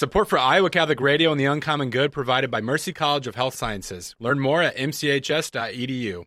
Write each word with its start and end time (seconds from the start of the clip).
Support 0.00 0.30
for 0.30 0.38
Iowa 0.38 0.70
Catholic 0.70 0.98
Radio 0.98 1.30
and 1.30 1.38
the 1.38 1.44
Uncommon 1.44 1.90
Good 1.90 2.10
provided 2.10 2.50
by 2.50 2.62
Mercy 2.62 2.90
College 2.90 3.26
of 3.26 3.34
Health 3.34 3.54
Sciences. 3.54 4.16
Learn 4.18 4.40
more 4.40 4.62
at 4.62 4.74
mchs.edu. 4.78 6.24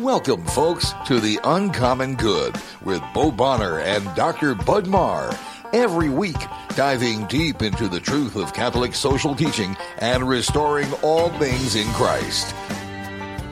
Welcome, 0.00 0.44
folks, 0.46 0.92
to 1.06 1.20
the 1.20 1.38
Uncommon 1.44 2.16
Good 2.16 2.56
with 2.84 3.00
Bo 3.14 3.30
Bonner 3.30 3.78
and 3.78 4.04
Dr. 4.16 4.56
Bud 4.56 4.88
Marr. 4.88 5.38
Every 5.72 6.08
week, 6.08 6.34
diving 6.70 7.26
deep 7.26 7.62
into 7.62 7.86
the 7.86 8.00
truth 8.00 8.34
of 8.34 8.52
Catholic 8.52 8.96
social 8.96 9.36
teaching 9.36 9.76
and 9.98 10.28
restoring 10.28 10.92
all 11.04 11.30
things 11.38 11.76
in 11.76 11.86
Christ. 11.92 12.52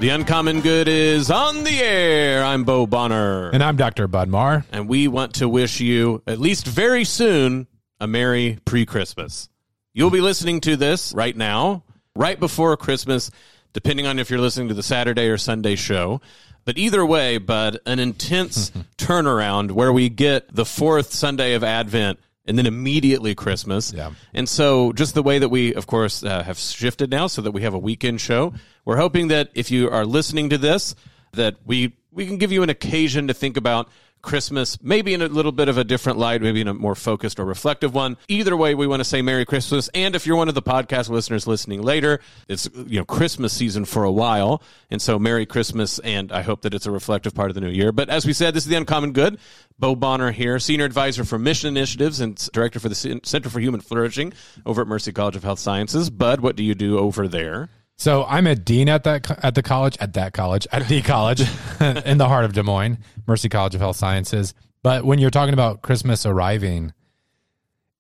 The 0.05 0.11
Uncommon 0.11 0.61
Good 0.61 0.87
is 0.87 1.31
on 1.31 1.65
the 1.65 1.81
air. 1.81 2.45
I'm 2.45 2.65
Bo 2.65 2.87
Bonner. 2.87 3.49
And 3.49 3.65
I'm 3.65 3.77
Dr. 3.77 4.07
Bud 4.07 4.29
Marr. 4.29 4.67
And 4.71 4.87
we 4.87 5.09
want 5.09 5.37
to 5.37 5.49
wish 5.49 5.81
you, 5.81 6.23
at 6.27 6.39
least 6.39 6.67
very 6.67 7.05
soon, 7.05 7.67
a 8.01 8.07
Merry 8.07 8.59
pre 8.67 8.85
Christmas. 8.85 9.49
You'll 9.95 10.11
be 10.11 10.21
listening 10.21 10.61
to 10.61 10.77
this 10.77 11.15
right 11.15 11.35
now, 11.35 11.85
right 12.15 12.39
before 12.39 12.77
Christmas 12.77 13.31
depending 13.73 14.07
on 14.07 14.19
if 14.19 14.29
you're 14.29 14.41
listening 14.41 14.69
to 14.69 14.75
the 14.75 14.83
Saturday 14.83 15.27
or 15.29 15.39
Sunday 15.39 15.75
show. 15.75 16.21
But 16.67 16.77
either 16.77 17.07
way, 17.07 17.39
Bud, 17.39 17.79
an 17.87 17.99
intense 17.99 18.73
turnaround 18.99 19.71
where 19.71 19.91
we 19.91 20.11
get 20.11 20.55
the 20.55 20.67
fourth 20.67 21.15
Sunday 21.15 21.55
of 21.55 21.65
Advent 21.65 22.19
and 22.47 22.59
then 22.59 22.67
immediately 22.67 23.35
Christmas. 23.35 23.93
Yeah. 23.93 24.13
And 24.33 24.49
so, 24.49 24.93
just 24.93 25.15
the 25.15 25.23
way 25.23 25.39
that 25.39 25.49
we, 25.49 25.75
of 25.75 25.87
course, 25.87 26.23
uh, 26.23 26.43
have 26.43 26.59
shifted 26.59 27.11
now, 27.11 27.27
so 27.27 27.43
that 27.43 27.53
we 27.53 27.63
have 27.63 27.75
a 27.75 27.79
weekend 27.79 28.21
show. 28.21 28.53
We're 28.85 28.99
hoping 28.99 29.29
that 29.29 29.51
if 29.55 29.71
you 29.71 29.91
are 29.91 30.05
listening 30.05 30.51
to 30.51 30.59
this, 30.59 30.95
that 31.33 31.57
we 31.65 31.95
we 32.13 32.27
can 32.27 32.39
give 32.39 32.53
you 32.53 32.63
an 32.63 32.71
occasion 32.71 33.29
to 33.29 33.35
think 33.35 33.57
about 33.57 33.89
Christmas, 34.25 34.77
maybe 34.83 35.15
in 35.15 35.23
a 35.23 35.29
little 35.29 35.53
bit 35.53 35.69
of 35.69 35.79
a 35.79 35.85
different 35.85 36.19
light, 36.19 36.43
maybe 36.43 36.61
in 36.61 36.69
a 36.69 36.75
more 36.75 36.95
focused 36.95 37.39
or 37.39 37.45
reflective 37.45 37.95
one. 37.95 38.17
Either 38.29 38.57
way, 38.57 38.75
we 38.75 38.87
want 38.87 39.01
to 39.01 39.05
say 39.05 39.23
Merry 39.23 39.45
Christmas. 39.45 39.89
And 39.95 40.17
if 40.17 40.27
you're 40.27 40.37
one 40.37 40.49
of 40.49 40.55
the 40.55 40.63
podcast 40.63 41.09
listeners 41.09 41.47
listening 41.47 41.83
later, 41.83 42.21
it's 42.49 42.69
you 42.75 42.99
know 42.99 43.05
Christmas 43.05 43.53
season 43.53 43.85
for 43.85 44.05
a 44.05 44.11
while, 44.11 44.63
and 44.91 45.01
so 45.01 45.19
Merry 45.19 45.47
Christmas. 45.47 45.99
And 46.01 46.33
I 46.33 46.43
hope 46.43 46.63
that 46.63 46.75
it's 46.75 46.87
a 46.87 46.91
reflective 46.91 47.35
part 47.35 47.51
of 47.51 47.55
the 47.55 47.61
new 47.61 47.71
year. 47.71 47.93
But 47.93 48.09
as 48.09 48.27
we 48.27 48.33
said, 48.33 48.55
this 48.55 48.65
is 48.65 48.71
the 48.71 48.77
Uncommon 48.77 49.13
Good. 49.13 49.39
Bo 49.79 49.95
Bonner 49.95 50.31
here, 50.31 50.59
senior 50.59 50.85
advisor 50.85 51.25
for 51.25 51.39
mission 51.39 51.69
initiatives 51.69 52.21
and 52.21 52.37
director 52.53 52.81
for 52.81 52.89
the 52.89 52.95
Center 52.95 53.49
for 53.49 53.61
Human 53.61 53.81
Flourishing 53.81 54.33
over 54.65 54.83
at 54.83 54.89
Mercy 54.89 55.13
College 55.13 55.37
of 55.37 55.43
Health 55.43 55.59
Sciences. 55.59 56.11
Bud, 56.11 56.41
what 56.41 56.57
do 56.57 56.63
you 56.63 56.75
do 56.75 56.99
over 56.99 57.27
there? 57.27 57.71
So 57.97 58.25
I'm 58.25 58.47
a 58.47 58.55
dean 58.55 58.89
at 58.89 59.05
that 59.05 59.45
at 59.45 59.55
the 59.55 59.63
college 59.63 59.97
at 60.01 60.15
that 60.15 60.33
college 60.33 60.67
at 60.73 60.89
the 60.89 61.01
college 61.03 61.41
in 61.81 62.19
the 62.19 62.29
heart 62.29 62.45
of 62.45 62.53
Des 62.53 62.63
Moines, 62.63 62.99
Mercy 63.27 63.49
College 63.49 63.75
of 63.75 63.81
Health 63.81 63.97
Sciences. 63.97 64.53
But 64.83 65.05
when 65.05 65.19
you're 65.19 65.31
talking 65.31 65.55
about 65.55 65.83
Christmas 65.83 66.27
arriving, 66.27 66.93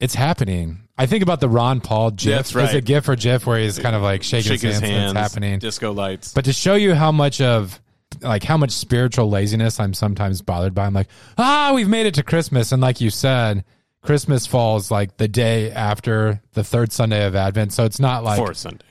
it's 0.01 0.15
happening. 0.15 0.81
I 0.99 1.07
think 1.07 1.23
about 1.23 1.41
the 1.41 1.49
Ron 1.49 1.81
Paul 1.81 2.11
GIF. 2.11 2.37
That's 2.37 2.55
right. 2.55 2.65
There's 2.65 2.75
a 2.77 2.81
GIF 2.81 3.09
or 3.09 3.17
GIF 3.17 3.47
where 3.47 3.59
he's 3.59 3.79
kind 3.79 3.97
of 3.97 4.03
like 4.03 4.23
shaking 4.23 4.53
Shake 4.53 4.61
his, 4.61 4.75
his 4.75 4.81
hands, 4.81 4.93
hands, 4.93 5.11
and 5.11 5.19
it's 5.19 5.33
happening. 5.33 5.59
disco 5.59 5.93
lights. 5.93 6.35
But 6.35 6.45
to 6.45 6.53
show 6.53 6.75
you 6.75 6.95
how 6.95 7.11
much 7.11 7.41
of 7.41 7.81
like 8.21 8.45
how 8.45 8.57
much 8.57 8.71
spiritual 8.71 9.29
laziness 9.29 9.81
I'm 9.81 9.95
sometimes 9.95 10.43
bothered 10.43 10.75
by, 10.75 10.87
I'm 10.87 10.95
like, 10.95 11.09
ah, 11.39 11.73
we've 11.75 11.89
made 11.89 12.07
it 12.07 12.15
to 12.15 12.23
Christmas, 12.23 12.71
and 12.73 12.83
like 12.83 13.01
you 13.01 13.11
said, 13.11 13.65
Christmas 14.03 14.47
falls 14.47 14.91
like 14.91 15.17
the 15.17 15.27
day 15.29 15.71
after 15.71 16.43
the 16.53 16.63
third 16.63 16.93
Sunday 16.93 17.27
of 17.27 17.35
Advent, 17.35 17.73
so 17.73 17.85
it's 17.85 17.99
not 17.99 18.23
like 18.23 18.39
Fourth 18.39 18.59
Sunday. 18.59 18.85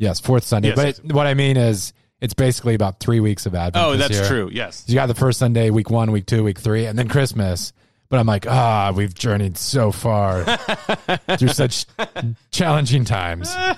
Yes, 0.00 0.18
fourth 0.18 0.44
Sunday. 0.44 0.68
Yes, 0.70 0.76
but 0.76 0.86
yes. 0.86 0.98
it- 0.98 1.12
what 1.12 1.26
I 1.26 1.34
mean 1.34 1.56
is, 1.56 1.92
it's 2.20 2.34
basically 2.34 2.74
about 2.74 3.00
three 3.00 3.20
weeks 3.20 3.46
of 3.46 3.54
Advent. 3.54 3.84
Oh, 3.84 3.96
that's 3.96 4.12
year. 4.14 4.26
true. 4.26 4.50
Yes. 4.52 4.84
You 4.86 4.94
got 4.94 5.06
the 5.06 5.14
first 5.14 5.38
Sunday, 5.38 5.70
week 5.70 5.88
one, 5.90 6.10
week 6.12 6.26
two, 6.26 6.42
week 6.44 6.58
three, 6.58 6.84
and 6.86 6.98
then 6.98 7.08
Christmas. 7.08 7.72
But 8.10 8.18
I'm 8.18 8.26
like, 8.26 8.46
ah, 8.46 8.92
we've 8.94 9.14
journeyed 9.14 9.56
so 9.56 9.92
far 9.92 10.44
through 11.38 11.48
such 11.48 11.86
challenging 12.50 13.04
times. 13.04 13.54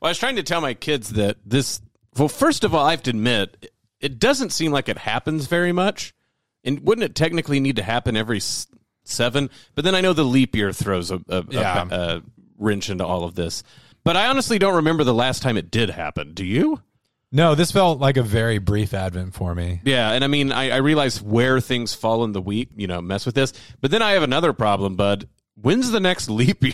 Well, 0.00 0.08
I 0.08 0.10
was 0.10 0.18
trying 0.18 0.36
to 0.36 0.42
tell 0.44 0.60
my 0.60 0.74
kids 0.74 1.10
that 1.14 1.38
this. 1.44 1.80
Well, 2.16 2.28
first 2.28 2.62
of 2.62 2.72
all, 2.74 2.84
I 2.86 2.92
have 2.92 3.02
to 3.04 3.10
admit, 3.10 3.72
it 4.00 4.18
doesn't 4.20 4.50
seem 4.50 4.70
like 4.70 4.88
it 4.88 4.96
happens 4.98 5.46
very 5.46 5.72
much. 5.72 6.14
And 6.62 6.80
wouldn't 6.84 7.04
it 7.04 7.14
technically 7.16 7.58
need 7.58 7.76
to 7.76 7.82
happen 7.82 8.16
every 8.16 8.40
seven? 9.02 9.50
But 9.74 9.84
then 9.84 9.94
I 9.96 10.00
know 10.00 10.12
the 10.12 10.22
leap 10.24 10.54
year 10.54 10.72
throws 10.72 11.10
a, 11.10 11.20
a, 11.28 11.44
Yeah. 11.50 11.88
a, 11.90 11.94
a 12.18 12.22
wrench 12.58 12.90
into 12.90 13.04
all 13.04 13.24
of 13.24 13.34
this. 13.34 13.64
But 14.08 14.16
I 14.16 14.28
honestly 14.28 14.58
don't 14.58 14.76
remember 14.76 15.04
the 15.04 15.12
last 15.12 15.42
time 15.42 15.58
it 15.58 15.70
did 15.70 15.90
happen. 15.90 16.32
Do 16.32 16.42
you? 16.42 16.80
No, 17.30 17.54
this 17.54 17.70
felt 17.70 18.00
like 18.00 18.16
a 18.16 18.22
very 18.22 18.56
brief 18.56 18.94
Advent 18.94 19.34
for 19.34 19.54
me. 19.54 19.82
Yeah, 19.84 20.12
and 20.12 20.24
I 20.24 20.28
mean, 20.28 20.50
I, 20.50 20.70
I 20.70 20.76
realize 20.76 21.20
where 21.20 21.60
things 21.60 21.92
fall 21.92 22.24
in 22.24 22.32
the 22.32 22.40
week, 22.40 22.70
you 22.74 22.86
know, 22.86 23.02
mess 23.02 23.26
with 23.26 23.34
this. 23.34 23.52
But 23.82 23.90
then 23.90 24.00
I 24.00 24.12
have 24.12 24.22
another 24.22 24.54
problem, 24.54 24.96
bud. 24.96 25.28
When's 25.56 25.90
the 25.90 26.00
next 26.00 26.30
leap 26.30 26.64
year? 26.64 26.72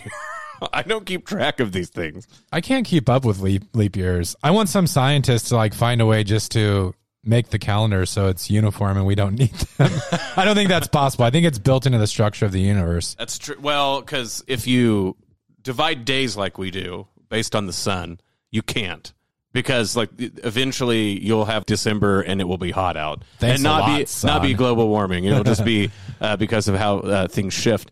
I 0.71 0.83
don't 0.83 1.05
keep 1.05 1.27
track 1.27 1.59
of 1.59 1.73
these 1.73 1.89
things. 1.89 2.25
I 2.53 2.61
can't 2.61 2.87
keep 2.87 3.09
up 3.09 3.25
with 3.25 3.41
leap 3.41 3.63
leap 3.73 3.97
years. 3.97 4.37
I 4.41 4.51
want 4.51 4.69
some 4.69 4.87
scientists 4.87 5.49
to 5.49 5.57
like 5.57 5.73
find 5.73 5.99
a 5.99 6.05
way 6.05 6.23
just 6.23 6.53
to 6.53 6.95
make 7.21 7.49
the 7.49 7.59
calendar 7.59 8.05
so 8.05 8.29
it's 8.29 8.49
uniform 8.49 8.95
and 8.95 9.05
we 9.05 9.15
don't 9.15 9.35
need 9.37 9.51
them. 9.51 9.91
I 10.37 10.45
don't 10.45 10.55
think 10.55 10.69
that's 10.69 10.87
possible. 10.87 11.25
I 11.25 11.31
think 11.31 11.45
it's 11.45 11.59
built 11.59 11.85
into 11.85 11.97
the 11.97 12.07
structure 12.07 12.45
of 12.45 12.53
the 12.53 12.61
universe. 12.61 13.13
That's 13.15 13.37
true. 13.37 13.57
Well, 13.59 13.99
because 13.99 14.41
if 14.47 14.67
you 14.67 15.17
divide 15.63 16.05
days 16.05 16.37
like 16.37 16.57
we 16.57 16.71
do 16.71 17.09
based 17.29 17.55
on 17.55 17.65
the 17.65 17.73
sun, 17.73 18.19
you 18.51 18.61
can't. 18.61 19.13
Because 19.51 19.95
like 19.95 20.09
eventually 20.17 21.17
you'll 21.23 21.45
have 21.45 21.65
December 21.65 22.19
and 22.21 22.41
it 22.41 22.43
will 22.43 22.57
be 22.57 22.71
hot 22.71 22.97
out, 22.97 23.23
Thanks 23.39 23.55
and 23.55 23.63
not 23.63 23.81
lot, 23.81 23.97
be 23.99 24.05
son. 24.05 24.27
not 24.27 24.41
be 24.41 24.53
global 24.53 24.89
warming. 24.89 25.23
It'll 25.23 25.45
just 25.45 25.63
be 25.63 25.91
uh, 26.21 26.35
because 26.35 26.67
of 26.67 26.75
how 26.75 26.99
uh, 26.99 27.27
things 27.29 27.53
shift. 27.53 27.89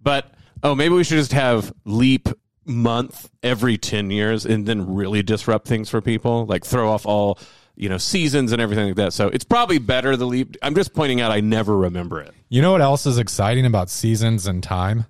But 0.00 0.32
oh, 0.62 0.74
maybe 0.74 0.94
we 0.94 1.04
should 1.04 1.18
just 1.18 1.32
have 1.32 1.70
leap 1.84 2.30
month 2.64 3.28
every 3.42 3.76
ten 3.76 4.10
years 4.10 4.46
and 4.46 4.64
then 4.64 4.94
really 4.94 5.22
disrupt 5.22 5.68
things 5.68 5.90
for 5.90 6.00
people, 6.00 6.46
like 6.46 6.64
throw 6.64 6.90
off 6.90 7.04
all 7.04 7.38
you 7.76 7.90
know 7.90 7.98
seasons 7.98 8.52
and 8.52 8.62
everything 8.62 8.86
like 8.86 8.96
that. 8.96 9.12
So 9.12 9.28
it's 9.28 9.44
probably 9.44 9.78
better 9.78 10.16
the 10.16 10.26
leap. 10.26 10.56
I'm 10.62 10.74
just 10.74 10.94
pointing 10.94 11.20
out 11.20 11.30
I 11.30 11.40
never 11.40 11.76
remember 11.76 12.22
it. 12.22 12.32
You 12.48 12.62
know 12.62 12.72
what 12.72 12.80
else 12.80 13.04
is 13.04 13.18
exciting 13.18 13.66
about 13.66 13.90
seasons 13.90 14.46
and 14.46 14.62
time? 14.62 15.04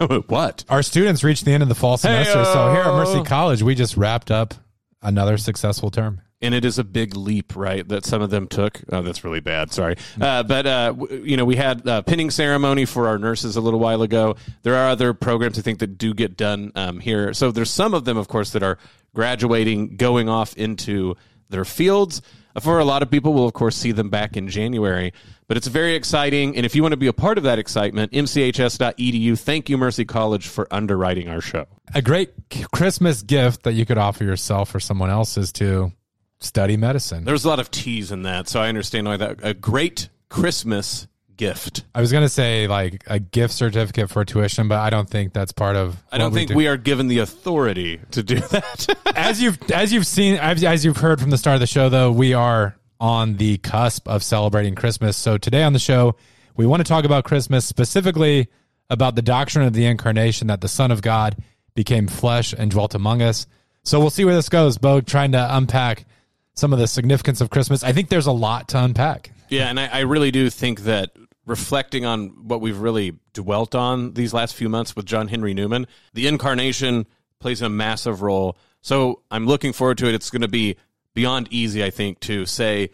what? 0.28 0.64
Our 0.68 0.82
students 0.82 1.22
reached 1.24 1.44
the 1.44 1.52
end 1.52 1.62
of 1.62 1.68
the 1.68 1.74
fall 1.74 1.96
semester, 1.96 2.44
so 2.44 2.72
here 2.72 2.82
at 2.82 2.94
Mercy 2.94 3.22
College, 3.22 3.62
we 3.62 3.74
just 3.74 3.96
wrapped 3.96 4.30
up 4.30 4.54
another 5.02 5.36
successful 5.38 5.90
term. 5.90 6.20
and 6.42 6.54
it 6.54 6.64
is 6.64 6.78
a 6.78 6.84
big 6.84 7.16
leap, 7.16 7.56
right? 7.56 7.86
That 7.88 8.04
some 8.04 8.20
of 8.22 8.30
them 8.30 8.46
took. 8.46 8.80
Oh, 8.92 9.02
that's 9.02 9.24
really 9.24 9.40
bad. 9.40 9.72
Sorry, 9.72 9.96
uh, 10.20 10.42
but 10.42 10.66
uh, 10.66 10.86
w- 10.92 11.22
you 11.22 11.36
know, 11.36 11.44
we 11.44 11.56
had 11.56 11.86
a 11.86 12.02
pinning 12.02 12.30
ceremony 12.30 12.84
for 12.84 13.08
our 13.08 13.18
nurses 13.18 13.56
a 13.56 13.60
little 13.60 13.80
while 13.80 14.02
ago. 14.02 14.36
There 14.62 14.74
are 14.74 14.88
other 14.90 15.14
programs 15.14 15.58
I 15.58 15.62
think 15.62 15.78
that 15.78 15.96
do 15.98 16.12
get 16.14 16.36
done 16.36 16.72
um, 16.74 17.00
here. 17.00 17.32
So 17.32 17.50
there's 17.50 17.70
some 17.70 17.94
of 17.94 18.04
them, 18.04 18.16
of 18.16 18.28
course, 18.28 18.50
that 18.50 18.62
are 18.62 18.78
graduating, 19.14 19.96
going 19.96 20.28
off 20.28 20.54
into 20.56 21.16
their 21.48 21.64
fields. 21.64 22.20
For 22.60 22.78
a 22.78 22.84
lot 22.84 23.02
of 23.02 23.10
people, 23.10 23.32
we'll 23.34 23.46
of 23.46 23.52
course 23.54 23.76
see 23.76 23.92
them 23.92 24.08
back 24.10 24.36
in 24.36 24.48
January. 24.48 25.12
But 25.48 25.56
it's 25.56 25.68
very 25.68 25.94
exciting, 25.94 26.56
and 26.56 26.66
if 26.66 26.74
you 26.74 26.82
want 26.82 26.92
to 26.92 26.96
be 26.96 27.06
a 27.06 27.12
part 27.12 27.38
of 27.38 27.44
that 27.44 27.58
excitement, 27.58 28.10
mchs.edu. 28.12 29.38
Thank 29.38 29.68
you, 29.68 29.78
Mercy 29.78 30.04
College, 30.04 30.48
for 30.48 30.66
underwriting 30.72 31.28
our 31.28 31.40
show. 31.40 31.66
A 31.94 32.02
great 32.02 32.32
Christmas 32.72 33.22
gift 33.22 33.62
that 33.62 33.74
you 33.74 33.86
could 33.86 33.98
offer 33.98 34.24
yourself 34.24 34.74
or 34.74 34.80
someone 34.80 35.10
else 35.10 35.36
is 35.36 35.52
to 35.52 35.92
study 36.40 36.76
medicine. 36.76 37.24
There's 37.24 37.44
a 37.44 37.48
lot 37.48 37.60
of 37.60 37.70
T's 37.70 38.10
in 38.10 38.22
that, 38.22 38.48
so 38.48 38.60
I 38.60 38.68
understand 38.68 39.06
why 39.06 39.16
that 39.18 39.38
a 39.42 39.54
great 39.54 40.08
Christmas 40.28 41.06
gift. 41.36 41.84
I 41.94 42.00
was 42.00 42.10
going 42.10 42.24
to 42.24 42.28
say 42.28 42.66
like 42.66 43.04
a 43.06 43.18
gift 43.20 43.54
certificate 43.54 44.10
for 44.10 44.24
tuition, 44.24 44.68
but 44.68 44.78
I 44.78 44.90
don't 44.90 45.08
think 45.08 45.32
that's 45.32 45.52
part 45.52 45.76
of. 45.76 46.02
I 46.10 46.18
don't 46.18 46.32
think 46.32 46.48
do. 46.48 46.56
we 46.56 46.66
are 46.66 46.76
given 46.76 47.08
the 47.08 47.18
authority 47.18 48.00
to 48.12 48.22
do 48.22 48.40
that. 48.40 48.96
as 49.14 49.40
you've 49.40 49.58
as 49.70 49.92
you've 49.92 50.06
seen 50.06 50.36
as, 50.36 50.64
as 50.64 50.84
you've 50.84 50.96
heard 50.96 51.20
from 51.20 51.30
the 51.30 51.38
start 51.38 51.54
of 51.54 51.60
the 51.60 51.66
show 51.66 51.88
though 51.88 52.10
we 52.10 52.34
are 52.34 52.76
on 53.00 53.36
the 53.36 53.58
cusp 53.58 54.08
of 54.08 54.22
celebrating 54.22 54.74
christmas. 54.74 55.16
So 55.16 55.38
today 55.38 55.62
on 55.62 55.72
the 55.72 55.78
show 55.78 56.16
we 56.56 56.66
want 56.66 56.80
to 56.80 56.88
talk 56.88 57.04
about 57.04 57.24
christmas 57.24 57.64
specifically 57.64 58.48
about 58.88 59.14
the 59.14 59.22
doctrine 59.22 59.66
of 59.66 59.72
the 59.72 59.84
incarnation 59.86 60.46
that 60.46 60.60
the 60.60 60.68
son 60.68 60.90
of 60.90 61.02
god 61.02 61.36
became 61.74 62.08
flesh 62.08 62.54
and 62.56 62.70
dwelt 62.70 62.94
among 62.94 63.22
us. 63.22 63.46
So 63.84 64.00
we'll 64.00 64.10
see 64.10 64.24
where 64.24 64.34
this 64.34 64.48
goes. 64.48 64.78
Bo 64.78 65.00
trying 65.00 65.32
to 65.32 65.56
unpack 65.56 66.06
some 66.54 66.72
of 66.72 66.78
the 66.78 66.88
significance 66.88 67.40
of 67.40 67.50
christmas. 67.50 67.84
I 67.84 67.92
think 67.92 68.08
there's 68.08 68.26
a 68.26 68.32
lot 68.32 68.68
to 68.68 68.82
unpack. 68.82 69.30
Yeah, 69.48 69.68
and 69.68 69.78
I, 69.78 69.86
I 69.86 70.00
really 70.00 70.30
do 70.30 70.50
think 70.50 70.80
that 70.82 71.10
reflecting 71.46 72.04
on 72.04 72.48
what 72.48 72.60
we've 72.60 72.78
really 72.78 73.14
dwelt 73.32 73.74
on 73.74 74.14
these 74.14 74.34
last 74.34 74.54
few 74.54 74.68
months 74.68 74.96
with 74.96 75.06
John 75.06 75.28
Henry 75.28 75.54
Newman, 75.54 75.86
the 76.12 76.26
incarnation 76.26 77.06
plays 77.38 77.62
a 77.62 77.68
massive 77.68 78.22
role. 78.22 78.56
So 78.80 79.22
I'm 79.30 79.46
looking 79.46 79.72
forward 79.72 79.98
to 79.98 80.08
it. 80.08 80.14
It's 80.14 80.30
going 80.30 80.42
to 80.42 80.48
be 80.48 80.76
beyond 81.16 81.48
easy, 81.50 81.82
I 81.82 81.90
think, 81.90 82.20
to 82.20 82.46
say 82.46 82.90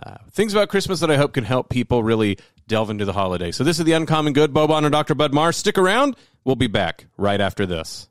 uh, 0.00 0.18
things 0.30 0.52
about 0.52 0.68
Christmas 0.68 1.00
that 1.00 1.10
I 1.10 1.16
hope 1.16 1.32
can 1.32 1.42
help 1.42 1.70
people 1.70 2.04
really 2.04 2.38
delve 2.68 2.90
into 2.90 3.04
the 3.04 3.14
holiday. 3.14 3.50
So 3.50 3.64
this 3.64 3.80
is 3.80 3.84
the 3.84 3.92
Uncommon 3.92 4.34
Good. 4.34 4.54
Bo 4.54 4.68
Bonner 4.68 4.86
and 4.86 4.92
Dr. 4.92 5.16
Bud 5.16 5.34
Marr. 5.34 5.52
Stick 5.52 5.76
around. 5.78 6.14
We'll 6.44 6.54
be 6.54 6.68
back 6.68 7.06
right 7.16 7.40
after 7.40 7.66
this. 7.66 8.08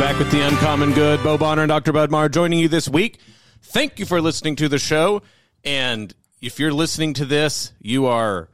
Back 0.00 0.18
with 0.18 0.30
the 0.30 0.40
Uncommon 0.40 0.92
Good, 0.92 1.22
Bo 1.22 1.36
Bonner 1.36 1.62
and 1.62 1.68
Dr. 1.68 1.92
Bud 1.92 2.10
Marr 2.10 2.28
joining 2.28 2.58
you 2.58 2.68
this 2.68 2.88
week. 2.88 3.20
Thank 3.60 3.98
you 3.98 4.06
for 4.06 4.22
listening 4.22 4.56
to 4.56 4.68
the 4.68 4.78
show. 4.78 5.22
And 5.64 6.14
if 6.40 6.58
you're 6.58 6.72
listening 6.72 7.14
to 7.14 7.26
this, 7.26 7.72
you 7.80 8.06
are 8.06 8.48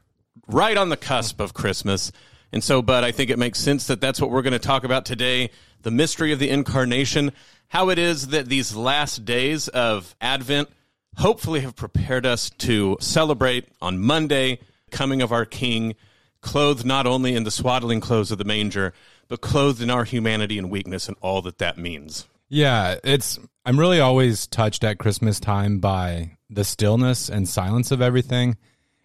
right 0.49 0.77
on 0.77 0.89
the 0.89 0.97
cusp 0.97 1.41
of 1.41 1.55
Christmas. 1.55 2.11
And 2.55 2.63
so, 2.63 2.83
but 2.83 3.03
I 3.03 3.11
think 3.11 3.31
it 3.31 3.39
makes 3.39 3.59
sense 3.59 3.89
that 3.89 4.01
that's 4.01 4.21
what 4.21 4.31
we're 4.31 4.43
going 4.43 4.53
to 4.53 4.61
talk 4.61 4.85
about 4.85 5.05
today 5.05 5.51
the 5.83 5.91
mystery 5.91 6.33
of 6.33 6.39
the 6.39 6.49
incarnation, 6.49 7.33
how 7.67 7.91
it 7.91 7.99
is 7.99 8.29
that 8.29 8.49
these 8.49 8.77
last 8.77 9.25
days 9.25 9.67
of 9.67 10.15
Advent 10.21 10.69
hopefully 11.17 11.61
have 11.61 11.75
prepared 11.75 12.25
us 12.25 12.51
to 12.51 12.97
celebrate 13.01 13.67
on 13.83 13.99
Monday 13.99 14.61
coming 14.93 15.21
of 15.21 15.33
our 15.33 15.45
King, 15.45 15.97
clothed 16.43 16.87
not 16.87 17.09
only 17.09 17.35
in 17.35 17.43
the 17.43 17.51
swaddling 17.51 18.01
clothes 18.01 18.31
of 18.31 18.39
the 18.39 18.45
manger, 18.45 18.95
but 19.27 19.41
clothed 19.41 19.83
in 19.83 19.91
our 19.91 20.05
humanity 20.05 20.57
and 20.57 20.71
weakness 20.71 21.09
and 21.09 21.17
all 21.21 21.43
that 21.43 21.59
that 21.59 21.77
means. 21.77 22.29
Yeah, 22.49 22.95
it's 23.03 23.41
I'm 23.65 23.81
really 23.81 23.99
always 23.99 24.47
touched 24.47 24.85
at 24.85 24.99
Christmas 24.99 25.41
time 25.41 25.81
by 25.81 26.39
the 26.49 26.63
stillness 26.63 27.29
and 27.29 27.49
silence 27.49 27.91
of 27.91 28.01
everything. 28.01 28.57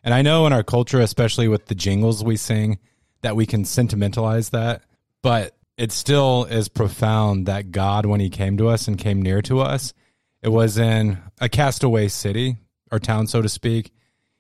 And 0.04 0.13
I 0.13 0.22
know 0.22 0.46
in 0.46 0.54
our 0.54 0.63
culture, 0.63 1.00
especially 1.00 1.48
with 1.48 1.66
the 1.66 1.75
jingles 1.75 2.24
we 2.24 2.38
sing, 2.38 2.78
that 3.21 3.36
we 3.36 3.45
can 3.45 3.66
sentimentalize 3.66 4.50
that, 4.50 4.83
but 5.21 5.56
it 5.77 5.92
still 5.92 6.45
is 6.45 6.68
profound 6.69 7.45
that 7.45 7.71
God, 7.71 8.06
when 8.06 8.19
He 8.19 8.30
came 8.30 8.57
to 8.57 8.68
us 8.68 8.88
and 8.88 8.98
came 8.98 9.21
near 9.21 9.42
to 9.44 9.60
us, 9.60 9.94
it 10.42 10.50
was 10.50 10.77
in 10.77 11.19
a 11.39 11.50
castaway 11.50 12.07
city 12.07 12.57
or 12.92 13.00
town, 13.00 13.27
so 13.27 13.42
to 13.42 13.50
speak. 13.50 13.92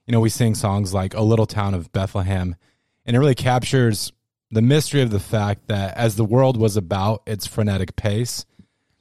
You 0.05 0.11
know, 0.13 0.19
we 0.19 0.29
sing 0.29 0.55
songs 0.55 0.93
like 0.93 1.13
"A 1.13 1.21
Little 1.21 1.45
Town 1.45 1.73
of 1.73 1.91
Bethlehem," 1.91 2.55
and 3.05 3.15
it 3.15 3.19
really 3.19 3.35
captures 3.35 4.11
the 4.51 4.61
mystery 4.61 5.01
of 5.01 5.11
the 5.11 5.19
fact 5.19 5.67
that 5.67 5.95
as 5.95 6.15
the 6.15 6.25
world 6.25 6.57
was 6.57 6.75
about 6.75 7.21
its 7.27 7.45
frenetic 7.45 7.95
pace, 7.95 8.45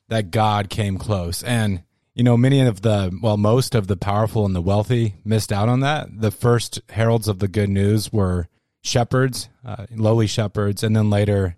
that 0.08 0.30
God 0.30 0.68
came 0.68 0.98
close. 0.98 1.42
And, 1.42 1.82
you 2.14 2.22
know, 2.22 2.36
many 2.36 2.60
of 2.60 2.82
the, 2.82 3.16
well, 3.22 3.36
most 3.36 3.74
of 3.74 3.86
the 3.86 3.96
powerful 3.96 4.44
and 4.44 4.54
the 4.54 4.60
wealthy 4.60 5.14
missed 5.24 5.52
out 5.52 5.68
on 5.68 5.80
that. 5.80 6.08
The 6.20 6.30
first 6.30 6.80
heralds 6.90 7.28
of 7.28 7.38
the 7.38 7.48
good 7.48 7.70
news 7.70 8.12
were 8.12 8.48
shepherds, 8.88 9.48
uh, 9.64 9.86
lowly 9.90 10.26
shepherds, 10.26 10.82
and 10.82 10.96
then 10.96 11.10
later, 11.10 11.56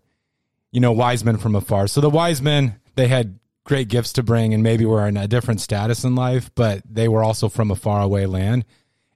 you 0.73 0.81
know, 0.81 0.93
wise 0.93 1.25
men 1.25 1.39
from 1.39 1.55
afar. 1.55 1.87
So 1.87 2.01
the 2.01 2.11
wise 2.11 2.43
men, 2.43 2.81
they 2.97 3.09
had 3.09 3.39
great 3.65 3.89
gifts 3.89 4.13
to 4.15 4.23
bring 4.23 4.53
and 4.53 4.63
maybe 4.63 4.85
were 4.85 5.07
in 5.07 5.17
a 5.17 5.29
different 5.29 5.61
status 5.61 6.05
in 6.05 6.15
life, 6.15 6.51
but 6.55 6.83
they 6.89 7.09
were 7.09 7.23
also 7.23 7.49
from 7.49 7.71
a 7.71 7.77
faraway 7.77 8.27
land 8.27 8.65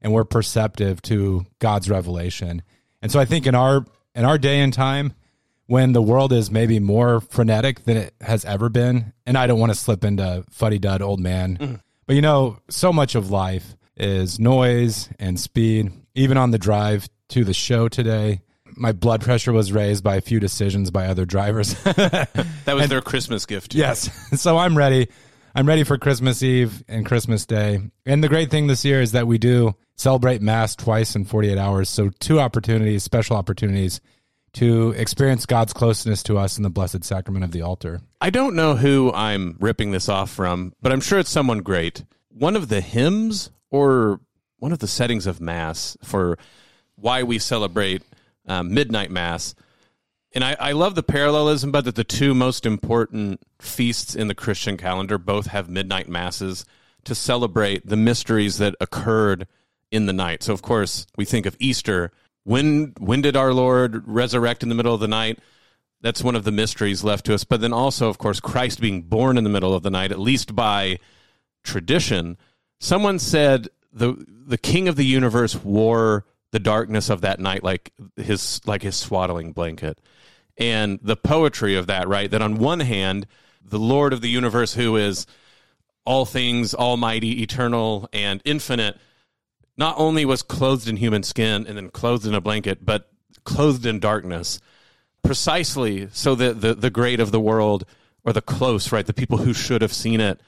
and 0.00 0.12
were 0.12 0.25
perceptive 0.25 1.02
to 1.02 1.44
God's 1.58 1.90
revelation. 1.90 2.62
And 3.02 3.11
so 3.11 3.19
I 3.19 3.25
think 3.25 3.46
in 3.46 3.55
our 3.55 3.84
in 4.14 4.25
our 4.25 4.38
day 4.38 4.61
and 4.61 4.72
time, 4.72 5.12
when 5.66 5.93
the 5.93 6.02
world 6.02 6.32
is 6.32 6.50
maybe 6.50 6.78
more 6.78 7.20
frenetic 7.20 7.84
than 7.84 7.96
it 7.96 8.14
has 8.20 8.44
ever 8.44 8.69
been, 8.69 9.12
and 9.26 9.37
I 9.37 9.46
don't 9.46 9.58
want 9.58 9.72
to 9.72 9.78
slip 9.78 10.05
into 10.05 10.44
fuddy 10.50 10.78
dud 10.78 11.02
old 11.02 11.20
man, 11.20 11.56
mm. 11.56 11.81
but 12.06 12.16
you 12.16 12.22
know, 12.22 12.58
so 12.69 12.93
much 12.93 13.14
of 13.14 13.31
life 13.31 13.76
is 13.96 14.38
noise 14.38 15.08
and 15.19 15.38
speed. 15.38 15.93
Even 16.14 16.37
on 16.37 16.52
the 16.52 16.58
drive 16.58 17.08
to 17.31 17.44
the 17.44 17.55
show 17.55 17.88
today, 17.88 18.41
my 18.76 18.93
blood 18.93 19.23
pressure 19.23 19.53
was 19.53 19.73
raised 19.73 20.03
by 20.03 20.17
a 20.17 20.21
few 20.21 20.41
decisions 20.41 20.91
by 20.91 21.06
other 21.06 21.25
drivers. 21.25 21.75
that 21.85 22.29
was 22.67 22.82
and, 22.82 22.91
their 22.91 23.00
Christmas 23.00 23.47
gift. 23.47 23.75
Yes. 23.75 24.11
So 24.41 24.59
I'm 24.59 24.76
ready. 24.76 25.09
I'm 25.55 25.67
ready 25.67 25.85
for 25.85 25.97
Christmas 25.97 26.43
Eve 26.43 26.82
and 26.88 27.06
Christmas 27.06 27.47
Day. 27.47 27.81
And 28.05 28.23
the 28.23 28.29
great 28.29 28.50
thing 28.50 28.67
this 28.67 28.85
year 28.85 29.00
is 29.00 29.12
that 29.12 29.29
we 29.29 29.38
do 29.38 29.75
celebrate 29.97 30.43
Mass 30.43 30.75
twice 30.75 31.15
in 31.15 31.25
48 31.25 31.56
hours. 31.56 31.88
So, 31.88 32.11
two 32.19 32.41
opportunities, 32.41 33.05
special 33.05 33.37
opportunities 33.37 34.00
to 34.55 34.91
experience 34.93 35.47
God's 35.47 35.73
closeness 35.73 36.23
to 36.25 36.38
us 36.38 36.56
in 36.56 36.62
the 36.62 36.71
blessed 36.71 37.05
sacrament 37.05 37.44
of 37.44 37.53
the 37.53 37.62
altar. 37.62 38.00
I 38.21 38.31
don't 38.31 38.56
know 38.56 38.75
who 38.75 39.12
I'm 39.12 39.56
ripping 39.61 39.93
this 39.93 40.09
off 40.09 40.31
from, 40.31 40.73
but 40.82 40.91
I'm 40.91 41.00
sure 41.00 41.19
it's 41.19 41.31
someone 41.31 41.59
great. 41.59 42.05
One 42.31 42.56
of 42.56 42.69
the 42.69 42.81
hymns 42.81 43.50
or 43.71 44.21
one 44.59 44.73
of 44.73 44.79
the 44.81 44.88
settings 44.88 45.26
of 45.26 45.41
Mass 45.41 45.97
for 46.03 46.38
why 47.05 47.23
we 47.23 47.39
celebrate 47.39 48.03
um, 48.49 48.73
midnight 48.73 49.11
Mass. 49.11 49.55
And 50.35 50.43
I, 50.43 50.56
I 50.59 50.73
love 50.73 50.95
the 50.95 51.03
parallelism, 51.03 51.71
but 51.71 51.85
that 51.85 51.97
the 51.97 52.03
two 52.03 52.33
most 52.33 52.65
important 52.65 53.43
feasts 53.61 54.15
in 54.17 54.29
the 54.29 54.35
Christian 54.35 54.79
calendar 54.79 55.19
both 55.19 55.49
have 55.49 55.69
midnight 55.69 56.09
masses 56.09 56.65
to 57.05 57.15
celebrate 57.15 57.87
the 57.87 57.99
mysteries 57.99 58.56
that 58.56 58.75
occurred 58.81 59.47
in 59.91 60.06
the 60.06 60.15
night. 60.15 60.43
So, 60.43 60.55
of 60.55 60.62
course, 60.62 61.06
we 61.15 61.27
think 61.27 61.45
of 61.45 61.59
Easter 61.59 62.11
when 62.45 62.95
when 62.99 63.21
did 63.21 63.37
our 63.37 63.53
Lord 63.53 64.03
resurrect 64.07 64.62
in 64.62 64.71
the 64.71 64.75
middle 64.75 64.95
of 64.95 65.00
the 65.00 65.09
night? 65.09 65.39
That's 66.00 66.25
one 66.25 66.37
of 66.37 66.45
the 66.45 66.53
mysteries 66.53 67.05
left 67.05 67.27
to 67.27 67.35
us. 67.35 67.45
But 67.45 67.61
then 67.61 67.75
also, 67.75 68.09
of 68.09 68.17
course, 68.17 68.41
Christ 68.41 68.81
being 68.81 69.03
born 69.03 69.37
in 69.37 69.45
the 69.45 69.50
middle 69.50 69.75
of 69.75 69.83
the 69.83 69.91
night, 69.91 70.11
at 70.11 70.19
least 70.19 70.57
by 70.57 71.00
tradition. 71.62 72.39
Someone 72.81 73.19
said 73.19 73.69
the 73.93 74.25
the 74.27 74.59
King 74.59 74.89
of 74.89 74.97
the 74.97 75.07
universe 75.07 75.55
wore 75.55 76.25
the 76.55 76.61
darkness 76.61 77.11
of 77.11 77.23
that 77.23 77.41
night 77.41 77.65
like 77.65 77.93
his 78.15 78.61
like 78.65 78.83
his 78.83 78.95
swaddling 78.95 79.51
blanket. 79.51 79.99
And 80.56 81.01
the 81.03 81.17
poetry 81.17 81.75
of 81.75 81.89
that, 81.89 82.06
right? 82.06 82.31
That 82.31 82.43
on 82.43 82.59
one 82.59 82.79
hand, 82.79 83.27
the 83.61 83.81
Lord 83.81 84.12
of 84.12 84.21
the 84.21 84.29
universe, 84.29 84.73
who 84.73 84.95
is 84.95 85.27
all 86.06 86.25
things, 86.25 86.73
almighty, 86.73 87.43
eternal, 87.43 88.09
and 88.12 88.41
infinite, 88.45 88.97
not 89.77 89.97
only 89.99 90.25
was 90.25 90.45
clothed 90.45 90.87
in 90.87 90.97
human 90.97 91.25
skin 91.25 91.67
and 91.67 91.77
then 91.77 91.91
clothed 91.91 92.25
in 92.25 92.35
a 92.35 92.41
blanket, 92.41 92.87
but 92.87 93.11
clothed 93.43 93.85
in 93.85 93.99
darkness, 93.99 94.61
precisely 95.25 96.09
so 96.12 96.37
that 96.37 96.61
the, 96.61 96.73
the 96.73 96.89
great 96.89 97.19
of 97.19 97.33
the 97.33 97.41
world 97.41 97.85
or 98.23 98.33
the 98.33 98.41
close, 98.41 98.93
right, 98.93 99.07
the 99.07 99.12
people 99.12 99.39
who 99.39 99.53
should 99.53 99.83
have 99.83 99.93
seen 99.93 100.21
it 100.21 100.41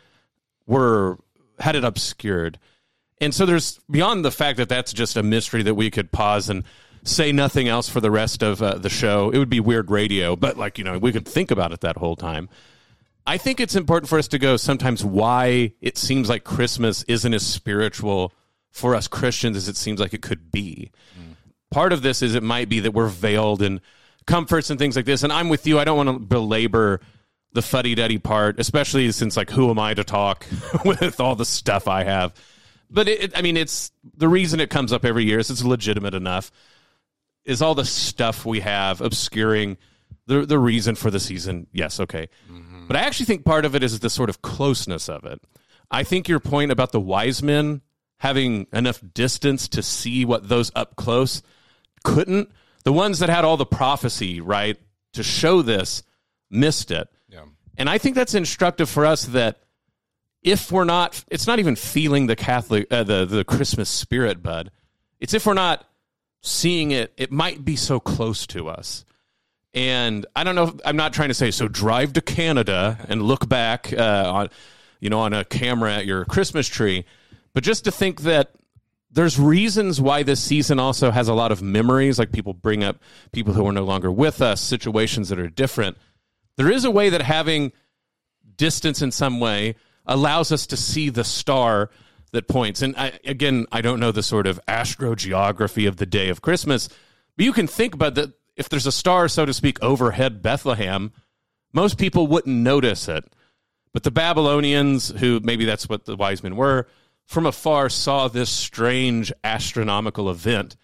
were 0.69 1.19
had 1.59 1.75
it 1.75 1.83
obscured. 1.83 2.61
And 3.21 3.35
so 3.35 3.47
there's 3.47 3.79
beyond 3.91 4.25
the 4.25 4.31
fact 4.31 4.59
that 4.59 4.69
that's 4.69 4.93
just 4.93 5.17
a 5.17 5.23
mystery 5.23 5.63
that 5.63 5.75
we 5.75 5.91
could 5.91 6.13
pause 6.13 6.51
and 6.51 6.65
say 7.03 7.33
nothing 7.33 7.69
else 7.69 7.89
for 7.89 8.01
the 8.01 8.11
rest 8.11 8.43
of 8.43 8.61
uh, 8.63 8.75
the 8.79 8.91
show. 8.91 9.31
It 9.31 9.39
would 9.39 9.49
be 9.49 9.61
weird 9.61 9.91
radio, 9.91 10.37
but 10.37 10.57
like, 10.57 10.79
you 10.79 10.85
know, 10.85 10.99
we 10.99 11.13
could 11.13 11.27
think 11.27 11.51
about 11.51 11.73
it 11.73 11.81
that 11.81 11.97
whole 11.97 12.17
time. 12.17 12.49
I 13.27 13.39
think 13.39 13.59
it's 13.59 13.75
important 13.75 14.09
for 14.09 14.19
us 14.19 14.29
to 14.29 14.39
go 14.39 14.57
sometimes 14.57 15.05
why 15.05 15.73
it 15.81 15.99
seems 15.99 16.29
like 16.29 16.45
Christmas 16.45 17.03
isn't 17.05 17.35
as 17.35 17.45
spiritual 17.45 18.33
for 18.71 18.95
us 18.95 19.09
Christians 19.09 19.57
as 19.57 19.69
it 19.69 19.77
seems 19.77 19.99
like 19.99 20.15
it 20.15 20.23
could 20.23 20.53
be. 20.53 20.91
Mm. 21.19 21.37
Part 21.71 21.93
of 21.93 22.03
this 22.03 22.23
is 22.23 22.35
it 22.35 22.43
might 22.43 22.69
be 22.69 22.81
that 22.81 22.93
we're 22.93 23.09
veiled 23.09 23.63
in 23.63 23.81
comforts 24.27 24.71
and 24.71 24.79
things 24.79 24.95
like 24.95 25.07
this. 25.07 25.23
And 25.23 25.33
I'm 25.33 25.49
with 25.49 25.67
you. 25.67 25.79
I 25.79 25.85
don't 25.85 25.97
want 25.97 26.09
to 26.09 26.19
belabor 26.19 27.01
the 27.53 27.63
fuddy 27.63 27.95
duddy 27.95 28.19
part, 28.19 28.61
especially 28.61 29.11
since 29.13 29.37
like 29.37 29.51
who 29.51 29.71
am 29.71 29.79
I 29.79 29.95
to 29.95 30.05
talk 30.05 30.47
with 30.85 31.19
all 31.21 31.35
the 31.35 31.45
stuff 31.45 31.89
I 31.89 32.05
have. 32.05 32.35
But 32.91 33.09
it, 33.09 33.37
I 33.37 33.43
mean, 33.43 33.57
it's 33.57 33.91
the 34.17 34.29
reason 34.29 34.61
it 34.61 34.71
comes 34.71 34.93
up 34.93 35.05
every 35.05 35.25
year 35.25 35.39
is 35.39 35.51
it's 35.51 35.65
legitimate 35.65 36.15
enough. 36.15 36.51
Is 37.45 37.63
all 37.63 37.75
the 37.75 37.85
stuff 37.85 38.45
we 38.45 38.61
have 38.61 39.01
obscuring 39.01 39.77
the 40.27 40.47
the 40.47 40.59
reason 40.59 40.95
for 40.95 41.11
the 41.11 41.21
season? 41.21 41.67
Yes, 41.73 42.01
okay. 42.01 42.29
Mm-hmm. 42.51 42.87
But 42.87 42.97
I 42.97 43.01
actually 43.01 43.27
think 43.27 43.45
part 43.45 43.65
of 43.65 43.75
it 43.75 43.83
is 43.83 43.99
the 44.01 44.11
sort 44.11 44.31
of 44.31 44.43
closeness 44.43 45.09
of 45.09 45.25
it. 45.25 45.41
I 45.91 46.03
think 46.03 46.29
your 46.29 46.41
point 46.41 46.73
about 46.73 46.93
the 46.93 47.01
wise 47.01 47.43
men 47.43 47.83
having 48.19 48.67
enough 48.73 49.03
distance 49.15 49.69
to 49.69 49.83
see 49.83 50.25
what 50.25 50.49
those 50.49 50.73
up 50.75 50.97
close 50.97 51.43
couldn't. 52.05 52.51
The 52.85 52.93
ones 52.93 53.19
that 53.19 53.29
had 53.29 53.45
all 53.45 53.57
the 53.57 53.67
prophecy, 53.67 54.41
right, 54.41 54.79
to 55.13 55.23
show 55.23 55.63
this 55.63 56.03
missed 56.51 56.91
it. 56.91 57.09
Yeah. 57.29 57.45
And 57.77 57.91
I 57.91 57.99
think 57.99 58.15
that's 58.15 58.35
instructive 58.35 58.89
for 58.89 59.05
us 59.05 59.27
that 59.27 59.61
if 60.43 60.71
we're 60.71 60.85
not 60.85 61.25
it's 61.29 61.47
not 61.47 61.59
even 61.59 61.77
feeling 61.77 62.27
the 62.27 62.37
Catholic 62.37 62.87
uh, 62.91 63.05
the 63.05 63.25
the 63.25 63.45
Christmas 63.45 63.89
spirit, 63.89 64.43
bud. 64.43 64.71
It's 65.21 65.35
if 65.35 65.47
we're 65.47 65.55
not 65.55 65.87
seeing 66.43 66.91
it, 66.93 67.13
it 67.17 67.33
might 67.33 67.65
be 67.65 67.77
so 67.77 67.99
close 68.01 68.47
to 68.49 68.69
us. 68.69 69.05
And 69.75 70.25
I 70.35 70.45
don't 70.45 70.55
know. 70.55 70.69
If, 70.69 70.75
I'm 70.85 70.97
not 70.97 71.13
trying 71.13 71.29
to 71.29 71.35
say 71.35 71.51
so. 71.51 71.69
Drive 71.69 72.15
to 72.15 72.23
Canada 72.23 72.99
and 73.09 73.23
look 73.23 73.49
back 73.49 73.93
uh, 73.93 74.33
on, 74.35 74.51
you 75.01 75.11
know, 75.11 75.21
on 75.21 75.35
a 75.35 75.45
camera 75.45 75.95
at 75.95 76.07
your 76.07 76.25
Christmas 76.25 76.67
tree. 76.67 77.05
But 77.53 77.63
just 77.63 77.85
to 77.85 77.91
think 77.91 78.23
that 78.23 78.53
there's 79.11 79.39
reasons 79.39 80.01
why 80.01 80.23
this 80.23 80.43
season 80.43 80.79
also 80.79 81.11
has 81.11 81.29
a 81.29 81.35
lot 81.35 81.53
of 81.53 81.63
memories, 81.63 82.19
like 82.19 82.33
people 82.33 82.55
bring 82.55 82.85
up 82.85 82.99
people 83.33 83.53
who 83.53 83.67
are 83.67 83.73
no 83.73 83.85
longer 83.85 84.11
with 84.11 84.41
us, 84.41 84.61
situations 84.61 85.29
that 85.29 85.39
are 85.39 85.49
different. 85.49 85.97
There 86.57 86.71
is 86.71 86.85
a 86.85 86.91
way 86.91 87.11
that 87.11 87.23
having 87.23 87.73
distance 88.57 89.03
in 89.03 89.11
some 89.11 89.41
way 89.41 89.75
allows 90.07 90.53
us 90.53 90.67
to 90.69 90.77
see 90.77 91.09
the 91.09 91.25
star 91.25 91.91
that 92.33 92.49
points. 92.49 92.83
And 92.83 92.97
I, 92.97 93.19
again, 93.25 93.67
I 93.73 93.81
don't 93.81 94.01
know 94.01 94.13
the 94.13 94.23
sort 94.23 94.47
of 94.47 94.61
astrogeography 94.67 95.89
of 95.89 95.97
the 95.97 96.07
day 96.07 96.29
of 96.29 96.43
Christmas, 96.43 96.89
but 97.37 97.45
you 97.45 97.53
can 97.53 97.67
think 97.67 97.95
about 97.95 98.15
that. 98.15 98.33
If 98.57 98.71
there's 98.71 98.87
a 98.87 98.93
star, 98.93 99.29
so 99.29 99.45
to 99.45 99.53
speak, 99.53 99.83
overhead 99.83 100.41
Bethlehem, 100.41 101.13
most 101.75 101.99
people 101.99 102.27
wouldn't 102.27 102.57
notice 102.57 103.07
it. 103.07 103.25
But 103.93 104.03
the 104.03 104.11
Babylonians, 104.11 105.09
who 105.09 105.41
maybe 105.43 105.67
that's 105.67 105.89
what 105.89 106.07
the 106.07 106.17
wise 106.17 106.43
men 106.43 106.57
were, 106.57 106.87
from 107.27 107.45
afar 107.45 107.89
saw 107.89 108.29
this 108.29 108.49
strange 108.49 109.33
astronomical 109.45 110.31
event 110.31 110.77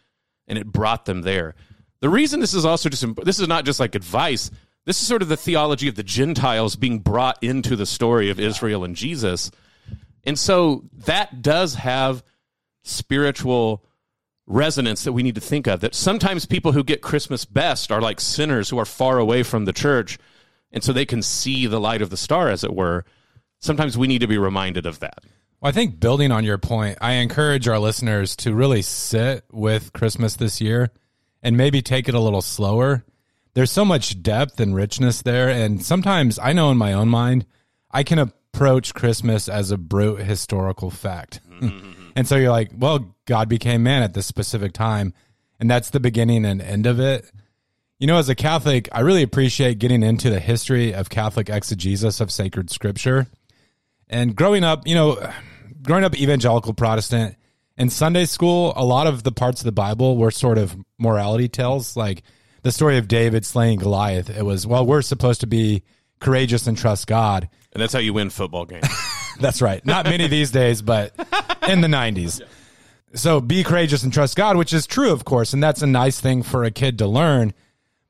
and 0.46 0.58
it 0.58 0.66
brought 0.66 1.06
them 1.06 1.22
there. 1.22 1.54
The 2.00 2.10
reason 2.10 2.40
this 2.40 2.52
is 2.52 2.64
also 2.64 2.88
just 2.88 3.04
this 3.24 3.38
is 3.38 3.48
not 3.48 3.64
just 3.64 3.80
like 3.80 3.94
advice. 3.94 4.50
This 4.84 5.00
is 5.00 5.06
sort 5.06 5.22
of 5.22 5.28
the 5.28 5.36
theology 5.36 5.88
of 5.88 5.94
the 5.94 6.02
Gentiles 6.02 6.76
being 6.76 6.98
brought 6.98 7.42
into 7.42 7.76
the 7.76 7.86
story 7.86 8.30
of 8.30 8.40
Israel 8.40 8.84
and 8.84 8.96
Jesus. 8.96 9.50
And 10.24 10.38
so 10.38 10.84
that 11.06 11.42
does 11.42 11.74
have 11.76 12.22
spiritual 12.82 13.84
resonance 14.46 15.04
that 15.04 15.12
we 15.12 15.22
need 15.22 15.36
to 15.36 15.40
think 15.40 15.66
of. 15.66 15.80
That 15.80 15.94
sometimes 15.94 16.46
people 16.46 16.72
who 16.72 16.84
get 16.84 17.00
Christmas 17.00 17.44
best 17.44 17.92
are 17.92 18.00
like 18.00 18.20
sinners 18.20 18.70
who 18.70 18.78
are 18.78 18.84
far 18.84 19.18
away 19.18 19.42
from 19.42 19.64
the 19.64 19.72
church, 19.72 20.18
and 20.72 20.82
so 20.82 20.92
they 20.92 21.06
can 21.06 21.22
see 21.22 21.66
the 21.66 21.80
light 21.80 22.02
of 22.02 22.10
the 22.10 22.16
star, 22.16 22.48
as 22.48 22.64
it 22.64 22.74
were. 22.74 23.04
Sometimes 23.58 23.96
we 23.96 24.08
need 24.08 24.20
to 24.20 24.26
be 24.26 24.38
reminded 24.38 24.86
of 24.86 25.00
that. 25.00 25.20
Well, 25.60 25.68
I 25.68 25.72
think 25.72 26.00
building 26.00 26.32
on 26.32 26.44
your 26.44 26.58
point, 26.58 26.98
I 27.00 27.14
encourage 27.14 27.68
our 27.68 27.78
listeners 27.78 28.34
to 28.36 28.52
really 28.52 28.82
sit 28.82 29.44
with 29.52 29.92
Christmas 29.92 30.34
this 30.34 30.60
year 30.60 30.90
and 31.40 31.56
maybe 31.56 31.82
take 31.82 32.08
it 32.08 32.14
a 32.14 32.20
little 32.20 32.42
slower. 32.42 33.04
There's 33.54 33.70
so 33.70 33.84
much 33.84 34.22
depth 34.22 34.60
and 34.60 34.74
richness 34.74 35.22
there. 35.22 35.48
And 35.48 35.84
sometimes 35.84 36.38
I 36.38 36.52
know 36.52 36.70
in 36.70 36.78
my 36.78 36.92
own 36.92 37.08
mind, 37.08 37.46
I 37.90 38.02
can 38.02 38.18
approach 38.18 38.94
Christmas 38.94 39.48
as 39.48 39.70
a 39.70 39.76
brute 39.76 40.20
historical 40.20 40.90
fact. 40.90 41.40
and 42.16 42.26
so 42.26 42.36
you're 42.36 42.50
like, 42.50 42.70
well, 42.76 43.14
God 43.26 43.48
became 43.48 43.82
man 43.82 44.02
at 44.02 44.14
this 44.14 44.26
specific 44.26 44.72
time. 44.72 45.12
And 45.60 45.70
that's 45.70 45.90
the 45.90 46.00
beginning 46.00 46.44
and 46.44 46.62
end 46.62 46.86
of 46.86 46.98
it. 46.98 47.30
You 47.98 48.06
know, 48.06 48.16
as 48.16 48.28
a 48.28 48.34
Catholic, 48.34 48.88
I 48.90 49.00
really 49.00 49.22
appreciate 49.22 49.78
getting 49.78 50.02
into 50.02 50.28
the 50.28 50.40
history 50.40 50.92
of 50.92 51.08
Catholic 51.08 51.48
exegesis 51.48 52.20
of 52.20 52.32
sacred 52.32 52.70
scripture. 52.70 53.28
And 54.08 54.34
growing 54.34 54.64
up, 54.64 54.86
you 54.88 54.94
know, 54.94 55.30
growing 55.82 56.04
up 56.04 56.18
evangelical 56.18 56.74
Protestant 56.74 57.36
in 57.76 57.90
Sunday 57.90 58.24
school, 58.24 58.72
a 58.76 58.84
lot 58.84 59.06
of 59.06 59.22
the 59.22 59.32
parts 59.32 59.60
of 59.60 59.66
the 59.66 59.72
Bible 59.72 60.16
were 60.16 60.30
sort 60.30 60.58
of 60.58 60.76
morality 60.98 61.48
tales, 61.48 61.96
like 61.96 62.22
the 62.62 62.72
story 62.72 62.98
of 62.98 63.08
David 63.08 63.44
slaying 63.44 63.78
Goliath. 63.78 64.30
It 64.30 64.44
was, 64.44 64.66
well, 64.66 64.86
we're 64.86 65.02
supposed 65.02 65.40
to 65.40 65.46
be 65.46 65.82
courageous 66.20 66.66
and 66.66 66.76
trust 66.78 67.06
God. 67.06 67.48
And 67.72 67.82
that's 67.82 67.92
how 67.92 67.98
you 67.98 68.12
win 68.12 68.30
football 68.30 68.64
games. 68.64 68.88
That's 69.40 69.62
right. 69.62 69.84
Not 69.84 70.04
many 70.04 70.28
these 70.28 70.50
days, 70.50 70.82
but 70.82 71.14
in 71.66 71.80
the 71.80 71.88
90s. 71.88 72.42
So 73.14 73.40
be 73.40 73.64
courageous 73.64 74.02
and 74.02 74.12
trust 74.12 74.36
God, 74.36 74.56
which 74.56 74.72
is 74.72 74.86
true, 74.86 75.10
of 75.10 75.24
course. 75.24 75.52
And 75.52 75.62
that's 75.62 75.82
a 75.82 75.86
nice 75.86 76.20
thing 76.20 76.42
for 76.42 76.64
a 76.64 76.70
kid 76.70 76.98
to 76.98 77.06
learn. 77.06 77.54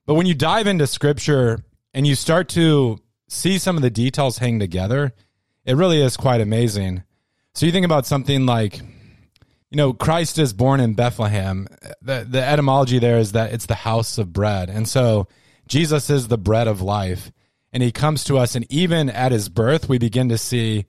But 0.04 0.14
when 0.14 0.26
you 0.26 0.34
dive 0.34 0.66
into 0.66 0.86
scripture 0.86 1.64
and 1.94 2.06
you 2.06 2.16
start 2.16 2.48
to 2.50 2.98
see 3.28 3.58
some 3.58 3.76
of 3.76 3.82
the 3.82 3.90
details 3.90 4.38
hang 4.38 4.58
together, 4.58 5.12
it 5.64 5.76
really 5.76 6.02
is 6.02 6.16
quite 6.16 6.40
amazing. 6.40 7.04
So 7.54 7.66
you 7.66 7.72
think 7.72 7.86
about 7.86 8.04
something 8.04 8.46
like, 8.46 8.80
you 9.72 9.76
know, 9.76 9.94
Christ 9.94 10.38
is 10.38 10.52
born 10.52 10.80
in 10.80 10.92
Bethlehem. 10.92 11.66
The, 12.02 12.26
the 12.28 12.44
etymology 12.44 12.98
there 12.98 13.16
is 13.16 13.32
that 13.32 13.54
it's 13.54 13.64
the 13.64 13.74
house 13.74 14.18
of 14.18 14.30
bread. 14.30 14.68
And 14.68 14.86
so 14.86 15.28
Jesus 15.66 16.10
is 16.10 16.28
the 16.28 16.36
bread 16.36 16.68
of 16.68 16.82
life. 16.82 17.32
And 17.72 17.82
he 17.82 17.90
comes 17.90 18.22
to 18.24 18.36
us, 18.36 18.54
and 18.54 18.66
even 18.70 19.08
at 19.08 19.32
his 19.32 19.48
birth, 19.48 19.88
we 19.88 19.96
begin 19.96 20.28
to 20.28 20.36
see 20.36 20.84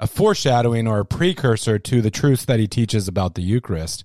a 0.00 0.08
foreshadowing 0.08 0.88
or 0.88 0.98
a 0.98 1.04
precursor 1.04 1.78
to 1.78 2.02
the 2.02 2.10
truths 2.10 2.44
that 2.46 2.58
he 2.58 2.66
teaches 2.66 3.06
about 3.06 3.36
the 3.36 3.42
Eucharist. 3.42 4.04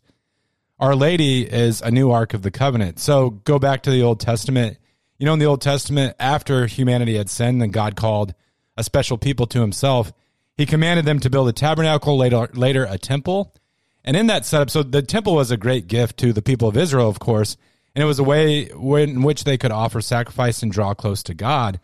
Our 0.79 0.95
Lady 0.95 1.51
is 1.51 1.81
a 1.81 1.89
new 1.89 2.11
Ark 2.11 2.35
of 2.35 2.43
the 2.43 2.51
Covenant. 2.51 2.99
So 2.99 3.31
go 3.31 3.57
back 3.57 3.81
to 3.81 3.89
the 3.89 4.03
Old 4.03 4.19
Testament. 4.19 4.77
You 5.17 5.25
know, 5.25 5.33
in 5.33 5.39
the 5.39 5.47
Old 5.47 5.61
Testament, 5.61 6.15
after 6.19 6.67
humanity 6.67 7.17
had 7.17 7.31
sinned 7.31 7.63
and 7.63 7.73
God 7.73 7.95
called 7.95 8.35
a 8.77 8.83
special 8.83 9.17
people 9.17 9.47
to 9.47 9.61
himself, 9.61 10.13
he 10.55 10.67
commanded 10.67 11.05
them 11.05 11.19
to 11.21 11.31
build 11.31 11.49
a 11.49 11.53
tabernacle, 11.53 12.15
later, 12.15 12.47
later 12.53 12.85
a 12.87 12.99
temple. 12.99 13.55
And 14.03 14.15
in 14.15 14.27
that 14.27 14.45
setup, 14.45 14.69
so 14.69 14.83
the 14.83 15.01
temple 15.01 15.35
was 15.35 15.51
a 15.51 15.57
great 15.57 15.87
gift 15.87 16.17
to 16.17 16.33
the 16.33 16.41
people 16.41 16.67
of 16.67 16.77
Israel, 16.77 17.09
of 17.09 17.19
course, 17.19 17.57
and 17.95 18.03
it 18.03 18.07
was 18.07 18.19
a 18.19 18.23
way 18.23 18.69
in 18.69 19.23
which 19.23 19.43
they 19.43 19.57
could 19.57 19.71
offer 19.71 20.01
sacrifice 20.01 20.63
and 20.63 20.71
draw 20.71 20.93
close 20.93 21.21
to 21.23 21.33
God. 21.33 21.79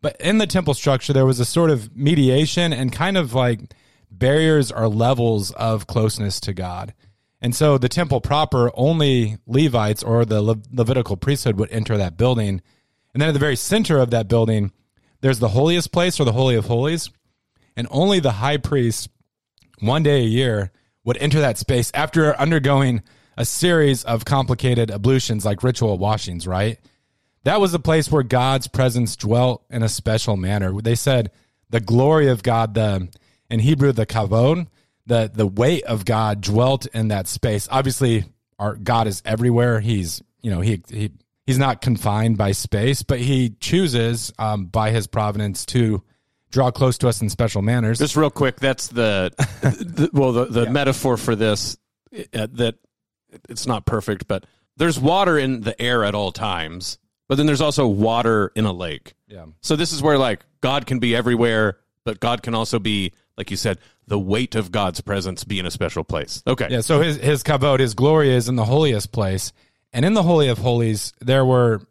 But 0.00 0.20
in 0.20 0.38
the 0.38 0.46
temple 0.46 0.74
structure, 0.74 1.12
there 1.12 1.26
was 1.26 1.40
a 1.40 1.44
sort 1.44 1.70
of 1.70 1.96
mediation 1.96 2.72
and 2.72 2.92
kind 2.92 3.16
of 3.16 3.34
like 3.34 3.74
barriers 4.10 4.70
or 4.70 4.88
levels 4.88 5.50
of 5.52 5.86
closeness 5.86 6.38
to 6.40 6.52
God. 6.52 6.94
And 7.40 7.54
so 7.54 7.78
the 7.78 7.88
temple 7.88 8.20
proper, 8.20 8.70
only 8.74 9.38
Levites 9.46 10.02
or 10.02 10.24
the 10.24 10.42
Le- 10.42 10.62
Levitical 10.72 11.16
priesthood 11.16 11.58
would 11.58 11.70
enter 11.70 11.96
that 11.96 12.16
building. 12.16 12.62
And 13.12 13.20
then 13.20 13.28
at 13.28 13.32
the 13.32 13.38
very 13.38 13.56
center 13.56 13.98
of 13.98 14.10
that 14.10 14.28
building, 14.28 14.72
there's 15.20 15.38
the 15.38 15.48
holiest 15.48 15.92
place 15.92 16.20
or 16.20 16.24
the 16.24 16.32
Holy 16.32 16.54
of 16.54 16.66
Holies. 16.66 17.10
And 17.76 17.86
only 17.90 18.20
the 18.20 18.32
high 18.32 18.56
priest, 18.56 19.08
one 19.80 20.02
day 20.02 20.20
a 20.20 20.28
year, 20.28 20.70
would 21.06 21.16
enter 21.16 21.40
that 21.40 21.56
space 21.56 21.90
after 21.94 22.36
undergoing 22.38 23.02
a 23.38 23.46
series 23.46 24.04
of 24.04 24.26
complicated 24.26 24.90
ablutions 24.90 25.46
like 25.46 25.62
ritual 25.62 25.96
washings, 25.96 26.46
right? 26.46 26.78
That 27.44 27.60
was 27.60 27.72
a 27.72 27.78
place 27.78 28.10
where 28.10 28.24
God's 28.24 28.66
presence 28.66 29.14
dwelt 29.16 29.64
in 29.70 29.82
a 29.82 29.88
special 29.88 30.36
manner. 30.36 30.78
They 30.82 30.96
said 30.96 31.30
the 31.70 31.80
glory 31.80 32.28
of 32.28 32.42
God, 32.42 32.74
the 32.74 33.08
in 33.48 33.60
Hebrew, 33.60 33.92
the 33.92 34.04
kavod, 34.04 34.66
the 35.06 35.30
the 35.32 35.46
weight 35.46 35.84
of 35.84 36.04
God 36.04 36.40
dwelt 36.40 36.86
in 36.86 37.08
that 37.08 37.28
space. 37.28 37.68
Obviously, 37.70 38.24
our 38.58 38.74
God 38.74 39.06
is 39.06 39.22
everywhere. 39.24 39.78
He's 39.78 40.20
you 40.42 40.50
know 40.50 40.60
he 40.60 40.82
he 40.88 41.12
he's 41.46 41.58
not 41.58 41.82
confined 41.82 42.36
by 42.36 42.50
space, 42.50 43.02
but 43.02 43.20
he 43.20 43.50
chooses 43.60 44.32
um, 44.40 44.66
by 44.66 44.90
his 44.90 45.06
providence 45.06 45.64
to 45.66 46.02
draw 46.50 46.70
close 46.70 46.98
to 46.98 47.08
us 47.08 47.20
in 47.20 47.28
special 47.28 47.62
manners. 47.62 47.98
Just 47.98 48.16
real 48.16 48.30
quick, 48.30 48.56
that's 48.56 48.88
the, 48.88 49.32
the 49.62 50.10
well 50.14 50.32
the, 50.32 50.44
the 50.46 50.64
yeah. 50.64 50.70
metaphor 50.70 51.16
for 51.16 51.36
this 51.36 51.76
uh, 52.34 52.46
that 52.52 52.76
it's 53.48 53.66
not 53.66 53.86
perfect, 53.86 54.26
but 54.26 54.46
there's 54.76 54.98
water 54.98 55.38
in 55.38 55.62
the 55.62 55.80
air 55.80 56.04
at 56.04 56.14
all 56.14 56.32
times, 56.32 56.98
but 57.28 57.36
then 57.36 57.46
there's 57.46 57.60
also 57.60 57.86
water 57.86 58.52
in 58.54 58.64
a 58.64 58.72
lake. 58.72 59.14
Yeah. 59.28 59.46
So 59.62 59.76
this 59.76 59.92
is 59.92 60.02
where 60.02 60.18
like 60.18 60.44
God 60.60 60.86
can 60.86 60.98
be 60.98 61.16
everywhere, 61.16 61.78
but 62.04 62.20
God 62.20 62.42
can 62.42 62.54
also 62.54 62.78
be 62.78 63.12
like 63.36 63.50
you 63.50 63.56
said, 63.56 63.78
the 64.06 64.18
weight 64.18 64.54
of 64.54 64.72
God's 64.72 65.00
presence 65.00 65.44
be 65.44 65.58
in 65.58 65.66
a 65.66 65.70
special 65.70 66.04
place. 66.04 66.42
Okay. 66.46 66.68
Yeah. 66.70 66.80
So 66.80 67.00
his 67.00 67.16
his 67.16 67.42
kavod, 67.42 67.80
his 67.80 67.94
glory 67.94 68.32
is 68.32 68.48
in 68.48 68.56
the 68.56 68.64
holiest 68.64 69.12
place, 69.12 69.52
and 69.92 70.04
in 70.04 70.14
the 70.14 70.22
holy 70.22 70.48
of 70.48 70.58
holies 70.58 71.12
there 71.20 71.44
were 71.44 71.82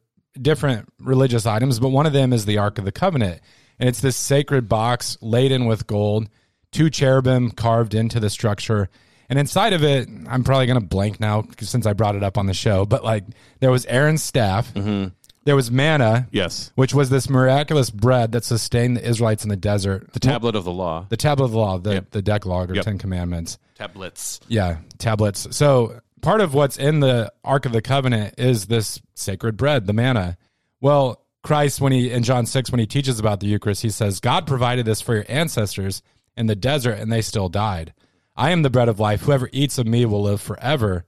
different 0.41 0.89
religious 0.99 1.45
items, 1.45 1.79
but 1.79 1.89
one 1.89 2.05
of 2.05 2.13
them 2.13 2.33
is 2.33 2.45
the 2.45 2.57
Ark 2.57 2.77
of 2.77 2.85
the 2.85 2.91
Covenant, 2.91 3.41
and 3.79 3.89
it's 3.89 4.01
this 4.01 4.15
sacred 4.17 4.67
box 4.69 5.17
laden 5.21 5.65
with 5.65 5.87
gold, 5.87 6.29
two 6.71 6.89
cherubim 6.89 7.51
carved 7.51 7.93
into 7.93 8.19
the 8.19 8.29
structure. 8.29 8.89
And 9.29 9.39
inside 9.39 9.73
of 9.73 9.83
it, 9.83 10.07
I'm 10.27 10.43
probably 10.43 10.67
going 10.67 10.79
to 10.79 10.85
blank 10.85 11.19
now 11.19 11.45
since 11.59 11.85
I 11.85 11.93
brought 11.93 12.15
it 12.15 12.23
up 12.23 12.37
on 12.37 12.45
the 12.45 12.53
show, 12.53 12.85
but 12.85 13.03
like 13.03 13.23
there 13.59 13.71
was 13.71 13.85
Aaron's 13.87 14.23
staff, 14.23 14.71
Mm-hmm. 14.73 15.07
there 15.45 15.55
was 15.55 15.71
manna, 15.71 16.27
Yes. 16.31 16.71
which 16.75 16.93
was 16.93 17.09
this 17.09 17.27
miraculous 17.29 17.89
bread 17.89 18.33
that 18.33 18.43
sustained 18.43 18.97
the 18.97 19.07
Israelites 19.07 19.43
in 19.43 19.49
the 19.49 19.55
desert. 19.55 20.13
The 20.13 20.19
tablet 20.19 20.55
of 20.55 20.63
the 20.63 20.71
law. 20.71 21.05
the 21.09 21.17
tablet 21.17 21.45
of 21.45 21.51
the 21.51 21.57
law, 21.57 21.77
the, 21.79 21.93
Yep. 21.95 22.11
the 22.11 22.21
Decalogue 22.21 22.69
or 22.71 22.75
Yep. 22.75 22.85
Ten 22.85 22.97
Commandments. 22.99 23.57
Tablets. 23.75 24.39
Yeah, 24.47 24.77
tablets. 24.99 25.47
So 25.57 25.99
part 26.21 26.41
of 26.41 26.53
what's 26.53 26.77
in 26.77 26.99
the 26.99 27.31
Ark 27.43 27.65
of 27.65 27.71
the 27.71 27.81
Covenant 27.81 28.35
is 28.37 28.67
this 28.67 29.01
sacred 29.15 29.57
bread, 29.57 29.87
the 29.87 29.93
manna. 29.93 30.37
Well, 30.81 31.24
Christ, 31.45 31.79
when 31.79 31.93
he 31.93 32.11
in 32.11 32.23
John 32.23 32.45
six, 32.45 32.71
when 32.71 32.79
he 32.79 32.87
teaches 32.87 33.19
about 33.19 33.39
the 33.39 33.47
Eucharist, 33.47 33.83
he 33.83 33.89
says, 33.89 34.19
God 34.19 34.47
provided 34.47 34.85
this 34.85 34.99
for 34.99 35.13
your 35.13 35.25
ancestors 35.29 36.01
in 36.35 36.47
the 36.47 36.55
desert, 36.55 36.99
and 36.99 37.11
they 37.11 37.21
still 37.21 37.49
died. 37.49 37.93
I 38.35 38.49
am 38.49 38.63
the 38.63 38.69
bread 38.69 38.89
of 38.89 38.99
life. 38.99 39.21
Whoever 39.21 39.49
eats 39.53 39.77
of 39.77 39.87
me 39.87 40.05
will 40.05 40.23
live 40.23 40.41
forever. 40.41 41.05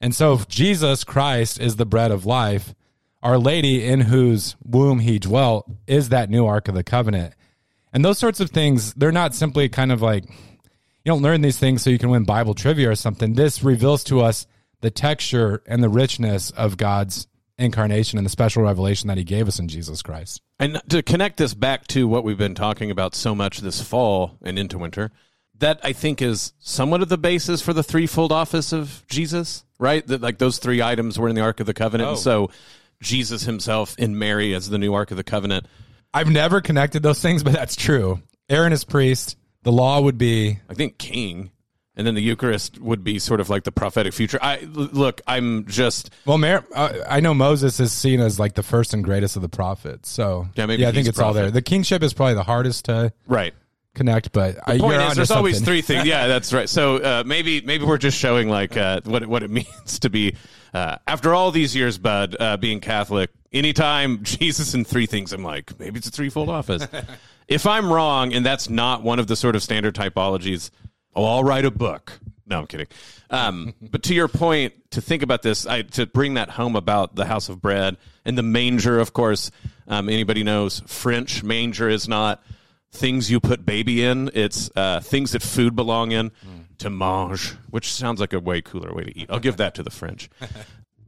And 0.00 0.14
so, 0.14 0.34
if 0.34 0.48
Jesus 0.48 1.04
Christ 1.04 1.60
is 1.60 1.76
the 1.76 1.86
bread 1.86 2.10
of 2.10 2.26
life, 2.26 2.74
Our 3.22 3.38
Lady, 3.38 3.86
in 3.86 4.00
whose 4.00 4.56
womb 4.62 4.98
he 4.98 5.18
dwelt, 5.18 5.70
is 5.86 6.08
that 6.08 6.28
new 6.28 6.44
Ark 6.44 6.68
of 6.68 6.74
the 6.74 6.84
Covenant. 6.84 7.34
And 7.92 8.04
those 8.04 8.18
sorts 8.18 8.40
of 8.40 8.50
things, 8.50 8.92
they're 8.94 9.12
not 9.12 9.34
simply 9.34 9.68
kind 9.68 9.92
of 9.92 10.02
like, 10.02 10.24
you 10.24 11.12
don't 11.12 11.22
learn 11.22 11.40
these 11.40 11.58
things 11.58 11.82
so 11.82 11.88
you 11.88 11.98
can 11.98 12.10
win 12.10 12.24
Bible 12.24 12.54
trivia 12.54 12.90
or 12.90 12.96
something. 12.96 13.34
This 13.34 13.62
reveals 13.62 14.02
to 14.04 14.20
us 14.20 14.46
the 14.80 14.90
texture 14.90 15.62
and 15.66 15.82
the 15.82 15.88
richness 15.88 16.50
of 16.50 16.76
God's 16.76 17.27
incarnation 17.58 18.18
and 18.18 18.24
the 18.24 18.30
special 18.30 18.62
revelation 18.62 19.08
that 19.08 19.18
he 19.18 19.24
gave 19.24 19.48
us 19.48 19.58
in 19.58 19.68
Jesus 19.68 20.02
Christ. 20.02 20.40
And 20.58 20.80
to 20.88 21.02
connect 21.02 21.36
this 21.36 21.54
back 21.54 21.86
to 21.88 22.06
what 22.06 22.24
we've 22.24 22.38
been 22.38 22.54
talking 22.54 22.90
about 22.90 23.14
so 23.14 23.34
much 23.34 23.58
this 23.58 23.82
fall 23.82 24.38
and 24.42 24.58
into 24.58 24.78
winter, 24.78 25.10
that 25.58 25.80
I 25.82 25.92
think 25.92 26.22
is 26.22 26.52
somewhat 26.60 27.02
of 27.02 27.08
the 27.08 27.18
basis 27.18 27.60
for 27.60 27.72
the 27.72 27.82
threefold 27.82 28.32
office 28.32 28.72
of 28.72 29.04
Jesus, 29.08 29.64
right? 29.78 30.06
That 30.06 30.20
like 30.20 30.38
those 30.38 30.58
three 30.58 30.80
items 30.80 31.18
were 31.18 31.28
in 31.28 31.34
the 31.34 31.42
Ark 31.42 31.60
of 31.60 31.66
the 31.66 31.74
Covenant. 31.74 32.08
And 32.08 32.16
oh. 32.16 32.20
so 32.20 32.50
Jesus 33.02 33.42
himself 33.42 33.96
and 33.98 34.18
Mary 34.18 34.54
as 34.54 34.68
the 34.68 34.78
new 34.78 34.94
Ark 34.94 35.10
of 35.10 35.16
the 35.16 35.24
Covenant. 35.24 35.66
I've 36.14 36.30
never 36.30 36.60
connected 36.60 37.02
those 37.02 37.20
things, 37.20 37.42
but 37.42 37.52
that's 37.52 37.76
true. 37.76 38.22
Aaron 38.48 38.72
is 38.72 38.84
priest. 38.84 39.36
The 39.62 39.72
law 39.72 40.00
would 40.00 40.16
be 40.16 40.60
I 40.68 40.74
think 40.74 40.98
king. 40.98 41.50
And 41.98 42.06
then 42.06 42.14
the 42.14 42.22
Eucharist 42.22 42.80
would 42.80 43.02
be 43.02 43.18
sort 43.18 43.40
of 43.40 43.50
like 43.50 43.64
the 43.64 43.72
prophetic 43.72 44.14
future. 44.14 44.38
I 44.40 44.60
look, 44.60 45.20
I'm 45.26 45.66
just 45.66 46.10
well. 46.24 46.38
Mar- 46.38 46.64
uh, 46.74 46.94
I 47.08 47.18
know 47.18 47.34
Moses 47.34 47.80
is 47.80 47.92
seen 47.92 48.20
as 48.20 48.38
like 48.38 48.54
the 48.54 48.62
first 48.62 48.94
and 48.94 49.02
greatest 49.02 49.34
of 49.36 49.42
the 49.42 49.48
prophets. 49.48 50.08
So 50.08 50.48
Yeah, 50.54 50.66
maybe 50.66 50.86
I 50.86 50.92
think 50.92 51.08
it's 51.08 51.18
all 51.18 51.32
there. 51.32 51.50
The 51.50 51.60
kingship 51.60 52.02
is 52.04 52.14
probably 52.14 52.34
the 52.34 52.44
hardest 52.44 52.84
to 52.84 53.12
right. 53.26 53.52
connect, 53.94 54.30
but 54.30 54.58
I, 54.64 54.78
point 54.78 55.02
is, 55.02 55.16
there's 55.16 55.32
always 55.32 55.60
three 55.60 55.82
things. 55.82 56.04
Yeah, 56.06 56.28
that's 56.28 56.52
right. 56.52 56.68
So 56.68 56.98
uh, 56.98 57.24
maybe 57.26 57.60
maybe 57.62 57.84
we're 57.84 57.98
just 57.98 58.16
showing 58.16 58.48
like 58.48 58.76
uh, 58.76 59.00
what 59.04 59.26
what 59.26 59.42
it 59.42 59.50
means 59.58 59.98
to 59.98 60.08
be 60.08 60.36
uh, 60.74 60.98
after 61.06 61.34
all 61.34 61.50
these 61.50 61.74
years, 61.74 61.98
Bud, 61.98 62.36
uh, 62.38 62.56
being 62.56 62.80
Catholic. 62.80 63.30
anytime 63.52 64.22
Jesus 64.22 64.74
and 64.74 64.86
three 64.86 65.06
things, 65.06 65.32
I'm 65.32 65.42
like, 65.42 65.78
maybe 65.78 65.98
it's 65.98 66.08
a 66.08 66.10
threefold 66.10 66.48
office. 66.48 66.86
if 67.48 67.66
I'm 67.66 67.92
wrong, 67.92 68.32
and 68.32 68.44
that's 68.44 68.68
not 68.68 69.02
one 69.02 69.18
of 69.18 69.26
the 69.26 69.36
sort 69.36 69.56
of 69.56 69.62
standard 69.62 69.94
typologies, 69.94 70.70
oh, 71.14 71.24
I'll 71.24 71.44
write 71.44 71.64
a 71.64 71.70
book. 71.70 72.18
No, 72.46 72.60
I'm 72.60 72.66
kidding. 72.66 72.86
Um, 73.30 73.74
but 73.82 74.02
to 74.04 74.14
your 74.14 74.28
point, 74.28 74.74
to 74.92 75.00
think 75.00 75.22
about 75.22 75.42
this, 75.42 75.66
I, 75.66 75.82
to 75.82 76.06
bring 76.06 76.34
that 76.34 76.50
home 76.50 76.76
about 76.76 77.14
the 77.14 77.26
house 77.26 77.48
of 77.48 77.60
bread 77.60 77.96
and 78.24 78.36
the 78.38 78.42
manger, 78.42 78.98
of 78.98 79.12
course, 79.12 79.50
um, 79.86 80.08
anybody 80.08 80.42
knows 80.42 80.80
French 80.86 81.42
manger 81.42 81.88
is 81.88 82.08
not 82.08 82.42
things 82.90 83.30
you 83.30 83.40
put 83.40 83.66
baby 83.66 84.02
in. 84.02 84.30
It's 84.34 84.70
uh, 84.76 85.00
things 85.00 85.32
that 85.32 85.42
food 85.42 85.76
belong 85.76 86.12
in. 86.12 86.30
To 86.78 86.90
mange, 86.90 87.56
which 87.70 87.92
sounds 87.92 88.20
like 88.20 88.32
a 88.32 88.38
way 88.38 88.62
cooler 88.62 88.94
way 88.94 89.02
to 89.02 89.18
eat. 89.18 89.26
I'll 89.30 89.40
give 89.40 89.56
that 89.58 89.74
to 89.74 89.82
the 89.82 89.90
French. 89.90 90.30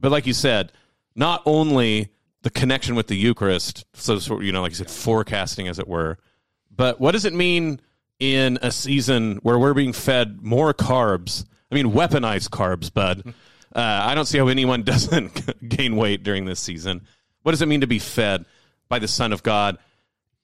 but 0.00 0.10
like 0.10 0.26
you 0.26 0.32
said, 0.32 0.72
not 1.14 1.42
only 1.46 2.08
the 2.42 2.50
connection 2.50 2.96
with 2.96 3.06
the 3.06 3.14
Eucharist, 3.14 3.84
so 3.94 4.18
sort 4.18 4.42
you 4.42 4.50
know, 4.50 4.62
like 4.62 4.72
you 4.72 4.76
said, 4.76 4.90
forecasting 4.90 5.68
as 5.68 5.78
it 5.78 5.86
were, 5.86 6.18
but 6.74 7.00
what 7.00 7.12
does 7.12 7.24
it 7.24 7.34
mean 7.34 7.80
in 8.20 8.58
a 8.62 8.70
season 8.70 9.36
where 9.42 9.58
we're 9.58 9.74
being 9.74 9.92
fed 9.92 10.42
more 10.42 10.72
carbs? 10.72 11.44
I 11.72 11.74
mean, 11.74 11.92
weaponized 11.92 12.50
carbs, 12.50 12.92
bud. 12.92 13.34
Uh, 13.72 14.00
I 14.02 14.16
don't 14.16 14.24
see 14.24 14.38
how 14.38 14.48
anyone 14.48 14.82
doesn't 14.84 15.68
gain 15.68 15.94
weight 15.94 16.24
during 16.24 16.44
this 16.44 16.58
season. 16.58 17.06
What 17.42 17.52
does 17.52 17.62
it 17.62 17.66
mean 17.66 17.82
to 17.82 17.86
be 17.86 18.00
fed 18.00 18.44
by 18.88 18.98
the 18.98 19.06
Son 19.06 19.32
of 19.32 19.44
God 19.44 19.78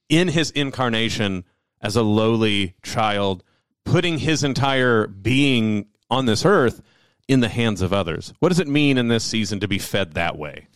in 0.07 0.29
his 0.29 0.51
incarnation 0.51 1.43
as 1.81 1.97
a 1.97 2.03
lowly 2.03 2.75
child, 2.83 3.43
putting 3.83 4.17
his 4.17 4.45
entire 4.45 5.07
being 5.07 5.87
on 6.09 6.25
this 6.25 6.45
earth 6.45 6.81
in 7.27 7.41
the 7.41 7.49
hands 7.49 7.81
of 7.81 7.91
others? 7.91 8.33
What 8.39 8.47
does 8.47 8.61
it 8.61 8.67
mean 8.69 8.97
in 8.97 9.09
this 9.09 9.25
season 9.25 9.59
to 9.59 9.67
be 9.67 9.77
fed 9.77 10.13
that 10.13 10.37
way? 10.37 10.67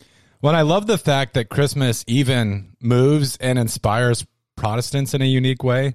Well, 0.42 0.54
I 0.54 0.62
love 0.62 0.86
the 0.86 0.98
fact 0.98 1.34
that 1.34 1.48
Christmas 1.48 2.04
even 2.06 2.76
moves 2.80 3.36
and 3.38 3.58
inspires 3.58 4.26
Protestants 4.56 5.14
in 5.14 5.22
a 5.22 5.26
unique 5.26 5.64
way. 5.64 5.94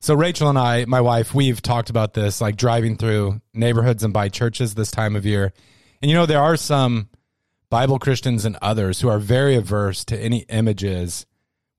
So 0.00 0.14
Rachel 0.14 0.48
and 0.48 0.58
I, 0.58 0.84
my 0.84 1.00
wife, 1.00 1.34
we've 1.34 1.60
talked 1.60 1.90
about 1.90 2.14
this, 2.14 2.40
like 2.40 2.56
driving 2.56 2.96
through 2.96 3.40
neighborhoods 3.52 4.04
and 4.04 4.12
by 4.12 4.28
churches 4.28 4.74
this 4.74 4.90
time 4.90 5.16
of 5.16 5.26
year. 5.26 5.52
And 6.00 6.10
you 6.10 6.16
know, 6.16 6.26
there 6.26 6.40
are 6.40 6.56
some 6.56 7.08
Bible 7.70 7.98
Christians 7.98 8.44
and 8.44 8.56
others 8.62 9.00
who 9.00 9.08
are 9.08 9.18
very 9.18 9.56
averse 9.56 10.04
to 10.06 10.18
any 10.18 10.44
images 10.48 11.26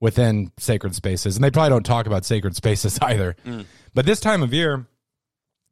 within 0.00 0.52
sacred 0.58 0.94
spaces. 0.94 1.36
And 1.36 1.44
they 1.44 1.50
probably 1.50 1.70
don't 1.70 1.84
talk 1.86 2.06
about 2.06 2.24
sacred 2.24 2.54
spaces 2.56 2.98
either. 3.02 3.36
Mm. 3.46 3.64
But 3.94 4.06
this 4.06 4.20
time 4.20 4.42
of 4.42 4.52
year, 4.52 4.86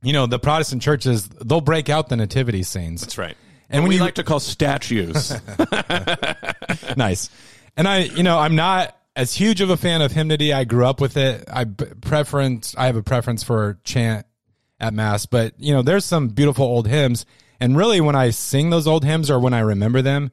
you 0.02 0.12
know, 0.12 0.26
the 0.26 0.38
Protestant 0.38 0.82
churches, 0.82 1.28
they'll 1.28 1.60
break 1.60 1.88
out 1.88 2.08
the 2.08 2.16
nativity 2.16 2.62
scenes. 2.62 3.02
That's 3.02 3.18
right. 3.18 3.36
And 3.68 3.86
we 3.86 3.96
you- 3.96 4.00
like 4.00 4.14
to 4.14 4.24
call 4.24 4.40
statues. 4.40 5.32
nice. 6.96 7.28
And 7.76 7.86
I, 7.86 7.98
you 7.98 8.22
know, 8.22 8.38
I'm 8.38 8.56
not 8.56 8.97
as 9.18 9.34
huge 9.34 9.60
of 9.60 9.68
a 9.68 9.76
fan 9.76 10.00
of 10.00 10.12
hymnody. 10.12 10.52
I 10.52 10.62
grew 10.62 10.86
up 10.86 11.00
with 11.00 11.16
it. 11.16 11.44
I 11.52 11.64
preference. 11.64 12.74
I 12.78 12.86
have 12.86 12.94
a 12.94 13.02
preference 13.02 13.42
for 13.42 13.80
chant 13.82 14.24
at 14.78 14.94
mass, 14.94 15.26
but 15.26 15.54
you 15.58 15.74
know, 15.74 15.82
there's 15.82 16.04
some 16.04 16.28
beautiful 16.28 16.64
old 16.64 16.86
hymns. 16.86 17.26
And 17.58 17.76
really, 17.76 18.00
when 18.00 18.14
I 18.14 18.30
sing 18.30 18.70
those 18.70 18.86
old 18.86 19.04
hymns 19.04 19.28
or 19.28 19.40
when 19.40 19.52
I 19.52 19.58
remember 19.58 20.02
them, 20.02 20.30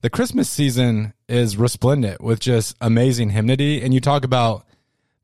the 0.00 0.10
Christmas 0.10 0.50
season 0.50 1.14
is 1.28 1.56
resplendent 1.56 2.20
with 2.20 2.40
just 2.40 2.76
amazing 2.80 3.30
hymnody. 3.30 3.80
And 3.80 3.94
you 3.94 4.00
talk 4.00 4.24
about 4.24 4.66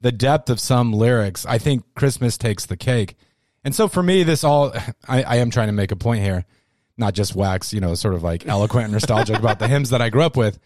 the 0.00 0.12
depth 0.12 0.48
of 0.48 0.60
some 0.60 0.92
lyrics. 0.92 1.44
I 1.44 1.58
think 1.58 1.82
Christmas 1.96 2.38
takes 2.38 2.66
the 2.66 2.76
cake. 2.76 3.16
And 3.64 3.74
so 3.74 3.88
for 3.88 4.02
me, 4.02 4.22
this 4.22 4.44
all, 4.44 4.72
I, 5.08 5.24
I 5.24 5.36
am 5.38 5.50
trying 5.50 5.66
to 5.68 5.72
make 5.72 5.90
a 5.90 5.96
point 5.96 6.22
here, 6.22 6.44
not 6.96 7.14
just 7.14 7.34
wax, 7.34 7.74
you 7.74 7.80
know, 7.80 7.96
sort 7.96 8.14
of 8.14 8.22
like 8.22 8.46
eloquent 8.46 8.84
and 8.84 8.92
nostalgic 8.92 9.36
about 9.36 9.58
the 9.58 9.66
hymns 9.66 9.90
that 9.90 10.00
I 10.00 10.08
grew 10.08 10.22
up 10.22 10.36
with. 10.36 10.60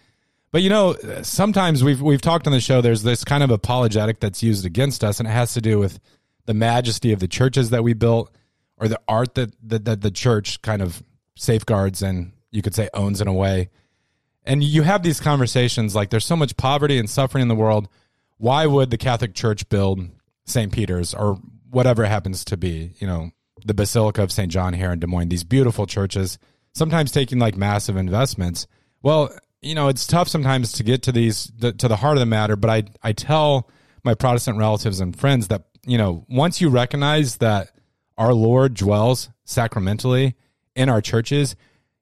But 0.57 0.63
you 0.63 0.71
know, 0.71 0.97
sometimes 1.21 1.85
we've 1.85 2.01
we've 2.01 2.23
talked 2.23 2.47
on 2.47 2.53
the 2.55 2.63
show. 2.63 2.81
There's 2.81 3.03
this 3.03 3.25
kind 3.25 3.43
of 3.43 3.51
apologetic 3.51 4.21
that's 4.21 4.43
used 4.43 4.65
against 4.65 5.05
us, 5.05 5.21
and 5.21 5.29
it 5.29 5.33
has 5.33 5.53
to 5.53 5.61
do 5.61 5.79
with 5.79 6.01
the 6.47 6.55
majesty 6.55 7.13
of 7.13 7.21
the 7.21 7.29
churches 7.29 7.69
that 7.69 7.85
we 7.85 7.93
built, 7.93 8.35
or 8.79 8.89
the 8.89 8.99
art 9.07 9.35
that 9.35 9.53
that, 9.69 9.85
that 9.85 10.01
the 10.01 10.11
church 10.11 10.63
kind 10.63 10.81
of 10.81 11.03
safeguards 11.35 12.01
and 12.01 12.33
you 12.53 12.63
could 12.63 12.75
say 12.75 12.89
owns 12.95 13.21
in 13.21 13.29
a 13.29 13.35
way. 13.35 13.69
And 14.45 14.65
you 14.65 14.81
have 14.81 15.03
these 15.03 15.21
conversations 15.21 15.95
like 15.95 16.09
there's 16.09 16.25
so 16.25 16.37
much 16.37 16.57
poverty 16.57 16.99
and 16.99 17.11
suffering 17.11 17.43
in 17.43 17.49
the 17.49 17.55
world. 17.55 17.87
Why 18.39 18.65
would 18.65 18.91
the 18.91 18.97
Catholic 18.97 19.35
Church 19.35 19.69
build 19.69 20.09
St. 20.47 20.73
Peter's 20.73 21.13
or 21.13 21.39
whatever 21.69 22.03
it 22.03 22.09
happens 22.09 22.47
to 22.47 22.57
be? 22.57 22.93
You 22.99 23.07
know, 23.07 23.31
the 23.67 23.75
Basilica 23.75 24.23
of 24.23 24.33
St. 24.33 24.51
John 24.51 24.73
here 24.73 24.91
in 24.91 25.01
Des 25.01 25.07
Moines, 25.07 25.29
these 25.29 25.45
beautiful 25.45 25.87
churches, 25.87 26.39
sometimes 26.73 27.13
taking 27.13 27.39
like 27.39 27.59
massive 27.59 27.99
investments. 27.99 28.67
Well, 29.03 29.31
you 29.63 29.75
know, 29.75 29.89
it's 29.89 30.07
tough 30.07 30.29
sometimes 30.29 30.73
to 30.73 30.83
get 30.83 31.03
to 31.05 31.13
these 31.13 31.51
the, 31.59 31.73
to 31.73 31.89
the 31.89 31.97
heart 31.97 32.17
of 32.17 32.21
the 32.21 32.27
matter, 32.27 32.57
but 32.57 32.71
I 32.71 32.85
I 33.03 33.13
tell 33.13 33.71
my 34.05 34.15
Protestant 34.15 34.59
relatives 34.59 35.01
and 35.01 35.17
friends 35.17 35.49
that, 35.49 35.65
you 35.85 35.99
know, 35.99 36.25
once 36.29 36.61
you 36.61 36.69
recognize 36.69 37.37
that 37.39 37.71
our 38.17 38.33
Lord 38.33 38.75
dwells 38.75 39.31
sacramentally 39.45 40.35
in 40.75 40.89
our 40.89 41.01
churches, 41.01 41.57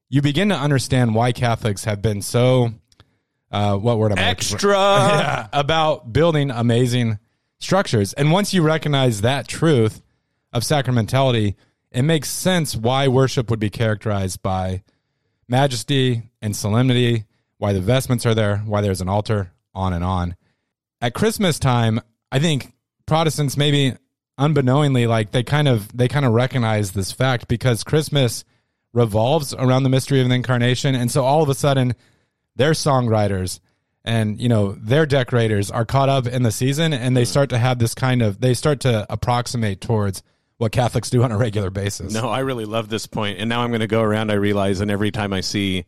you 0.09 0.21
begin 0.21 0.51
to 0.51 0.57
understand 0.57 1.15
why 1.15 1.33
Catholics 1.33 1.85
have 1.85 2.03
been 2.03 2.23
so 2.23 2.73
uh, 3.55 3.77
what 3.77 3.99
word 3.99 4.13
am 4.13 4.19
I? 4.19 4.23
Extra. 4.23 4.75
Yeah, 4.75 5.47
about 5.53 6.13
building 6.13 6.51
amazing 6.51 7.21
structures. 7.61 8.13
And 8.13 8.33
once 8.33 8.53
you 8.53 8.63
recognize 8.63 9.21
that 9.21 9.47
truth 9.47 10.03
of 10.53 10.63
sacramentality, 10.63 11.55
it 11.93 12.03
makes 12.03 12.29
sense 12.29 12.75
why 12.75 13.07
worship 13.07 13.51
would 13.51 13.61
be 13.61 13.71
characterized 13.71 14.43
by 14.43 14.83
majesty 15.49 16.31
and 16.43 16.57
solemnity, 16.57 17.27
why 17.65 17.73
the 17.73 17.81
vestments 17.81 18.27
are 18.27 18.35
there, 18.35 18.59
why 18.59 18.83
there's 18.83 19.01
an 19.01 19.09
altar, 19.09 19.51
on 19.75 19.95
and 19.95 20.05
on. 20.05 20.37
At 21.01 21.15
Christmas 21.15 21.59
time, 21.59 21.99
I 22.31 22.39
think 22.39 22.75
Protestants 23.07 23.57
maybe 23.57 23.95
unbeknowingly 24.37 25.07
like 25.07 25.31
they 25.31 25.43
kind 25.43 25.67
of 25.67 25.89
they 25.97 26.07
kind 26.07 26.27
of 26.27 26.33
recognize 26.33 26.93
this 26.93 27.11
fact 27.11 27.49
because 27.49 27.83
Christmas 27.83 28.45
revolves 28.93 29.55
around 29.55 29.83
the 29.83 29.89
mystery 29.89 30.21
of 30.21 30.29
the 30.29 30.35
incarnation 30.35 30.95
and 30.95 31.11
so 31.11 31.25
all 31.25 31.43
of 31.43 31.49
a 31.49 31.55
sudden 31.55 31.95
their 32.55 32.73
songwriters 32.73 33.61
and 34.05 34.39
you 34.39 34.49
know 34.51 34.73
their 34.73 35.07
decorators 35.07 35.71
are 35.71 35.87
caught 35.87 36.11
up 36.11 36.27
in 36.27 36.43
the 36.43 36.53
season 36.53 36.93
and 36.93 37.17
they 37.17 37.23
hmm. 37.23 37.31
start 37.31 37.49
to 37.49 37.57
have 37.57 37.79
this 37.79 37.95
kind 37.95 38.21
of 38.21 38.41
they 38.43 38.53
start 38.53 38.81
to 38.81 39.07
approximate 39.09 39.81
towards 39.81 40.23
what 40.59 40.71
Catholics 40.71 41.09
do 41.09 41.23
on 41.23 41.33
a 41.33 41.39
regular 41.39 41.71
basis. 41.71 42.13
No, 42.13 42.29
I 42.29 42.41
really 42.41 42.67
love 42.67 42.91
this. 42.91 43.09
And 43.17 43.49
now 43.49 43.63
I'm 43.63 43.71
going 43.71 43.81
to 43.81 43.89
go 43.89 44.03
around, 44.03 44.31
I 44.31 44.35
realize, 44.35 44.81
and 44.81 44.91
every 44.91 45.11
time 45.11 45.33
I 45.33 45.41
see 45.41 45.85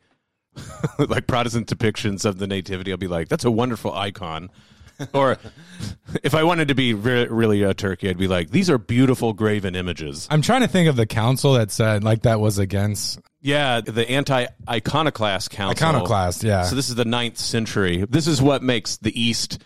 like 0.99 1.27
Protestant 1.27 1.67
depictions 1.69 2.25
of 2.25 2.39
the 2.39 2.47
Nativity, 2.47 2.91
I'll 2.93 2.97
be 2.99 3.09
like, 3.09 3.29
that's 3.29 3.45
a 3.45 3.51
wonderful 3.51 3.93
icon. 3.93 4.51
or 5.13 5.37
if 6.23 6.35
I 6.35 6.43
wanted 6.43 6.69
to 6.69 6.75
be 6.75 6.95
re- 6.95 7.27
really 7.27 7.63
a 7.63 7.75
turkey, 7.75 8.09
I'd 8.09 8.17
be 8.17 8.29
like, 8.29 8.51
these 8.51 8.71
are 8.71 8.79
beautiful 8.79 9.33
graven 9.35 9.75
images. 9.75 10.27
I'm 10.31 10.41
trying 10.41 10.63
to 10.63 10.69
think 10.69 10.89
of 10.89 10.97
the 10.97 11.07
council 11.07 11.53
that 11.55 11.71
said 11.71 12.03
like 12.03 12.23
that 12.23 12.41
was 12.41 12.59
against 12.59 13.21
Yeah, 13.43 13.83
the 13.83 14.09
anti 14.11 14.47
iconoclast 14.69 15.51
council. 15.51 15.87
Iconoclast, 15.87 16.43
yeah. 16.43 16.63
So 16.63 16.75
this 16.77 16.89
is 16.89 16.95
the 16.95 17.05
ninth 17.05 17.37
century. 17.37 18.07
This 18.09 18.27
is 18.27 18.41
what 18.41 18.63
makes 18.63 18.97
the 18.97 19.19
East 19.21 19.63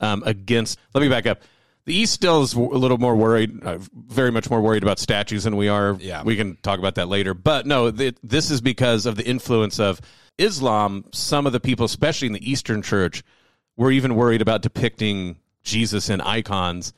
um, 0.00 0.22
against. 0.24 0.78
Let 0.94 1.02
me 1.02 1.08
back 1.08 1.26
up. 1.26 1.42
The 1.84 1.94
East 1.94 2.12
still 2.14 2.42
is 2.42 2.54
a 2.54 2.60
little 2.60 2.98
more 2.98 3.16
worried, 3.16 3.62
uh, 3.64 3.78
very 3.92 4.30
much 4.30 4.48
more 4.48 4.60
worried 4.60 4.82
about 4.82 4.98
statues 4.98 5.44
than 5.44 5.56
we 5.56 5.68
are. 5.68 5.96
Yeah. 6.00 6.22
we 6.22 6.36
can 6.36 6.56
talk 6.62 6.78
about 6.78 6.94
that 6.96 7.08
later. 7.08 7.34
But 7.34 7.66
no, 7.66 7.90
th- 7.90 8.16
this 8.22 8.50
is 8.50 8.60
because 8.60 9.06
of 9.06 9.16
the 9.16 9.26
influence 9.26 9.80
of 9.80 10.00
Islam. 10.40 11.04
Some 11.12 11.46
of 11.46 11.52
the 11.52 11.60
people, 11.60 11.86
especially 11.86 12.26
in 12.26 12.32
the 12.32 12.50
Eastern 12.50 12.82
Church, 12.82 13.22
were 13.76 13.90
even 13.90 14.14
worried 14.14 14.42
about 14.42 14.62
depicting 14.62 15.36
Jesus 15.62 16.08
in 16.08 16.20
icons. 16.20 16.92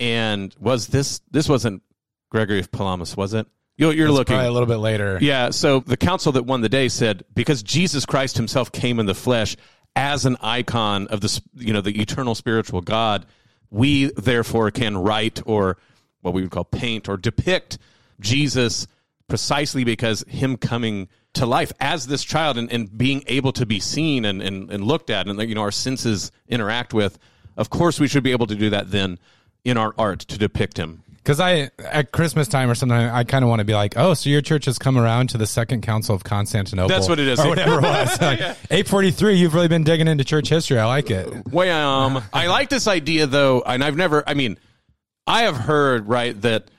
And 0.00 0.54
was 0.60 0.88
this 0.88 1.20
this 1.30 1.48
wasn't 1.48 1.82
Gregory 2.30 2.60
of 2.60 2.70
Palamas, 2.70 3.16
was 3.16 3.34
it? 3.34 3.46
You're, 3.76 3.92
you're 3.92 4.10
looking 4.10 4.34
probably 4.34 4.48
a 4.48 4.52
little 4.52 4.66
bit 4.66 4.78
later. 4.78 5.18
yeah, 5.20 5.50
so 5.50 5.80
the 5.80 5.96
council 5.96 6.32
that 6.32 6.42
won 6.42 6.62
the 6.62 6.68
day 6.68 6.88
said 6.88 7.24
because 7.32 7.62
Jesus 7.62 8.04
Christ 8.04 8.36
himself 8.36 8.72
came 8.72 8.98
in 8.98 9.06
the 9.06 9.14
flesh 9.14 9.56
as 9.94 10.26
an 10.26 10.36
icon 10.40 11.06
of 11.08 11.20
the 11.20 11.40
you 11.54 11.72
know 11.72 11.80
the 11.80 12.00
eternal 12.00 12.34
spiritual 12.34 12.80
God, 12.80 13.26
we 13.70 14.06
therefore 14.16 14.70
can 14.70 14.96
write 14.96 15.40
or 15.46 15.78
what 16.22 16.34
we 16.34 16.42
would 16.42 16.50
call 16.50 16.64
paint 16.64 17.08
or 17.08 17.16
depict 17.16 17.78
Jesus 18.20 18.86
precisely 19.28 19.84
because 19.84 20.24
him 20.26 20.56
coming 20.56 21.08
to 21.38 21.46
life 21.46 21.72
as 21.80 22.06
this 22.06 22.22
child 22.22 22.58
and, 22.58 22.70
and 22.72 22.96
being 22.96 23.22
able 23.26 23.52
to 23.52 23.66
be 23.66 23.80
seen 23.80 24.24
and, 24.24 24.42
and, 24.42 24.70
and 24.70 24.84
looked 24.84 25.10
at 25.10 25.26
and 25.26 25.40
you 25.48 25.54
know 25.54 25.62
our 25.62 25.70
senses 25.72 26.30
interact 26.48 26.92
with 26.94 27.18
of 27.56 27.70
course 27.70 27.98
we 27.98 28.06
should 28.08 28.22
be 28.22 28.32
able 28.32 28.46
to 28.46 28.54
do 28.54 28.70
that 28.70 28.90
then 28.90 29.18
in 29.64 29.76
our 29.76 29.94
art 29.98 30.20
to 30.20 30.38
depict 30.38 30.78
him 30.78 31.02
Because 31.16 31.40
I 31.40 31.70
at 31.78 32.10
Christmas 32.12 32.48
time 32.48 32.70
or 32.70 32.74
something, 32.74 32.96
I 32.96 33.24
kind 33.24 33.44
of 33.44 33.48
want 33.50 33.58
to 33.60 33.64
be 33.66 33.74
like, 33.74 33.98
oh, 33.98 34.14
so 34.14 34.30
your 34.30 34.40
church 34.40 34.64
has 34.64 34.78
come 34.78 34.96
around 34.96 35.28
to 35.30 35.38
the 35.38 35.46
Second 35.46 35.82
Council 35.82 36.14
of 36.14 36.24
Constantinople. 36.24 36.88
That's 36.88 37.08
what 37.08 37.18
it 37.18 37.28
is. 37.28 37.38
or 37.38 37.48
whatever 37.48 37.78
it 37.78 37.82
was. 37.82 38.20
Like, 38.20 38.86
forty 38.86 39.10
three. 39.10 39.34
You've 39.34 39.52
really 39.52 39.68
been 39.68 39.84
digging 39.84 40.08
into 40.08 40.24
church 40.24 40.48
history. 40.48 40.78
I 40.78 40.86
like 40.86 41.10
it. 41.10 41.28
Well, 41.52 41.86
um, 41.86 42.22
I 42.32 42.46
like 42.46 42.70
this 42.70 42.86
idea 42.88 43.26
though, 43.26 43.60
and 43.66 43.84
I've 43.84 43.96
never. 43.96 44.24
I 44.26 44.32
mean, 44.34 44.58
I 45.26 45.42
have 45.42 45.56
heard 45.56 46.08
right 46.08 46.40
that 46.42 46.70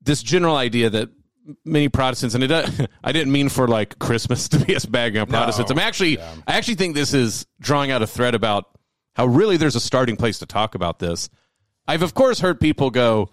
this 0.00 0.22
general 0.22 0.56
idea 0.56 0.88
that 0.88 1.10
many 1.64 1.88
Protestants, 1.88 2.34
and 2.34 2.44
it, 2.44 2.50
I 3.04 3.12
didn't 3.12 3.32
mean 3.32 3.48
for 3.48 3.68
like 3.68 3.98
Christmas 3.98 4.48
to 4.50 4.58
be 4.64 4.76
us 4.76 4.84
bagging 4.86 5.20
on 5.20 5.26
Protestants. 5.26 5.70
I'm 5.70 5.78
actually, 5.78 6.18
I 6.20 6.32
actually 6.46 6.74
think 6.76 6.94
this 6.94 7.14
is 7.14 7.46
drawing 7.60 7.90
out 7.90 8.02
a 8.02 8.06
thread 8.06 8.34
about 8.34 8.66
how 9.14 9.26
really 9.26 9.56
there's 9.56 9.76
a 9.76 9.80
starting 9.80 10.16
place 10.16 10.38
to 10.40 10.46
talk 10.46 10.74
about 10.74 10.98
this. 10.98 11.28
I've 11.86 12.02
of 12.02 12.14
course 12.14 12.40
heard 12.40 12.60
people 12.60 12.90
go, 12.90 13.30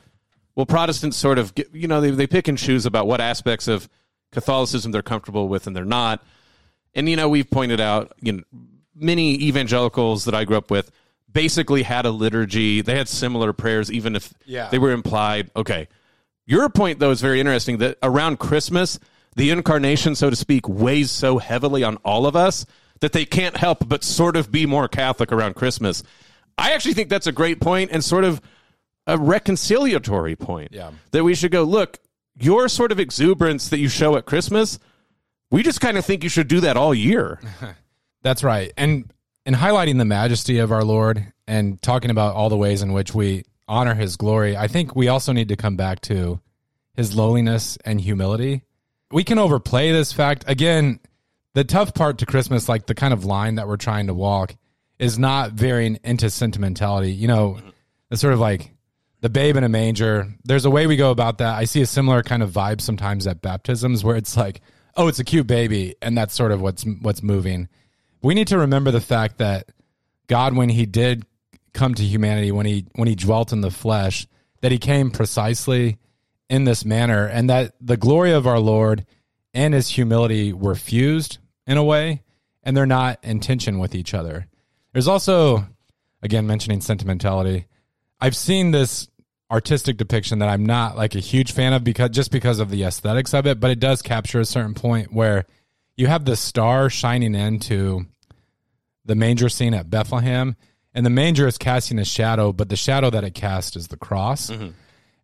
well, 0.55 0.65
Protestants 0.65 1.17
sort 1.17 1.37
of, 1.37 1.53
get, 1.53 1.73
you 1.73 1.87
know, 1.87 1.99
they, 2.01 2.11
they 2.11 2.27
pick 2.27 2.47
and 2.47 2.57
choose 2.57 2.85
about 2.85 3.07
what 3.07 3.19
aspects 3.21 3.67
of 3.67 3.89
Catholicism 4.31 4.91
they're 4.91 5.01
comfortable 5.01 5.47
with 5.49 5.67
and 5.67 5.75
they're 5.75 5.83
not. 5.85 6.23
And 6.93 7.09
you 7.09 7.15
know, 7.17 7.27
we've 7.27 7.49
pointed 7.49 7.81
out, 7.81 8.13
you 8.21 8.31
know, 8.33 8.43
many 8.95 9.33
evangelicals 9.43 10.23
that 10.25 10.33
I 10.33 10.45
grew 10.45 10.55
up 10.57 10.71
with 10.71 10.91
basically 11.29 11.83
had 11.83 12.05
a 12.05 12.11
liturgy. 12.11 12.79
They 12.81 12.95
had 12.97 13.09
similar 13.09 13.51
prayers, 13.51 13.91
even 13.91 14.15
if 14.15 14.33
Yeah. 14.45 14.69
they 14.69 14.79
were 14.79 14.91
implied. 14.93 15.51
Okay. 15.55 15.89
Your 16.45 16.69
point, 16.69 16.99
though, 16.99 17.11
is 17.11 17.21
very 17.21 17.39
interesting 17.39 17.79
that 17.79 17.97
around 18.03 18.39
Christmas, 18.39 18.99
the 19.35 19.49
incarnation, 19.49 20.15
so 20.15 20.29
to 20.29 20.35
speak, 20.35 20.67
weighs 20.67 21.11
so 21.11 21.37
heavily 21.37 21.83
on 21.83 21.97
all 21.97 22.25
of 22.25 22.35
us 22.35 22.65
that 23.01 23.11
they 23.11 23.25
can't 23.25 23.57
help 23.57 23.87
but 23.87 24.03
sort 24.03 24.35
of 24.35 24.51
be 24.51 24.65
more 24.65 24.87
Catholic 24.87 25.31
around 25.31 25.55
Christmas. 25.55 26.03
I 26.57 26.73
actually 26.73 26.93
think 26.93 27.09
that's 27.09 27.27
a 27.27 27.31
great 27.31 27.59
point 27.59 27.91
and 27.91 28.03
sort 28.03 28.23
of 28.23 28.41
a 29.07 29.17
reconciliatory 29.17 30.37
point. 30.37 30.69
Yeah. 30.71 30.91
That 31.11 31.23
we 31.23 31.35
should 31.35 31.51
go, 31.51 31.63
look, 31.63 31.99
your 32.37 32.67
sort 32.69 32.91
of 32.91 32.99
exuberance 32.99 33.69
that 33.69 33.79
you 33.79 33.89
show 33.89 34.15
at 34.15 34.25
Christmas, 34.25 34.79
we 35.51 35.63
just 35.63 35.81
kind 35.81 35.97
of 35.97 36.05
think 36.05 36.23
you 36.23 36.29
should 36.29 36.47
do 36.47 36.61
that 36.61 36.77
all 36.77 36.93
year. 36.93 37.39
That's 38.21 38.43
right. 38.43 38.71
And 38.77 39.11
in 39.45 39.53
highlighting 39.53 39.97
the 39.97 40.05
majesty 40.05 40.59
of 40.59 40.71
our 40.71 40.83
Lord 40.83 41.31
and 41.47 41.81
talking 41.81 42.09
about 42.09 42.35
all 42.35 42.49
the 42.49 42.57
ways 42.57 42.81
in 42.81 42.93
which 42.93 43.13
we 43.13 43.43
honor 43.67 43.95
his 43.95 44.17
glory, 44.17 44.55
I 44.55 44.67
think 44.67 44.95
we 44.95 45.07
also 45.07 45.31
need 45.31 45.49
to 45.49 45.55
come 45.55 45.75
back 45.75 46.01
to 46.01 46.39
his 46.93 47.15
lowliness 47.15 47.77
and 47.85 47.99
humility. 47.99 48.63
We 49.11 49.23
can 49.23 49.39
overplay 49.39 49.91
this 49.91 50.11
fact. 50.11 50.45
Again, 50.47 50.99
the 51.53 51.63
tough 51.63 51.93
part 51.93 52.19
to 52.19 52.25
Christmas, 52.25 52.67
like 52.67 52.85
the 52.85 52.95
kind 52.95 53.13
of 53.13 53.25
line 53.25 53.55
that 53.55 53.67
we're 53.67 53.77
trying 53.77 54.07
to 54.07 54.13
walk, 54.13 54.55
is 54.99 55.19
not 55.19 55.51
veering 55.51 55.99
into 56.03 56.29
sentimentality. 56.29 57.11
You 57.11 57.27
know, 57.27 57.59
the 58.09 58.17
sort 58.17 58.33
of 58.33 58.39
like 58.39 58.71
the 59.21 59.29
babe 59.29 59.55
in 59.55 59.63
a 59.63 59.69
manger. 59.69 60.27
There's 60.43 60.65
a 60.65 60.69
way 60.69 60.85
we 60.87 60.97
go 60.97 61.11
about 61.11 61.39
that. 61.39 61.55
I 61.55 61.65
see 61.65 61.81
a 61.81 61.85
similar 61.85 62.23
kind 62.23 62.43
of 62.43 62.51
vibe 62.51 62.81
sometimes 62.81 63.25
at 63.25 63.41
baptisms 63.41 64.03
where 64.03 64.15
it's 64.15 64.37
like, 64.37 64.61
oh, 64.95 65.07
it's 65.07 65.19
a 65.19 65.23
cute 65.23 65.47
baby, 65.47 65.95
and 66.01 66.17
that's 66.17 66.33
sort 66.33 66.51
of 66.51 66.61
what's 66.61 66.83
what's 67.01 67.23
moving. 67.23 67.67
We 68.21 68.33
need 68.33 68.47
to 68.49 68.59
remember 68.59 68.91
the 68.91 69.01
fact 69.01 69.39
that 69.39 69.71
God, 70.27 70.55
when 70.55 70.69
He 70.69 70.85
did 70.85 71.25
come 71.75 71.93
to 71.93 72.03
humanity, 72.03 72.51
when 72.51 72.65
He 72.65 72.87
when 72.95 73.07
He 73.07 73.15
dwelt 73.15 73.53
in 73.53 73.61
the 73.61 73.69
flesh, 73.69 74.25
that 74.61 74.71
He 74.71 74.79
came 74.79 75.11
precisely 75.11 75.99
in 76.49 76.63
this 76.63 76.83
manner, 76.83 77.25
and 77.25 77.49
that 77.49 77.75
the 77.79 77.97
glory 77.97 78.31
of 78.31 78.47
our 78.47 78.59
Lord 78.59 79.05
and 79.53 79.73
His 79.73 79.89
humility 79.89 80.51
were 80.53 80.75
fused 80.75 81.37
in 81.67 81.77
a 81.77 81.83
way, 81.83 82.23
and 82.63 82.75
they're 82.75 82.85
not 82.85 83.19
in 83.23 83.39
tension 83.39 83.77
with 83.77 83.93
each 83.93 84.13
other. 84.13 84.47
There's 84.93 85.07
also, 85.07 85.67
again, 86.23 86.47
mentioning 86.47 86.81
sentimentality. 86.81 87.67
I've 88.19 88.35
seen 88.35 88.71
this 88.71 89.07
artistic 89.51 89.97
depiction 89.97 90.39
that 90.39 90.49
I'm 90.49 90.65
not 90.65 90.97
like 90.97 91.15
a 91.15 91.19
huge 91.19 91.51
fan 91.51 91.73
of 91.73 91.83
because 91.83 92.09
just 92.09 92.31
because 92.31 92.59
of 92.59 92.69
the 92.69 92.83
aesthetics 92.83 93.33
of 93.33 93.45
it, 93.45 93.59
but 93.59 93.71
it 93.71 93.79
does 93.79 94.01
capture 94.01 94.39
a 94.39 94.45
certain 94.45 94.73
point 94.73 95.13
where 95.13 95.45
you 95.95 96.07
have 96.07 96.25
the 96.25 96.35
star 96.35 96.89
shining 96.89 97.35
into 97.35 98.05
the 99.05 99.15
manger 99.15 99.49
scene 99.49 99.73
at 99.73 99.89
Bethlehem, 99.89 100.55
and 100.95 101.05
the 101.05 101.11
manger 101.11 101.45
is 101.45 101.57
casting 101.57 101.99
a 101.99 102.05
shadow, 102.05 102.53
but 102.53 102.69
the 102.69 102.77
shadow 102.77 103.09
that 103.09 103.25
it 103.25 103.35
casts 103.35 103.75
is 103.75 103.89
the 103.89 103.97
cross. 103.97 104.49
Mm-hmm. 104.49 104.69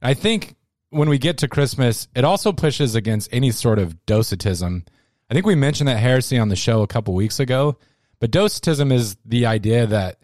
I 0.01 0.13
think 0.13 0.55
when 0.89 1.07
we 1.07 1.17
get 1.17 1.37
to 1.39 1.47
Christmas, 1.47 2.09
it 2.13 2.25
also 2.25 2.51
pushes 2.51 2.93
against 2.93 3.29
any 3.31 3.51
sort 3.51 3.79
of 3.79 4.05
docetism. 4.05 4.83
I 5.29 5.33
think 5.33 5.45
we 5.45 5.55
mentioned 5.55 5.87
that 5.87 5.97
heresy 5.97 6.37
on 6.37 6.49
the 6.49 6.57
show 6.57 6.81
a 6.81 6.87
couple 6.87 7.13
weeks 7.13 7.39
ago, 7.39 7.77
but 8.19 8.31
docetism 8.31 8.91
is 8.91 9.15
the 9.25 9.45
idea 9.45 9.87
that 9.87 10.17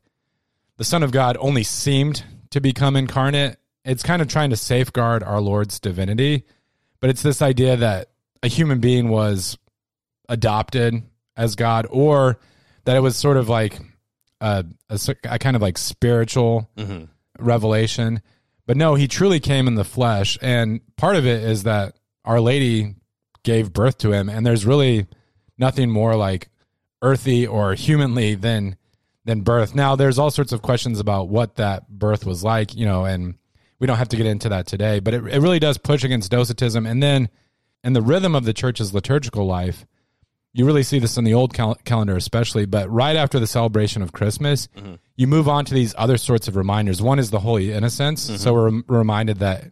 the 0.75 0.83
Son 0.83 1.01
of 1.01 1.11
God 1.11 1.37
only 1.39 1.63
seemed 1.63 2.23
to 2.49 2.59
become 2.59 2.97
incarnate. 2.97 3.57
It's 3.85 4.03
kind 4.03 4.21
of 4.21 4.27
trying 4.27 4.49
to 4.49 4.57
safeguard 4.57 5.23
our 5.23 5.39
Lord's 5.39 5.79
divinity, 5.79 6.43
but 6.99 7.09
it's 7.09 7.23
this 7.23 7.41
idea 7.41 7.77
that 7.77 8.09
a 8.43 8.49
human 8.49 8.79
being 8.79 9.07
was 9.07 9.57
adopted 10.27 11.03
as 11.37 11.55
God, 11.55 11.87
or 11.89 12.37
that 12.83 12.97
it 12.97 12.99
was 12.99 13.15
sort 13.15 13.37
of 13.37 13.47
like 13.47 13.79
a, 14.41 14.65
a, 14.89 14.99
a 15.23 15.39
kind 15.39 15.55
of 15.55 15.61
like 15.61 15.77
spiritual 15.77 16.69
mm-hmm. 16.77 17.05
revelation. 17.39 18.21
But 18.65 18.77
no, 18.77 18.95
he 18.95 19.07
truly 19.07 19.39
came 19.39 19.67
in 19.67 19.75
the 19.75 19.83
flesh. 19.83 20.37
And 20.41 20.81
part 20.97 21.15
of 21.15 21.25
it 21.25 21.43
is 21.43 21.63
that 21.63 21.95
Our 22.25 22.39
Lady 22.39 22.95
gave 23.43 23.73
birth 23.73 23.97
to 23.99 24.11
him. 24.11 24.29
And 24.29 24.45
there's 24.45 24.65
really 24.65 25.07
nothing 25.57 25.89
more 25.89 26.15
like 26.15 26.49
earthy 27.01 27.47
or 27.47 27.73
humanly 27.73 28.35
than 28.35 28.75
than 29.25 29.41
birth. 29.41 29.75
Now 29.75 29.95
there's 29.95 30.17
all 30.17 30.31
sorts 30.31 30.53
of 30.53 30.61
questions 30.61 31.01
about 31.01 31.27
what 31.27 31.55
that 31.55 31.89
birth 31.89 32.25
was 32.25 32.45
like, 32.45 32.73
you 32.73 32.85
know, 32.85 33.03
and 33.03 33.35
we 33.77 33.85
don't 33.85 33.97
have 33.97 34.07
to 34.09 34.15
get 34.15 34.25
into 34.25 34.49
that 34.49 34.67
today, 34.67 34.99
but 34.99 35.13
it, 35.13 35.25
it 35.25 35.41
really 35.41 35.59
does 35.59 35.77
push 35.77 36.05
against 36.05 36.31
docetism. 36.31 36.85
And 36.85 37.03
then 37.03 37.29
in 37.83 37.91
the 37.91 38.01
rhythm 38.01 38.35
of 38.35 38.45
the 38.45 38.53
church's 38.53 38.93
liturgical 38.93 39.45
life, 39.45 39.85
you 40.57 40.65
really 40.65 40.81
see 40.81 40.97
this 40.97 41.17
in 41.17 41.23
the 41.23 41.35
old 41.35 41.53
cal- 41.53 41.75
calendar, 41.85 42.15
especially. 42.17 42.65
But 42.65 42.89
right 42.89 43.15
after 43.15 43.39
the 43.39 43.45
celebration 43.45 44.01
of 44.01 44.11
Christmas, 44.11 44.67
you 45.15 45.27
move 45.27 45.47
on 45.47 45.65
to 45.65 45.73
these 45.73 45.93
other 45.97 46.17
sorts 46.17 46.47
of 46.47 46.55
reminders. 46.55 46.99
One 46.99 47.19
is 47.19 47.29
the 47.29 47.39
Holy 47.39 47.71
Innocents. 47.71 48.23
So 48.41 48.53
we're 48.53 48.65
rem- 48.65 48.85
reminded 48.87 49.37
that, 49.39 49.65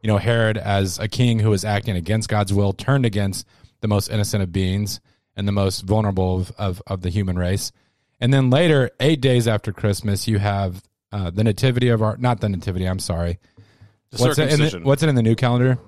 you 0.00 0.08
know, 0.08 0.18
Herod, 0.18 0.58
as 0.58 0.98
a 0.98 1.06
king 1.06 1.38
who 1.38 1.50
was 1.50 1.64
acting 1.64 1.94
against 1.96 2.28
God's 2.28 2.52
will, 2.52 2.72
turned 2.72 3.06
against 3.06 3.46
the 3.82 3.88
most 3.88 4.08
innocent 4.10 4.42
of 4.42 4.50
beings 4.50 5.00
and 5.36 5.46
the 5.46 5.52
most 5.52 5.82
vulnerable 5.82 6.40
of, 6.40 6.52
of, 6.58 6.82
of 6.88 7.02
the 7.02 7.08
human 7.08 7.38
race. 7.38 7.70
And 8.20 8.34
then 8.34 8.50
later, 8.50 8.90
eight 8.98 9.20
days 9.20 9.46
after 9.46 9.72
Christmas, 9.72 10.26
you 10.26 10.38
have 10.40 10.82
uh, 11.12 11.30
the 11.30 11.44
Nativity 11.44 11.88
of 11.88 12.02
our, 12.02 12.16
not 12.16 12.40
the 12.40 12.48
Nativity, 12.48 12.86
I'm 12.86 12.98
sorry. 12.98 13.38
The 14.10 14.22
What's 14.22 14.38
it, 14.38 14.52
in 14.52 14.60
the, 14.60 14.80
what's 14.84 15.02
it 15.04 15.08
in 15.08 15.14
the 15.14 15.22
new 15.22 15.36
calendar? 15.36 15.78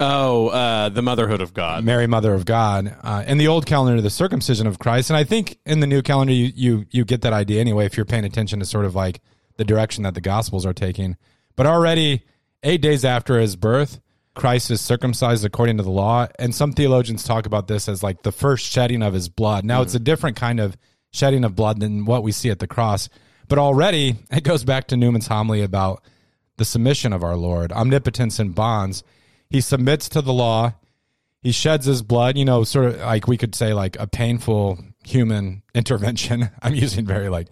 Oh, 0.00 0.48
uh, 0.48 0.88
the 0.88 1.02
motherhood 1.02 1.40
of 1.40 1.54
God. 1.54 1.84
Mary, 1.84 2.06
Mother 2.06 2.34
of 2.34 2.44
God. 2.44 2.96
Uh, 3.02 3.24
in 3.26 3.38
the 3.38 3.48
old 3.48 3.66
calendar, 3.66 4.00
the 4.00 4.10
circumcision 4.10 4.66
of 4.66 4.78
Christ, 4.78 5.10
and 5.10 5.16
I 5.16 5.24
think 5.24 5.58
in 5.66 5.80
the 5.80 5.86
new 5.86 6.02
calendar, 6.02 6.32
you 6.32 6.52
you 6.54 6.86
you 6.90 7.04
get 7.04 7.22
that 7.22 7.32
idea 7.32 7.60
anyway 7.60 7.86
if 7.86 7.96
you're 7.96 8.06
paying 8.06 8.24
attention 8.24 8.60
to 8.60 8.66
sort 8.66 8.84
of 8.84 8.94
like 8.94 9.20
the 9.56 9.64
direction 9.64 10.04
that 10.04 10.14
the 10.14 10.20
Gospels 10.20 10.66
are 10.66 10.74
taking. 10.74 11.16
But 11.56 11.66
already 11.66 12.22
eight 12.62 12.82
days 12.82 13.04
after 13.04 13.38
his 13.38 13.56
birth, 13.56 14.00
Christ 14.34 14.70
is 14.70 14.80
circumcised 14.80 15.44
according 15.44 15.78
to 15.78 15.82
the 15.82 15.90
law, 15.90 16.28
and 16.38 16.54
some 16.54 16.72
theologians 16.72 17.24
talk 17.24 17.46
about 17.46 17.66
this 17.66 17.88
as 17.88 18.02
like 18.02 18.22
the 18.22 18.32
first 18.32 18.66
shedding 18.66 19.02
of 19.02 19.14
his 19.14 19.28
blood. 19.28 19.64
Now 19.64 19.82
it's 19.82 19.94
a 19.94 19.98
different 19.98 20.36
kind 20.36 20.60
of 20.60 20.76
shedding 21.10 21.44
of 21.44 21.56
blood 21.56 21.80
than 21.80 22.04
what 22.04 22.22
we 22.22 22.32
see 22.32 22.50
at 22.50 22.58
the 22.58 22.66
cross, 22.66 23.08
but 23.48 23.58
already 23.58 24.16
it 24.30 24.44
goes 24.44 24.62
back 24.62 24.88
to 24.88 24.96
Newman's 24.96 25.26
homily 25.26 25.62
about 25.62 26.02
the 26.58 26.64
submission 26.64 27.12
of 27.12 27.24
our 27.24 27.36
Lord, 27.36 27.72
omnipotence 27.72 28.38
and 28.38 28.54
bonds. 28.54 29.02
He 29.50 29.60
submits 29.60 30.08
to 30.10 30.22
the 30.22 30.32
law. 30.32 30.74
He 31.42 31.52
sheds 31.52 31.86
his 31.86 32.02
blood, 32.02 32.36
you 32.36 32.44
know, 32.44 32.64
sort 32.64 32.86
of 32.86 33.00
like 33.00 33.28
we 33.28 33.36
could 33.36 33.54
say 33.54 33.72
like 33.72 33.96
a 34.00 34.06
painful 34.06 34.78
human 35.04 35.62
intervention. 35.74 36.50
I'm 36.62 36.74
using 36.74 37.06
very 37.06 37.28
like 37.28 37.48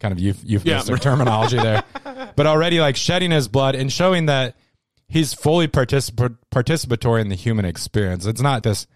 kind 0.00 0.12
of 0.12 0.18
euph- 0.18 0.42
euphemistic 0.44 0.96
Yeah. 0.96 1.02
terminology 1.02 1.56
there. 1.58 1.82
But 2.36 2.46
already 2.48 2.80
like 2.80 2.96
shedding 2.96 3.30
his 3.30 3.46
blood 3.46 3.76
and 3.76 3.92
showing 3.92 4.26
that 4.26 4.56
he's 5.06 5.34
fully 5.34 5.68
particip- 5.68 6.36
participatory 6.52 7.20
in 7.20 7.28
the 7.28 7.36
human 7.36 7.64
experience. 7.64 8.26
It's 8.26 8.40
not 8.40 8.62
this 8.64 8.88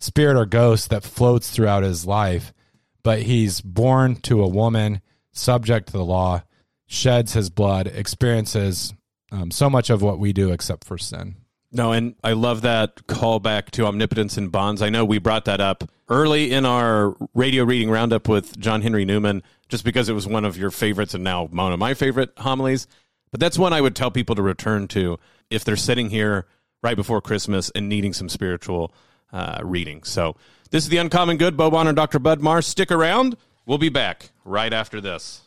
spirit 0.00 0.36
or 0.38 0.46
ghost 0.46 0.88
that 0.90 1.02
floats 1.02 1.50
throughout 1.50 1.82
his 1.82 2.06
life, 2.06 2.54
but 3.02 3.22
he's 3.22 3.60
born 3.60 4.16
to 4.22 4.42
a 4.42 4.48
woman, 4.48 5.02
subject 5.32 5.88
to 5.88 5.92
the 5.92 6.04
law, 6.04 6.42
sheds 6.86 7.34
his 7.34 7.50
blood, 7.50 7.86
experiences 7.88 8.94
um, 9.30 9.50
so 9.50 9.68
much 9.68 9.90
of 9.90 10.00
what 10.00 10.18
we 10.18 10.32
do 10.32 10.52
except 10.52 10.84
for 10.84 10.96
sin. 10.96 11.36
No, 11.72 11.92
and 11.92 12.14
I 12.22 12.32
love 12.32 12.62
that 12.62 13.06
callback 13.06 13.70
to 13.72 13.86
omnipotence 13.86 14.36
and 14.36 14.50
bonds. 14.50 14.82
I 14.82 14.88
know 14.88 15.04
we 15.04 15.18
brought 15.18 15.44
that 15.46 15.60
up 15.60 15.84
early 16.08 16.52
in 16.52 16.64
our 16.64 17.14
radio 17.34 17.64
reading 17.64 17.90
roundup 17.90 18.28
with 18.28 18.58
John 18.58 18.82
Henry 18.82 19.04
Newman, 19.04 19.42
just 19.68 19.84
because 19.84 20.08
it 20.08 20.12
was 20.12 20.26
one 20.26 20.44
of 20.44 20.56
your 20.56 20.70
favorites 20.70 21.14
and 21.14 21.24
now 21.24 21.46
one 21.46 21.72
of 21.72 21.78
my 21.78 21.94
favorite 21.94 22.30
homilies. 22.38 22.86
But 23.30 23.40
that's 23.40 23.58
one 23.58 23.72
I 23.72 23.80
would 23.80 23.96
tell 23.96 24.10
people 24.10 24.36
to 24.36 24.42
return 24.42 24.88
to 24.88 25.18
if 25.50 25.64
they're 25.64 25.76
sitting 25.76 26.10
here 26.10 26.46
right 26.82 26.96
before 26.96 27.20
Christmas 27.20 27.70
and 27.74 27.88
needing 27.88 28.12
some 28.12 28.28
spiritual 28.28 28.94
uh, 29.32 29.60
reading. 29.64 30.04
So 30.04 30.36
this 30.70 30.84
is 30.84 30.88
the 30.88 30.98
Uncommon 30.98 31.36
Good. 31.36 31.56
Bo 31.56 31.70
Bonner 31.70 31.92
Dr. 31.92 32.18
Bud 32.18 32.40
Marr. 32.40 32.62
Stick 32.62 32.92
around. 32.92 33.36
We'll 33.66 33.78
be 33.78 33.88
back 33.88 34.30
right 34.44 34.72
after 34.72 35.00
this. 35.00 35.42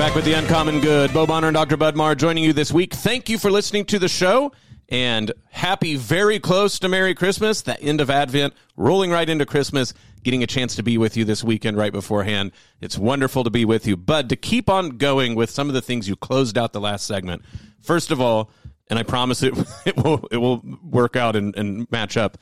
Back 0.00 0.14
with 0.14 0.24
the 0.24 0.32
Uncommon 0.32 0.80
Good. 0.80 1.12
Bo 1.12 1.26
Bonner 1.26 1.48
and 1.48 1.54
Dr. 1.54 1.76
Bud 1.76 1.94
Marr 1.94 2.14
joining 2.14 2.42
you 2.42 2.54
this 2.54 2.72
week. 2.72 2.94
Thank 2.94 3.28
you 3.28 3.36
for 3.36 3.50
listening 3.50 3.84
to 3.84 3.98
the 3.98 4.08
show. 4.08 4.50
And 4.88 5.30
happy, 5.50 5.96
very 5.96 6.40
close 6.40 6.78
to 6.78 6.88
Merry 6.88 7.14
Christmas, 7.14 7.60
the 7.60 7.78
end 7.82 8.00
of 8.00 8.08
Advent, 8.08 8.54
rolling 8.78 9.10
right 9.10 9.28
into 9.28 9.44
Christmas, 9.44 9.92
getting 10.22 10.42
a 10.42 10.46
chance 10.46 10.74
to 10.76 10.82
be 10.82 10.96
with 10.96 11.18
you 11.18 11.26
this 11.26 11.44
weekend 11.44 11.76
right 11.76 11.92
beforehand. 11.92 12.52
It's 12.80 12.96
wonderful 12.96 13.44
to 13.44 13.50
be 13.50 13.66
with 13.66 13.86
you. 13.86 13.94
Bud, 13.94 14.30
to 14.30 14.36
keep 14.36 14.70
on 14.70 14.96
going 14.96 15.34
with 15.34 15.50
some 15.50 15.68
of 15.68 15.74
the 15.74 15.82
things 15.82 16.08
you 16.08 16.16
closed 16.16 16.56
out 16.56 16.72
the 16.72 16.80
last 16.80 17.06
segment, 17.06 17.42
first 17.82 18.10
of 18.10 18.22
all, 18.22 18.50
and 18.88 18.98
I 18.98 19.02
promise 19.02 19.42
it, 19.42 19.52
it 19.84 19.98
will 19.98 20.26
it 20.30 20.38
will 20.38 20.62
work 20.82 21.14
out 21.14 21.36
and, 21.36 21.54
and 21.56 21.86
match 21.92 22.16
up. 22.16 22.38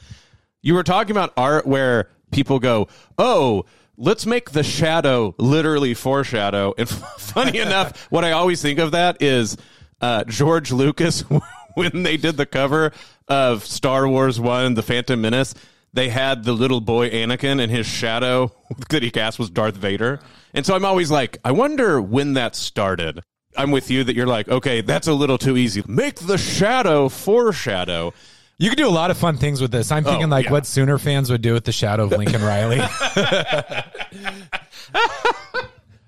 You 0.63 0.75
were 0.75 0.85
talking 0.85 1.11
about 1.11 1.33
art 1.37 1.67
where 1.67 2.09
people 2.31 2.61
go, 2.61 2.87
"Oh, 3.19 3.65
let's 3.99 4.25
make 4.25 4.53
the 4.53 4.63
shadow 4.63 5.35
literally 5.39 5.93
foreshadow." 5.93 6.73
And 6.79 6.89
funny 7.19 7.59
enough, 7.59 8.07
what 8.11 8.25
I 8.25 8.33
always 8.33 8.63
think 8.63 8.79
of 8.79 8.93
that 8.93 9.21
is 9.21 9.57
uh, 10.01 10.25
George 10.25 10.73
Lucas 10.73 11.21
when 11.75 12.03
they 12.03 12.17
did 12.17 12.39
the 12.39 12.47
cover 12.47 12.93
of 13.29 13.67
Star 13.67 14.09
Wars 14.09 14.41
One: 14.41 14.75
The 14.75 14.83
Phantom 14.83 15.21
Menace. 15.21 15.55
They 15.93 16.11
had 16.11 16.45
the 16.45 16.53
little 16.53 16.81
boy 16.81 17.11
Anakin, 17.11 17.61
and 17.61 17.71
his 17.73 17.87
shadow 17.87 18.53
that 18.91 19.03
he 19.03 19.11
cast 19.11 19.39
was 19.39 19.51
Darth 19.51 19.77
Vader. 19.77 20.21
And 20.55 20.65
so 20.65 20.75
I'm 20.75 20.85
always 20.85 21.11
like, 21.11 21.39
I 21.45 21.53
wonder 21.53 22.01
when 22.01 22.35
that 22.35 22.55
started. 22.55 23.23
I'm 23.57 23.71
with 23.71 23.91
you 23.91 24.05
that 24.05 24.15
you're 24.15 24.27
like, 24.27 24.49
okay, 24.49 24.81
that's 24.81 25.09
a 25.09 25.13
little 25.13 25.39
too 25.39 25.57
easy. 25.57 25.83
Make 25.87 26.17
the 26.17 26.39
shadow 26.39 27.09
foreshadow. 27.09 28.13
You 28.59 28.69
could 28.71 28.79
do 28.79 28.89
a 28.89 28.91
lot 28.91 29.11
of 29.13 29.17
fun 29.17 29.37
things 29.37 29.61
with 29.61 29.71
this. 29.71 29.93
I'm 29.93 30.03
thinking 30.05 30.27
Oh, 30.27 30.29
like 30.29 30.47
yeah. 30.47 30.53
what 30.53 30.67
Sooner 30.67 30.99
fans 30.99 31.31
would 31.31 31.43
do 31.43 31.53
with 31.53 31.65
the 31.65 31.73
shadow 31.73 32.05
of 32.05 32.11
Lincoln 32.11 32.43
Riley. 32.43 32.81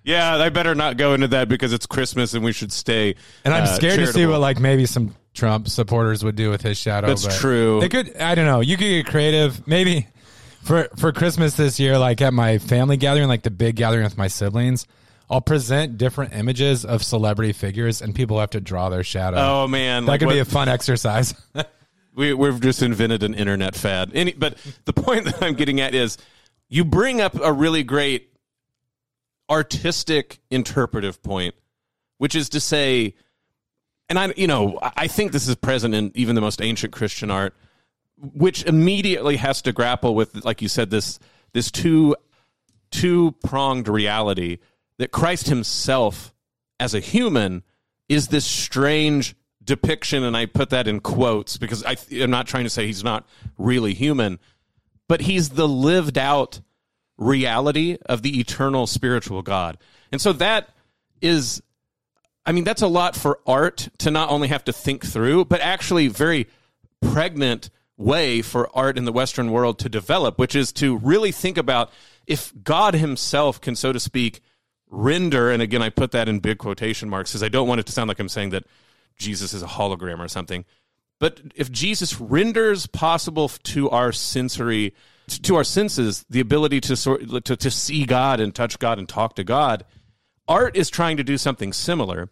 Yeah, 0.02 0.36
I 0.36 0.48
better 0.48 0.74
not 0.74 0.96
go 0.96 1.12
into 1.12 1.28
that 1.28 1.48
because 1.48 1.72
it's 1.72 1.86
Christmas 1.86 2.32
and 2.32 2.42
we 2.42 2.52
should 2.52 2.72
stay. 2.72 3.16
And 3.44 3.52
I'm 3.52 3.64
uh, 3.64 3.66
scared 3.66 3.98
to 4.00 4.06
see 4.06 4.26
what 4.26 4.40
like 4.40 4.58
maybe 4.58 4.86
some 4.86 5.14
Trump 5.34 5.68
supporters 5.68 6.24
would 6.24 6.36
do 6.36 6.50
with 6.50 6.62
his 6.62 6.78
shadow. 6.78 7.06
That's 7.08 7.38
true. 7.38 7.80
They 7.80 7.88
could. 7.90 8.16
I 8.16 8.34
don't 8.34 8.46
know. 8.46 8.60
You 8.60 8.76
could 8.76 8.84
get 8.84 9.06
creative. 9.06 9.66
Maybe 9.68 10.08
for 10.62 10.88
for 10.96 11.12
Christmas 11.12 11.54
this 11.54 11.78
year, 11.78 11.98
like 11.98 12.22
at 12.22 12.32
my 12.32 12.58
family 12.58 12.96
gathering, 12.96 13.28
like 13.28 13.42
the 13.42 13.50
big 13.50 13.76
gathering 13.76 14.04
with 14.04 14.16
my 14.16 14.28
siblings, 14.28 14.86
I'll 15.28 15.42
present 15.42 15.98
different 15.98 16.32
images 16.32 16.86
of 16.86 17.04
celebrity 17.04 17.52
figures, 17.52 18.00
and 18.00 18.14
people 18.14 18.40
have 18.40 18.50
to 18.50 18.60
draw 18.60 18.88
their 18.88 19.04
shadow. 19.04 19.36
Oh 19.36 19.68
man, 19.68 20.06
that 20.06 20.12
like 20.12 20.20
could 20.20 20.30
be 20.30 20.38
a 20.38 20.46
fun 20.46 20.68
exercise. 20.70 21.34
we, 22.14 22.34
we've 22.34 22.60
just 22.60 22.82
invented 22.82 23.22
an 23.22 23.34
internet 23.34 23.74
fad. 23.74 24.10
Any, 24.14 24.32
but 24.32 24.58
the 24.84 24.92
point 24.92 25.24
that 25.24 25.42
I'm 25.42 25.54
getting 25.54 25.80
at 25.80 25.94
is 25.94 26.18
you 26.68 26.84
bring 26.84 27.20
up 27.20 27.34
a 27.40 27.52
really 27.52 27.82
great 27.82 28.30
artistic 29.48 30.40
interpretive 30.50 31.22
point, 31.22 31.54
which 32.18 32.34
is 32.34 32.48
to 32.50 32.60
say, 32.60 33.14
and 34.08 34.18
I, 34.18 34.32
you 34.36 34.46
know, 34.46 34.78
I 34.82 35.06
think 35.06 35.32
this 35.32 35.48
is 35.48 35.56
present 35.56 35.94
in 35.94 36.12
even 36.14 36.34
the 36.34 36.40
most 36.40 36.60
ancient 36.62 36.92
Christian 36.92 37.30
art, 37.30 37.54
which 38.16 38.64
immediately 38.64 39.36
has 39.36 39.62
to 39.62 39.72
grapple 39.72 40.14
with, 40.14 40.44
like 40.44 40.62
you 40.62 40.68
said, 40.68 40.90
this 40.90 41.18
this 41.52 41.70
two 41.70 42.14
two 42.90 43.32
pronged 43.44 43.88
reality 43.88 44.58
that 44.98 45.10
Christ 45.10 45.48
Himself, 45.48 46.34
as 46.78 46.94
a 46.94 47.00
human, 47.00 47.62
is 48.08 48.28
this 48.28 48.44
strange 48.44 49.34
depiction, 49.70 50.24
and 50.24 50.36
I 50.36 50.46
put 50.46 50.70
that 50.70 50.88
in 50.88 50.98
quotes 51.00 51.56
because 51.56 51.84
I, 51.84 51.96
I'm 52.12 52.30
not 52.30 52.48
trying 52.48 52.64
to 52.64 52.70
say 52.70 52.86
He's 52.86 53.04
not 53.04 53.24
really 53.56 53.94
human, 53.94 54.40
but 55.08 55.22
He's 55.22 55.50
the 55.50 55.68
lived 55.68 56.18
out 56.18 56.60
reality 57.16 57.96
of 58.06 58.22
the 58.22 58.40
eternal 58.40 58.88
spiritual 58.88 59.42
God. 59.42 59.78
And 60.10 60.20
so 60.20 60.32
that 60.34 60.70
is 61.20 61.62
I 62.44 62.52
mean 62.52 62.64
that's 62.64 62.82
a 62.82 62.88
lot 62.88 63.14
for 63.14 63.38
art 63.46 63.88
to 63.98 64.10
not 64.10 64.30
only 64.30 64.48
have 64.48 64.64
to 64.64 64.72
think 64.72 65.06
through, 65.06 65.44
but 65.44 65.60
actually 65.60 66.08
very 66.08 66.48
pregnant 67.00 67.70
way 67.96 68.42
for 68.42 68.74
art 68.76 68.98
in 68.98 69.04
the 69.04 69.12
western 69.12 69.52
world 69.52 69.78
to 69.78 69.88
develop, 69.88 70.38
which 70.38 70.56
is 70.56 70.72
to 70.72 70.96
really 70.98 71.30
think 71.30 71.56
about 71.56 71.92
if 72.26 72.52
God 72.64 72.94
himself 72.94 73.60
can 73.60 73.76
so 73.76 73.92
to 73.92 74.00
speak 74.00 74.40
render 74.88 75.52
and 75.52 75.62
again 75.62 75.82
I 75.82 75.90
put 75.90 76.10
that 76.10 76.28
in 76.28 76.40
big 76.40 76.58
quotation 76.58 77.08
marks 77.08 77.30
because 77.30 77.44
I 77.44 77.48
don't 77.48 77.68
want 77.68 77.78
it 77.78 77.86
to 77.86 77.92
sound 77.92 78.08
like 78.08 78.18
I'm 78.18 78.28
saying 78.28 78.50
that 78.50 78.64
Jesus 79.20 79.54
is 79.54 79.62
a 79.62 79.66
hologram 79.66 80.18
or 80.18 80.26
something. 80.26 80.64
But 81.20 81.40
if 81.54 81.70
Jesus 81.70 82.18
renders 82.18 82.86
possible 82.86 83.48
to 83.48 83.90
our 83.90 84.10
sensory, 84.10 84.94
to 85.28 85.54
our 85.54 85.64
senses, 85.64 86.24
the 86.30 86.40
ability 86.40 86.80
to 86.80 86.96
sort 86.96 87.44
to, 87.44 87.56
to 87.56 87.70
see 87.70 88.06
God 88.06 88.40
and 88.40 88.54
touch 88.54 88.78
God 88.78 88.98
and 88.98 89.08
talk 89.08 89.36
to 89.36 89.44
God, 89.44 89.84
art 90.48 90.76
is 90.76 90.90
trying 90.90 91.18
to 91.18 91.24
do 91.24 91.38
something 91.38 91.72
similar. 91.72 92.30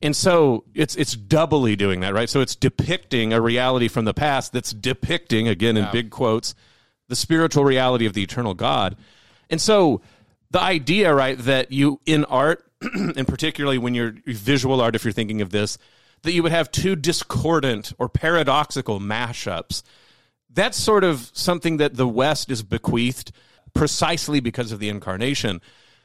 And 0.00 0.16
so 0.16 0.64
it's 0.74 0.94
it's 0.94 1.14
doubly 1.14 1.76
doing 1.76 2.00
that, 2.00 2.14
right? 2.14 2.30
So 2.30 2.40
it's 2.40 2.54
depicting 2.54 3.32
a 3.32 3.40
reality 3.40 3.88
from 3.88 4.04
the 4.06 4.14
past 4.14 4.52
that's 4.52 4.72
depicting, 4.72 5.48
again 5.48 5.76
in 5.76 5.88
big 5.92 6.10
quotes, 6.10 6.54
the 7.08 7.16
spiritual 7.16 7.64
reality 7.64 8.06
of 8.06 8.14
the 8.14 8.22
eternal 8.22 8.54
God. 8.54 8.96
And 9.50 9.60
so 9.60 10.00
the 10.52 10.60
idea, 10.60 11.12
right, 11.12 11.36
that 11.38 11.72
you 11.72 12.00
in 12.06 12.24
art, 12.26 12.64
and 12.82 13.26
particularly 13.26 13.78
when 13.78 13.94
you're 13.94 14.14
visual 14.24 14.80
art, 14.80 14.94
if 14.94 15.04
you're 15.04 15.12
thinking 15.12 15.42
of 15.42 15.50
this, 15.50 15.76
that 16.22 16.32
you 16.32 16.42
would 16.42 16.52
have 16.52 16.70
two 16.70 16.96
discordant 16.96 17.92
or 17.98 18.08
paradoxical 18.08 19.00
mashups. 19.00 19.82
That's 20.52 20.78
sort 20.78 21.04
of 21.04 21.30
something 21.32 21.78
that 21.78 21.94
the 21.94 22.08
West 22.08 22.50
is 22.50 22.62
bequeathed 22.62 23.32
precisely 23.74 24.40
because 24.40 24.72
of 24.72 24.80
the 24.80 24.88
incarnation. 24.88 25.60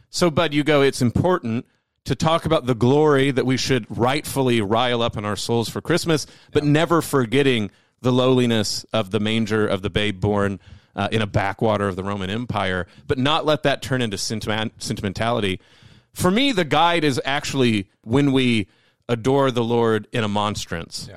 So, 0.10 0.30
Bud, 0.30 0.54
you 0.54 0.64
go, 0.64 0.82
it's 0.82 1.02
important 1.02 1.66
to 2.06 2.16
talk 2.16 2.46
about 2.46 2.68
the 2.68 2.76
glory 2.76 3.32
that 3.32 3.46
we 3.46 3.58
should 3.58 3.86
rightfully 3.90 4.62
rile 4.62 5.02
up 5.02 5.18
in 5.18 5.26
our 5.26 5.36
souls 5.36 5.68
for 5.68 5.82
Christmas, 5.82 6.28
but 6.52 6.64
never 6.64 7.02
forgetting 7.02 7.72
the 8.02 8.12
lowliness 8.12 8.86
of 8.94 9.10
the 9.10 9.20
manger 9.20 9.68
of 9.68 9.82
the 9.82 9.90
babe 9.90 10.22
born 10.22 10.60
uh, 10.96 11.10
in 11.12 11.22
a 11.22 11.28
backwater 11.28 11.88
of 11.88 11.96
the 11.96 12.04
Roman 12.04 12.30
Empire, 12.30 12.88
but 13.08 13.18
not 13.18 13.46
let 13.46 13.64
that 13.64 13.82
turn 13.82 14.02
into 14.02 14.18
sentiment- 14.18 14.82
sentimentality. 14.82 15.60
For 16.14 16.32
me, 16.32 16.52
the 16.52 16.64
guide 16.64 17.04
is 17.04 17.20
actually 17.26 17.90
when 18.04 18.32
we 18.32 18.68
adore 19.08 19.52
the 19.52 19.64
Lord 19.64 20.08
in 20.12 20.24
a 20.24 20.28
monstrance. 20.28 21.08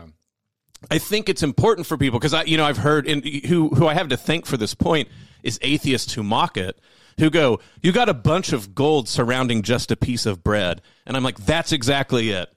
I 0.90 0.98
think 0.98 1.28
it's 1.28 1.42
important 1.42 1.86
for 1.86 1.96
people 1.96 2.18
because 2.18 2.34
I, 2.34 2.44
you 2.44 2.56
know, 2.56 2.64
I've 2.64 2.78
heard 2.78 3.08
and 3.08 3.24
who 3.24 3.70
who 3.70 3.86
I 3.88 3.94
have 3.94 4.08
to 4.08 4.16
thank 4.16 4.46
for 4.46 4.56
this 4.56 4.74
point 4.74 5.08
is 5.42 5.58
atheists 5.62 6.12
who 6.14 6.22
mock 6.22 6.56
it, 6.56 6.78
who 7.18 7.30
go, 7.30 7.58
"You 7.82 7.90
got 7.90 8.08
a 8.08 8.14
bunch 8.14 8.52
of 8.52 8.74
gold 8.74 9.08
surrounding 9.08 9.62
just 9.62 9.90
a 9.90 9.96
piece 9.96 10.24
of 10.24 10.44
bread," 10.44 10.80
and 11.04 11.16
I'm 11.16 11.24
like, 11.24 11.38
"That's 11.46 11.72
exactly 11.72 12.30
it, 12.30 12.48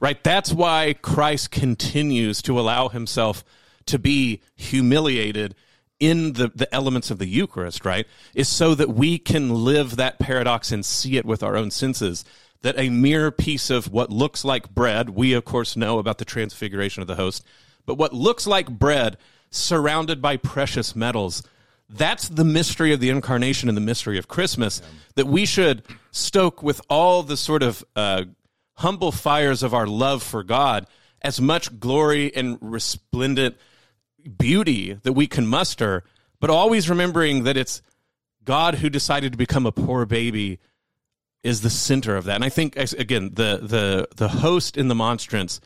right? 0.00 0.22
That's 0.24 0.52
why 0.52 0.94
Christ 1.02 1.50
continues 1.50 2.40
to 2.42 2.58
allow 2.58 2.88
himself 2.88 3.44
to 3.86 3.98
be 3.98 4.40
humiliated 4.54 5.54
in 6.00 6.32
the 6.32 6.50
the 6.54 6.72
elements 6.74 7.10
of 7.10 7.18
the 7.18 7.26
Eucharist, 7.26 7.84
right? 7.84 8.06
Is 8.34 8.48
so 8.48 8.74
that 8.74 8.94
we 8.94 9.18
can 9.18 9.64
live 9.64 9.96
that 9.96 10.18
paradox 10.18 10.72
and 10.72 10.84
see 10.84 11.18
it 11.18 11.26
with 11.26 11.42
our 11.42 11.56
own 11.56 11.70
senses." 11.70 12.24
That 12.66 12.80
a 12.80 12.90
mere 12.90 13.30
piece 13.30 13.70
of 13.70 13.92
what 13.92 14.10
looks 14.10 14.44
like 14.44 14.74
bread, 14.74 15.10
we 15.10 15.34
of 15.34 15.44
course 15.44 15.76
know 15.76 16.00
about 16.00 16.18
the 16.18 16.24
transfiguration 16.24 17.00
of 17.00 17.06
the 17.06 17.14
host, 17.14 17.44
but 17.84 17.94
what 17.94 18.12
looks 18.12 18.44
like 18.44 18.68
bread 18.68 19.18
surrounded 19.50 20.20
by 20.20 20.36
precious 20.36 20.96
metals 20.96 21.44
that's 21.88 22.28
the 22.28 22.44
mystery 22.44 22.92
of 22.92 22.98
the 22.98 23.10
incarnation 23.10 23.68
and 23.68 23.76
the 23.76 23.82
mystery 23.82 24.18
of 24.18 24.26
christmas 24.26 24.82
that 25.14 25.26
we 25.26 25.46
should 25.46 25.84
stoke 26.10 26.60
with 26.62 26.80
all 26.90 27.22
the 27.22 27.36
sort 27.36 27.62
of 27.62 27.84
uh, 27.94 28.24
humble 28.74 29.12
fires 29.12 29.62
of 29.62 29.72
our 29.72 29.86
love 29.86 30.20
for 30.22 30.42
god 30.42 30.86
as 31.22 31.40
much 31.40 31.78
glory 31.78 32.34
and 32.34 32.58
resplendent 32.60 33.56
beauty 34.36 34.94
that 34.94 35.12
we 35.12 35.28
can 35.28 35.46
muster 35.46 36.02
but 36.40 36.50
always 36.50 36.90
remembering 36.90 37.44
that 37.44 37.56
it's 37.56 37.82
god 38.44 38.74
who 38.74 38.90
decided 38.90 39.30
to 39.30 39.38
become 39.38 39.66
a 39.66 39.72
poor 39.72 40.04
baby 40.04 40.58
is 41.46 41.60
the 41.60 41.70
center 41.70 42.16
of 42.16 42.24
that 42.24 42.34
and 42.34 42.44
i 42.44 42.48
think 42.48 42.76
again 42.76 43.30
the 43.34 43.60
the 43.62 44.08
the 44.16 44.28
host 44.28 44.76
in 44.76 44.88
the 44.88 44.94
monstrance 44.94 45.60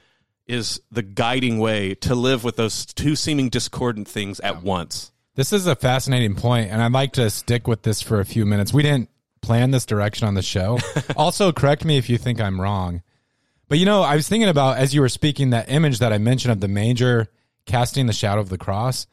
is 0.50 0.80
the 0.90 1.02
guiding 1.02 1.58
way 1.58 1.94
to 1.94 2.14
live 2.14 2.42
with 2.42 2.56
those 2.56 2.84
two 2.84 3.14
seeming 3.14 3.48
discordant 3.48 4.08
things 4.08 4.40
at 4.40 4.62
once. 4.62 5.12
This 5.36 5.52
is 5.52 5.66
a 5.66 5.76
fascinating 5.76 6.34
point, 6.34 6.70
and 6.70 6.82
I'd 6.82 6.92
like 6.92 7.12
to 7.12 7.30
stick 7.30 7.68
with 7.68 7.82
this 7.82 8.02
for 8.02 8.18
a 8.18 8.24
few 8.24 8.44
minutes. 8.44 8.72
We 8.72 8.82
didn't 8.82 9.08
plan 9.42 9.70
this 9.70 9.86
direction 9.86 10.26
on 10.26 10.34
the 10.34 10.42
show. 10.42 10.78
also, 11.16 11.52
correct 11.52 11.84
me 11.84 11.98
if 11.98 12.10
you 12.10 12.18
think 12.18 12.40
I'm 12.40 12.60
wrong. 12.60 13.02
But 13.68 13.78
you 13.78 13.86
know, 13.86 14.02
I 14.02 14.16
was 14.16 14.28
thinking 14.28 14.48
about 14.48 14.78
as 14.78 14.92
you 14.92 15.00
were 15.00 15.08
speaking 15.08 15.50
that 15.50 15.70
image 15.70 16.00
that 16.00 16.12
I 16.12 16.18
mentioned 16.18 16.50
of 16.50 16.60
the 16.60 16.68
manger 16.68 17.28
casting 17.64 18.06
the 18.06 18.12
shadow 18.12 18.40
of 18.40 18.48
the 18.48 18.58
cross. 18.58 19.06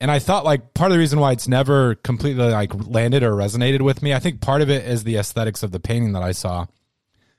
And 0.00 0.10
I 0.10 0.18
thought 0.18 0.44
like 0.44 0.72
part 0.72 0.90
of 0.90 0.94
the 0.94 0.98
reason 0.98 1.20
why 1.20 1.32
it's 1.32 1.46
never 1.46 1.94
completely 1.96 2.48
like 2.48 2.72
landed 2.86 3.22
or 3.22 3.32
resonated 3.32 3.82
with 3.82 4.02
me, 4.02 4.14
I 4.14 4.18
think 4.18 4.40
part 4.40 4.62
of 4.62 4.70
it 4.70 4.86
is 4.86 5.04
the 5.04 5.16
aesthetics 5.16 5.62
of 5.62 5.72
the 5.72 5.80
painting 5.80 6.12
that 6.12 6.22
I 6.22 6.32
saw. 6.32 6.66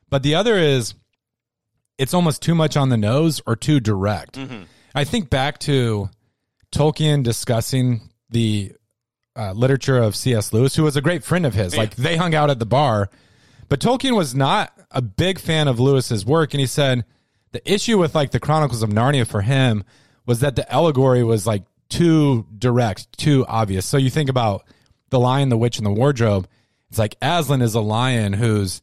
But 0.09 0.21
the 0.23 0.35
other 0.35 0.57
is 0.57 0.93
it's 1.97 2.13
almost 2.13 2.41
too 2.41 2.53
much 2.55 2.77
on 2.77 2.89
the 2.89 2.97
nose 2.97 3.41
or 3.47 3.55
too 3.55 3.79
direct. 3.79 4.37
I 4.93 5.03
think 5.03 5.29
back 5.29 5.57
to 5.59 6.09
Tolkien 6.71 7.23
discussing 7.23 8.09
the 8.29 8.73
uh, 9.35 9.53
literature 9.53 9.97
of 9.97 10.15
C.S. 10.15 10.51
Lewis, 10.53 10.75
who 10.75 10.83
was 10.83 10.95
a 10.97 11.01
great 11.01 11.23
friend 11.23 11.45
of 11.45 11.53
his. 11.53 11.75
Like 11.77 11.95
they 11.95 12.17
hung 12.17 12.35
out 12.35 12.49
at 12.49 12.59
the 12.59 12.65
bar, 12.65 13.09
but 13.69 13.79
Tolkien 13.79 14.15
was 14.15 14.35
not 14.35 14.73
a 14.91 15.01
big 15.01 15.39
fan 15.39 15.67
of 15.67 15.79
Lewis's 15.79 16.25
work, 16.25 16.53
and 16.53 16.59
he 16.59 16.67
said 16.67 17.05
the 17.51 17.71
issue 17.71 17.97
with 17.97 18.13
like 18.13 18.31
the 18.31 18.39
Chronicles 18.39 18.83
of 18.83 18.89
Narnia 18.89 19.25
for 19.25 19.41
him 19.41 19.83
was 20.25 20.41
that 20.41 20.55
the 20.55 20.71
allegory 20.71 21.23
was 21.23 21.47
like 21.47 21.63
too 21.91 22.47
direct, 22.57 23.15
too 23.17 23.45
obvious. 23.47 23.85
So 23.85 23.97
you 23.97 24.09
think 24.09 24.29
about 24.29 24.63
the 25.09 25.19
lion, 25.19 25.49
the 25.49 25.57
witch, 25.57 25.77
and 25.77 25.85
the 25.85 25.91
wardrobe. 25.91 26.47
It's 26.89 26.97
like 26.97 27.15
Aslan 27.21 27.61
is 27.61 27.75
a 27.75 27.81
lion 27.81 28.33
who's 28.33 28.81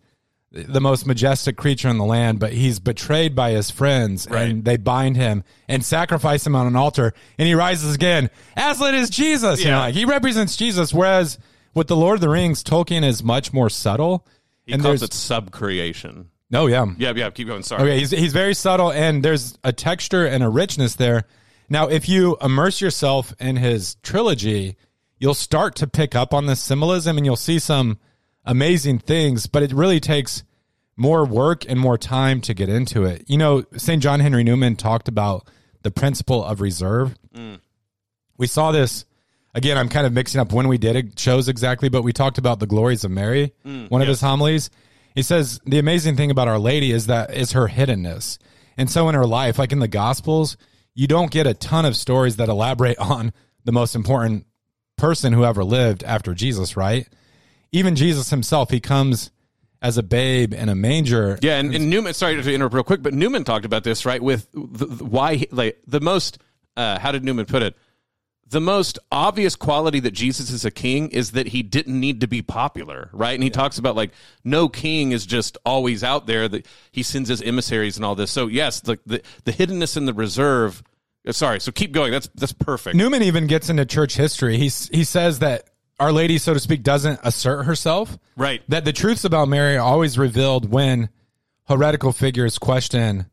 the 0.51 0.81
most 0.81 1.07
majestic 1.07 1.57
creature 1.59 1.89
in 1.89 1.99
the 1.99 2.05
land, 2.07 2.39
but 2.39 2.53
he's 2.53 2.79
betrayed 2.81 3.35
by 3.35 3.51
his 3.51 3.71
friends 3.71 4.27
and 4.27 4.65
they 4.65 4.79
bind 4.79 5.15
him 5.17 5.45
and 5.69 5.85
sacrifice 5.85 6.47
him 6.47 6.55
on 6.57 6.67
an 6.67 6.75
altar 6.75 7.13
and 7.39 7.47
he 7.47 7.55
rises 7.55 7.95
again. 7.95 8.31
Aslan 8.57 8.95
is 8.95 9.11
Jesus. 9.11 9.61
You 9.61 9.67
know, 9.67 9.73
Yeah. 9.73 9.81
like 9.81 9.95
he 9.95 10.07
represents 10.07 10.57
Jesus. 10.57 10.95
Whereas 10.95 11.39
with 11.75 11.87
the 11.89 11.97
Lord 11.97 12.15
of 12.15 12.21
the 12.23 12.31
Rings, 12.31 12.65
Tolkien 12.65 13.05
is 13.05 13.23
much 13.23 13.53
more 13.53 13.69
subtle. 13.69 14.27
He 14.65 14.73
and 14.73 14.83
calls 14.83 15.03
it 15.03 15.11
subcreation. 15.11 16.27
no, 16.51 16.67
yeah. 16.67 16.87
Yeah, 16.97 17.13
yeah. 17.15 17.29
Keep 17.31 17.49
going. 17.49 17.63
Sorry. 17.63 17.83
Okay, 17.83 17.99
he's 17.99 18.11
he's 18.11 18.33
very 18.33 18.55
subtle, 18.55 18.91
and 18.91 19.23
there's 19.23 19.59
a 19.65 19.73
texture 19.73 20.25
and 20.27 20.43
a 20.43 20.49
richness 20.49 20.95
there. 20.95 21.25
Now, 21.69 21.89
if 21.89 22.09
you 22.09 22.37
immerse 22.41 22.81
yourself 22.81 23.35
in 23.39 23.57
his 23.57 23.97
trilogy, 23.97 24.77
you'll 25.19 25.35
start 25.35 25.77
to 25.77 25.87
pick 25.87 26.15
up 26.15 26.33
on 26.33 26.47
this 26.47 26.61
symbolism, 26.61 27.17
and 27.17 27.27
you'll 27.27 27.37
see 27.37 27.59
some 27.59 27.99
amazing 28.45 29.01
things. 29.01 29.47
But 29.47 29.63
it 29.63 29.73
really 29.73 30.01
takes 30.01 30.45
more 30.97 31.25
work 31.25 31.65
and 31.69 31.79
more 31.79 31.97
time 31.97 32.41
to 32.43 32.55
get 32.55 32.69
into 32.69 33.05
it. 33.05 33.25
You 33.29 33.39
know, 33.39 33.65
St. 33.77 34.03
John 34.03 34.21
Henry 34.21 34.45
Newman 34.45 34.77
talked 34.77 35.09
about 35.09 35.49
the 35.83 35.91
principle 35.91 36.45
of 36.45 36.61
reserve. 36.61 37.15
Mm. 37.35 37.61
We 38.37 38.47
saw 38.47 38.73
this 38.73 39.05
again. 39.55 39.79
I'm 39.79 39.89
kind 39.89 40.07
of 40.07 40.13
mixing 40.13 40.41
up 40.41 40.53
when 40.53 40.69
we 40.69 40.79
did 40.79 40.97
it 40.97 41.19
shows 41.19 41.49
exactly, 41.49 41.89
but 41.89 42.03
we 42.03 42.13
talked 42.13 42.39
about 42.39 42.59
the 42.59 42.67
glories 42.67 43.05
of 43.05 43.11
Mary, 43.11 43.53
mm, 43.65 43.91
one 43.91 44.03
of 44.03 44.09
his 44.09 44.21
homilies. 44.21 44.71
He 45.15 45.23
says 45.23 45.61
the 45.65 45.79
amazing 45.79 46.17
thing 46.17 46.31
about 46.31 46.49
Our 46.49 46.59
Lady 46.59 46.93
is 46.93 47.07
that 47.07 47.35
is 47.35 47.53
her 47.53 47.69
hiddenness, 47.69 48.39
and 48.77 48.91
so 48.91 49.09
in 49.09 49.15
her 49.15 49.27
life, 49.27 49.59
like 49.59 49.73
in 49.73 49.81
the 49.81 49.89
Gospels, 49.89 50.57
you 50.99 51.07
don't 51.07 51.31
get 51.31 51.47
a 51.47 51.55
ton 51.55 51.85
of 51.85 51.95
stories 51.95 52.37
that 52.37 52.49
elaborate 52.49 52.99
on 52.99 53.33
the 53.65 53.71
most 53.71 53.95
important 53.95 54.45
person 54.97 55.33
who 55.33 55.45
ever 55.45 55.63
lived 55.63 56.03
after 56.03 56.35
Jesus, 56.35 56.77
right? 56.77 57.09
Even 57.71 57.95
Jesus 57.95 58.31
himself, 58.31 58.71
he 58.71 58.81
comes 58.81 59.31
as 59.81 59.97
a 59.97 60.03
babe 60.03 60.53
in 60.53 60.69
a 60.69 60.75
manger. 60.75 61.39
Yeah, 61.41 61.59
and, 61.59 61.73
and 61.73 61.89
Newman. 61.89 62.15
Sorry 62.15 62.43
to 62.43 62.53
interrupt 62.53 62.75
real 62.75 62.83
quick, 62.83 63.01
but 63.01 63.15
Newman 63.15 63.45
talked 63.45 63.65
about 63.65 63.85
this 63.85 64.05
right 64.05 64.21
with 64.21 64.51
the, 64.53 64.87
the- 64.87 65.05
why 65.05 65.47
like 65.53 65.79
the 65.87 66.01
most. 66.01 66.39
Uh, 66.77 66.99
how 66.99 67.13
did 67.13 67.23
Newman 67.25 67.47
put 67.47 67.63
it? 67.63 67.77
The 68.51 68.61
most 68.61 68.99
obvious 69.13 69.57
quality 69.57 70.01
that 70.01 70.13
Jesus 70.13 70.51
is 70.51 70.65
a 70.65 70.71
king 70.71 71.11
is 71.11 71.33
that 71.33 71.49
he 71.49 71.63
didn't 71.63 71.99
need 72.01 72.23
to 72.23 72.27
be 72.27 72.41
popular, 72.41 73.11
right? 73.13 73.35
And 73.35 73.43
he 73.43 73.51
talks 73.51 73.77
about 73.79 73.95
like 73.95 74.13
no 74.43 74.69
king 74.69 75.13
is 75.13 75.27
just 75.27 75.59
always 75.67 76.03
out 76.03 76.27
there. 76.27 76.49
That 76.49 76.67
he 76.91 77.03
sends 77.03 77.29
his 77.29 77.43
emissaries 77.43 77.97
and 77.97 78.07
all 78.07 78.15
this. 78.15 78.31
So 78.31 78.47
yes, 78.47 78.81
the 78.81 78.99
the, 79.05 79.23
the 79.45 79.53
hiddenness 79.53 79.97
and 79.97 80.09
the 80.09 80.15
reserve. 80.15 80.83
uh, 81.27 81.33
Sorry, 81.33 81.61
so 81.61 81.73
keep 81.73 81.93
going. 81.93 82.11
That's 82.11 82.29
that's 82.35 82.55
perfect. 82.55 82.97
Newman 82.97 83.23
even 83.23 83.47
gets 83.47 83.69
into 83.69 83.85
church 83.85 84.17
history. 84.17 84.57
He 84.57 84.71
he 84.93 85.05
says 85.05 85.41
that 85.41 85.69
Our 86.01 86.11
Lady, 86.13 86.39
so 86.39 86.55
to 86.55 86.61
speak, 86.61 86.83
doesn't 86.83 87.21
assert 87.23 87.65
herself. 87.65 88.17
Right. 88.37 88.63
That 88.69 88.87
the 88.87 88.93
truths 88.95 89.25
about 89.25 89.49
Mary 89.49 89.77
are 89.77 89.85
always 89.85 90.17
revealed 90.17 90.71
when 90.71 91.11
heretical 91.69 92.13
figures 92.13 92.57
question 92.59 93.27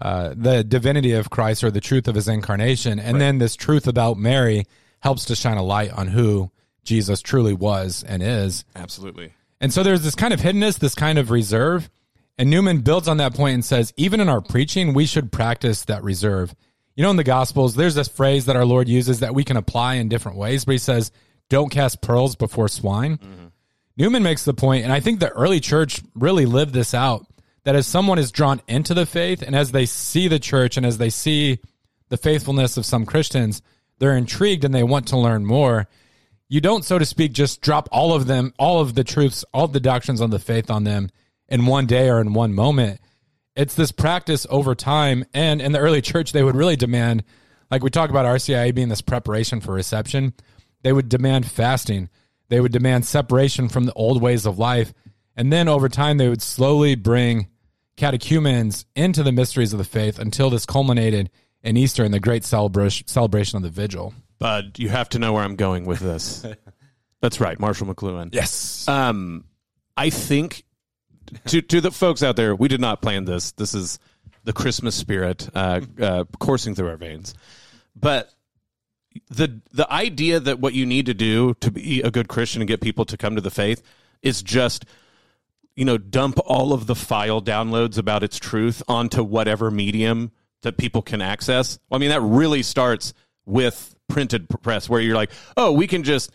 uh, 0.00 0.34
the 0.36 0.64
divinity 0.64 1.12
of 1.12 1.30
Christ 1.30 1.62
or 1.62 1.70
the 1.70 1.80
truth 1.80 2.08
of 2.08 2.14
his 2.14 2.28
incarnation. 2.28 2.98
And 2.98 3.20
then 3.20 3.38
this 3.38 3.56
truth 3.56 3.86
about 3.86 4.16
Mary 4.16 4.66
helps 5.00 5.26
to 5.26 5.34
shine 5.34 5.56
a 5.56 5.62
light 5.62 5.92
on 5.92 6.08
who 6.08 6.50
Jesus 6.84 7.20
truly 7.20 7.52
was 7.52 8.02
and 8.02 8.22
is. 8.22 8.64
Absolutely. 8.74 9.34
And 9.60 9.72
so 9.72 9.82
there's 9.82 10.02
this 10.02 10.14
kind 10.14 10.32
of 10.32 10.40
hiddenness, 10.40 10.78
this 10.78 10.94
kind 10.94 11.18
of 11.18 11.30
reserve. 11.30 11.90
And 12.38 12.48
Newman 12.48 12.80
builds 12.80 13.08
on 13.08 13.18
that 13.18 13.34
point 13.34 13.54
and 13.54 13.64
says, 13.64 13.92
even 13.96 14.20
in 14.20 14.28
our 14.30 14.40
preaching, 14.40 14.94
we 14.94 15.04
should 15.04 15.30
practice 15.30 15.84
that 15.84 16.02
reserve. 16.02 16.54
You 16.96 17.02
know, 17.02 17.10
in 17.10 17.16
the 17.16 17.24
Gospels, 17.24 17.74
there's 17.74 17.94
this 17.94 18.08
phrase 18.08 18.46
that 18.46 18.56
our 18.56 18.64
Lord 18.64 18.88
uses 18.88 19.20
that 19.20 19.34
we 19.34 19.44
can 19.44 19.58
apply 19.58 19.94
in 19.96 20.08
different 20.08 20.38
ways, 20.38 20.64
but 20.64 20.72
he 20.72 20.78
says, 20.78 21.12
don't 21.50 21.70
cast 21.70 22.00
pearls 22.00 22.36
before 22.36 22.68
swine. 22.68 23.18
Newman 23.96 24.22
makes 24.22 24.44
the 24.44 24.54
point, 24.54 24.84
and 24.84 24.92
I 24.92 25.00
think 25.00 25.20
the 25.20 25.28
early 25.28 25.60
church 25.60 26.00
really 26.14 26.46
lived 26.46 26.72
this 26.72 26.94
out 26.94 27.26
that 27.64 27.76
as 27.76 27.86
someone 27.86 28.18
is 28.18 28.32
drawn 28.32 28.60
into 28.68 28.94
the 28.94 29.06
faith 29.06 29.42
and 29.42 29.54
as 29.54 29.72
they 29.72 29.86
see 29.86 30.28
the 30.28 30.38
church 30.38 30.76
and 30.76 30.86
as 30.86 30.98
they 30.98 31.10
see 31.10 31.58
the 32.08 32.16
faithfulness 32.16 32.76
of 32.76 32.86
some 32.86 33.06
Christians, 33.06 33.62
they're 33.98 34.16
intrigued 34.16 34.64
and 34.64 34.74
they 34.74 34.82
want 34.82 35.08
to 35.08 35.18
learn 35.18 35.44
more. 35.44 35.88
You 36.48 36.60
don't, 36.60 36.84
so 36.84 36.98
to 36.98 37.04
speak, 37.04 37.32
just 37.32 37.60
drop 37.60 37.88
all 37.92 38.12
of 38.12 38.26
them, 38.26 38.52
all 38.58 38.80
of 38.80 38.94
the 38.94 39.04
truths, 39.04 39.44
all 39.54 39.68
the 39.68 39.78
doctrines 39.78 40.20
on 40.20 40.30
the 40.30 40.38
faith 40.38 40.70
on 40.70 40.84
them 40.84 41.10
in 41.48 41.66
one 41.66 41.86
day 41.86 42.08
or 42.08 42.20
in 42.20 42.32
one 42.32 42.52
moment. 42.54 43.00
It's 43.54 43.74
this 43.74 43.92
practice 43.92 44.46
over 44.50 44.74
time. 44.74 45.24
And 45.34 45.60
in 45.60 45.72
the 45.72 45.78
early 45.78 46.00
church, 46.00 46.32
they 46.32 46.42
would 46.42 46.56
really 46.56 46.76
demand, 46.76 47.24
like 47.70 47.82
we 47.84 47.90
talk 47.90 48.10
about 48.10 48.26
RCIA 48.26 48.74
being 48.74 48.88
this 48.88 49.02
preparation 49.02 49.60
for 49.60 49.72
reception, 49.72 50.32
they 50.82 50.92
would 50.92 51.08
demand 51.08 51.46
fasting. 51.46 52.08
They 52.48 52.60
would 52.60 52.72
demand 52.72 53.06
separation 53.06 53.68
from 53.68 53.84
the 53.84 53.92
old 53.92 54.20
ways 54.20 54.46
of 54.46 54.58
life. 54.58 54.92
And 55.40 55.50
then 55.50 55.68
over 55.68 55.88
time, 55.88 56.18
they 56.18 56.28
would 56.28 56.42
slowly 56.42 56.96
bring 56.96 57.48
catechumens 57.96 58.84
into 58.94 59.22
the 59.22 59.32
mysteries 59.32 59.72
of 59.72 59.78
the 59.78 59.84
faith 59.84 60.18
until 60.18 60.50
this 60.50 60.66
culminated 60.66 61.30
in 61.62 61.78
Easter 61.78 62.04
and 62.04 62.12
the 62.12 62.20
great 62.20 62.44
celebration 62.44 63.06
celebration 63.06 63.56
of 63.56 63.62
the 63.62 63.70
vigil. 63.70 64.12
Bud, 64.38 64.78
you 64.78 64.90
have 64.90 65.08
to 65.08 65.18
know 65.18 65.32
where 65.32 65.42
I'm 65.42 65.56
going 65.56 65.86
with 65.86 66.00
this. 66.00 66.44
That's 67.22 67.40
right, 67.40 67.58
Marshall 67.58 67.86
McLuhan. 67.86 68.34
Yes. 68.34 68.86
Um, 68.86 69.46
I 69.96 70.10
think 70.10 70.64
to 71.46 71.62
to 71.62 71.80
the 71.80 71.90
folks 71.90 72.22
out 72.22 72.36
there, 72.36 72.54
we 72.54 72.68
did 72.68 72.82
not 72.82 73.00
plan 73.00 73.24
this. 73.24 73.52
This 73.52 73.72
is 73.72 73.98
the 74.44 74.52
Christmas 74.52 74.94
spirit 74.94 75.48
uh, 75.54 75.80
uh, 75.98 76.24
coursing 76.38 76.74
through 76.74 76.88
our 76.88 76.98
veins. 76.98 77.32
But 77.96 78.30
the 79.30 79.62
the 79.72 79.90
idea 79.90 80.38
that 80.38 80.60
what 80.60 80.74
you 80.74 80.84
need 80.84 81.06
to 81.06 81.14
do 81.14 81.54
to 81.60 81.70
be 81.70 82.02
a 82.02 82.10
good 82.10 82.28
Christian 82.28 82.60
and 82.60 82.68
get 82.68 82.82
people 82.82 83.06
to 83.06 83.16
come 83.16 83.36
to 83.36 83.40
the 83.40 83.50
faith 83.50 83.82
is 84.20 84.42
just 84.42 84.84
you 85.80 85.86
know 85.86 85.96
dump 85.96 86.38
all 86.44 86.74
of 86.74 86.86
the 86.86 86.94
file 86.94 87.40
downloads 87.40 87.96
about 87.96 88.22
its 88.22 88.38
truth 88.38 88.82
onto 88.86 89.24
whatever 89.24 89.70
medium 89.70 90.30
that 90.60 90.76
people 90.76 91.00
can 91.00 91.22
access. 91.22 91.78
I 91.90 91.96
mean 91.96 92.10
that 92.10 92.20
really 92.20 92.62
starts 92.62 93.14
with 93.46 93.96
printed 94.06 94.46
press 94.62 94.90
where 94.90 95.00
you're 95.00 95.16
like, 95.16 95.30
"Oh, 95.56 95.72
we 95.72 95.86
can 95.86 96.04
just 96.04 96.30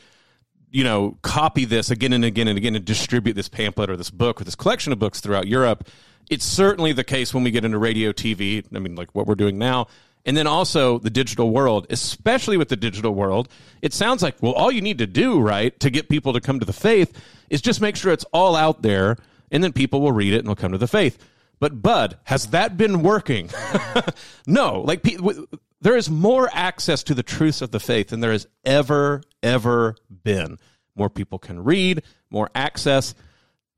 you 0.72 0.84
know, 0.84 1.18
copy 1.22 1.64
this 1.64 1.90
again 1.90 2.12
and 2.12 2.26
again 2.26 2.50
and 2.50 2.58
again 2.58 2.76
and 2.76 2.84
distribute 2.84 3.34
this 3.34 3.48
pamphlet 3.48 3.90
or 3.90 3.96
this 3.96 4.10
book 4.10 4.42
or 4.42 4.44
this 4.44 4.56
collection 4.56 4.92
of 4.92 5.00
books 5.00 5.22
throughout 5.22 5.48
Europe. 5.48 5.88
It's 6.30 6.44
certainly 6.44 6.92
the 6.92 7.06
case 7.06 7.34
when 7.34 7.46
we 7.46 7.52
get 7.52 7.64
into 7.64 7.78
radio, 7.78 8.12
TV, 8.12 8.66
I 8.76 8.80
mean, 8.80 8.96
like 8.96 9.14
what 9.14 9.26
we're 9.26 9.36
doing 9.36 9.58
now. 9.58 9.88
And 10.26 10.36
then 10.36 10.48
also 10.48 11.00
the 11.00 11.10
digital 11.10 11.52
world, 11.52 11.88
especially 11.92 12.58
with 12.58 12.68
the 12.68 12.76
digital 12.76 13.14
world, 13.14 13.48
it 13.82 13.94
sounds 13.94 14.22
like, 14.22 14.36
well, 14.42 14.52
all 14.52 14.70
you 14.70 14.82
need 14.82 14.98
to 14.98 15.08
do, 15.08 15.40
right, 15.40 15.80
to 15.80 15.90
get 15.90 16.10
people 16.10 16.34
to 16.34 16.42
come 16.42 16.60
to 16.60 16.66
the 16.66 16.74
faith 16.74 17.18
is 17.50 17.62
just 17.62 17.80
make 17.80 17.96
sure 17.96 18.12
it's 18.12 18.26
all 18.34 18.58
out 18.58 18.82
there 18.82 19.16
and 19.52 19.64
then 19.64 19.74
people 19.74 20.02
will 20.02 20.12
read 20.12 20.34
it 20.34 20.40
and 20.40 20.48
they'll 20.48 20.56
come 20.56 20.72
to 20.72 20.78
the 20.78 20.88
faith. 20.88 21.18
But, 21.60 21.82
Bud, 21.82 22.18
has 22.26 22.48
that 22.48 22.78
been 22.78 23.02
working? 23.02 23.50
no. 24.48 24.82
Like, 24.82 25.04
pe- 25.04 25.16
w- 25.16 25.48
there 25.82 25.96
is 25.96 26.10
more 26.10 26.50
access 26.52 27.04
to 27.04 27.14
the 27.14 27.24
truths 27.24 27.62
of 27.62 27.72
the 27.72 27.80
faith 27.80 28.10
than 28.10 28.20
there 28.20 28.32
has 28.32 28.48
ever, 28.64 29.22
ever 29.42 29.96
been. 30.24 30.58
More 30.96 31.10
people 31.10 31.40
can 31.40 31.64
read, 31.64 32.04
more 32.30 32.50
access. 32.56 33.16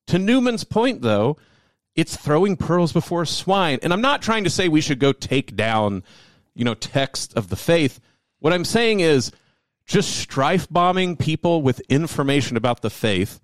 To 0.07 0.19
Newman's 0.19 0.63
point, 0.63 1.01
though, 1.01 1.37
it's 1.95 2.15
throwing 2.15 2.57
pearls 2.57 2.93
before 2.93 3.25
swine. 3.25 3.79
And 3.83 3.91
I'm 3.91 4.01
not 4.01 4.21
trying 4.21 4.43
to 4.45 4.49
say 4.49 4.67
we 4.67 4.81
should 4.81 4.99
go 4.99 5.11
take 5.11 5.55
down, 5.55 6.03
you 6.55 6.63
know, 6.63 6.75
text 6.75 7.35
of 7.35 7.49
the 7.49 7.55
faith. 7.55 7.99
What 8.39 8.53
I'm 8.53 8.65
saying 8.65 8.99
is 8.99 9.31
just 9.85 10.17
strife 10.17 10.67
bombing 10.69 11.15
people 11.15 11.61
with 11.61 11.79
information 11.89 12.55
about 12.57 12.81
the 12.81 12.89
faith 12.89 13.39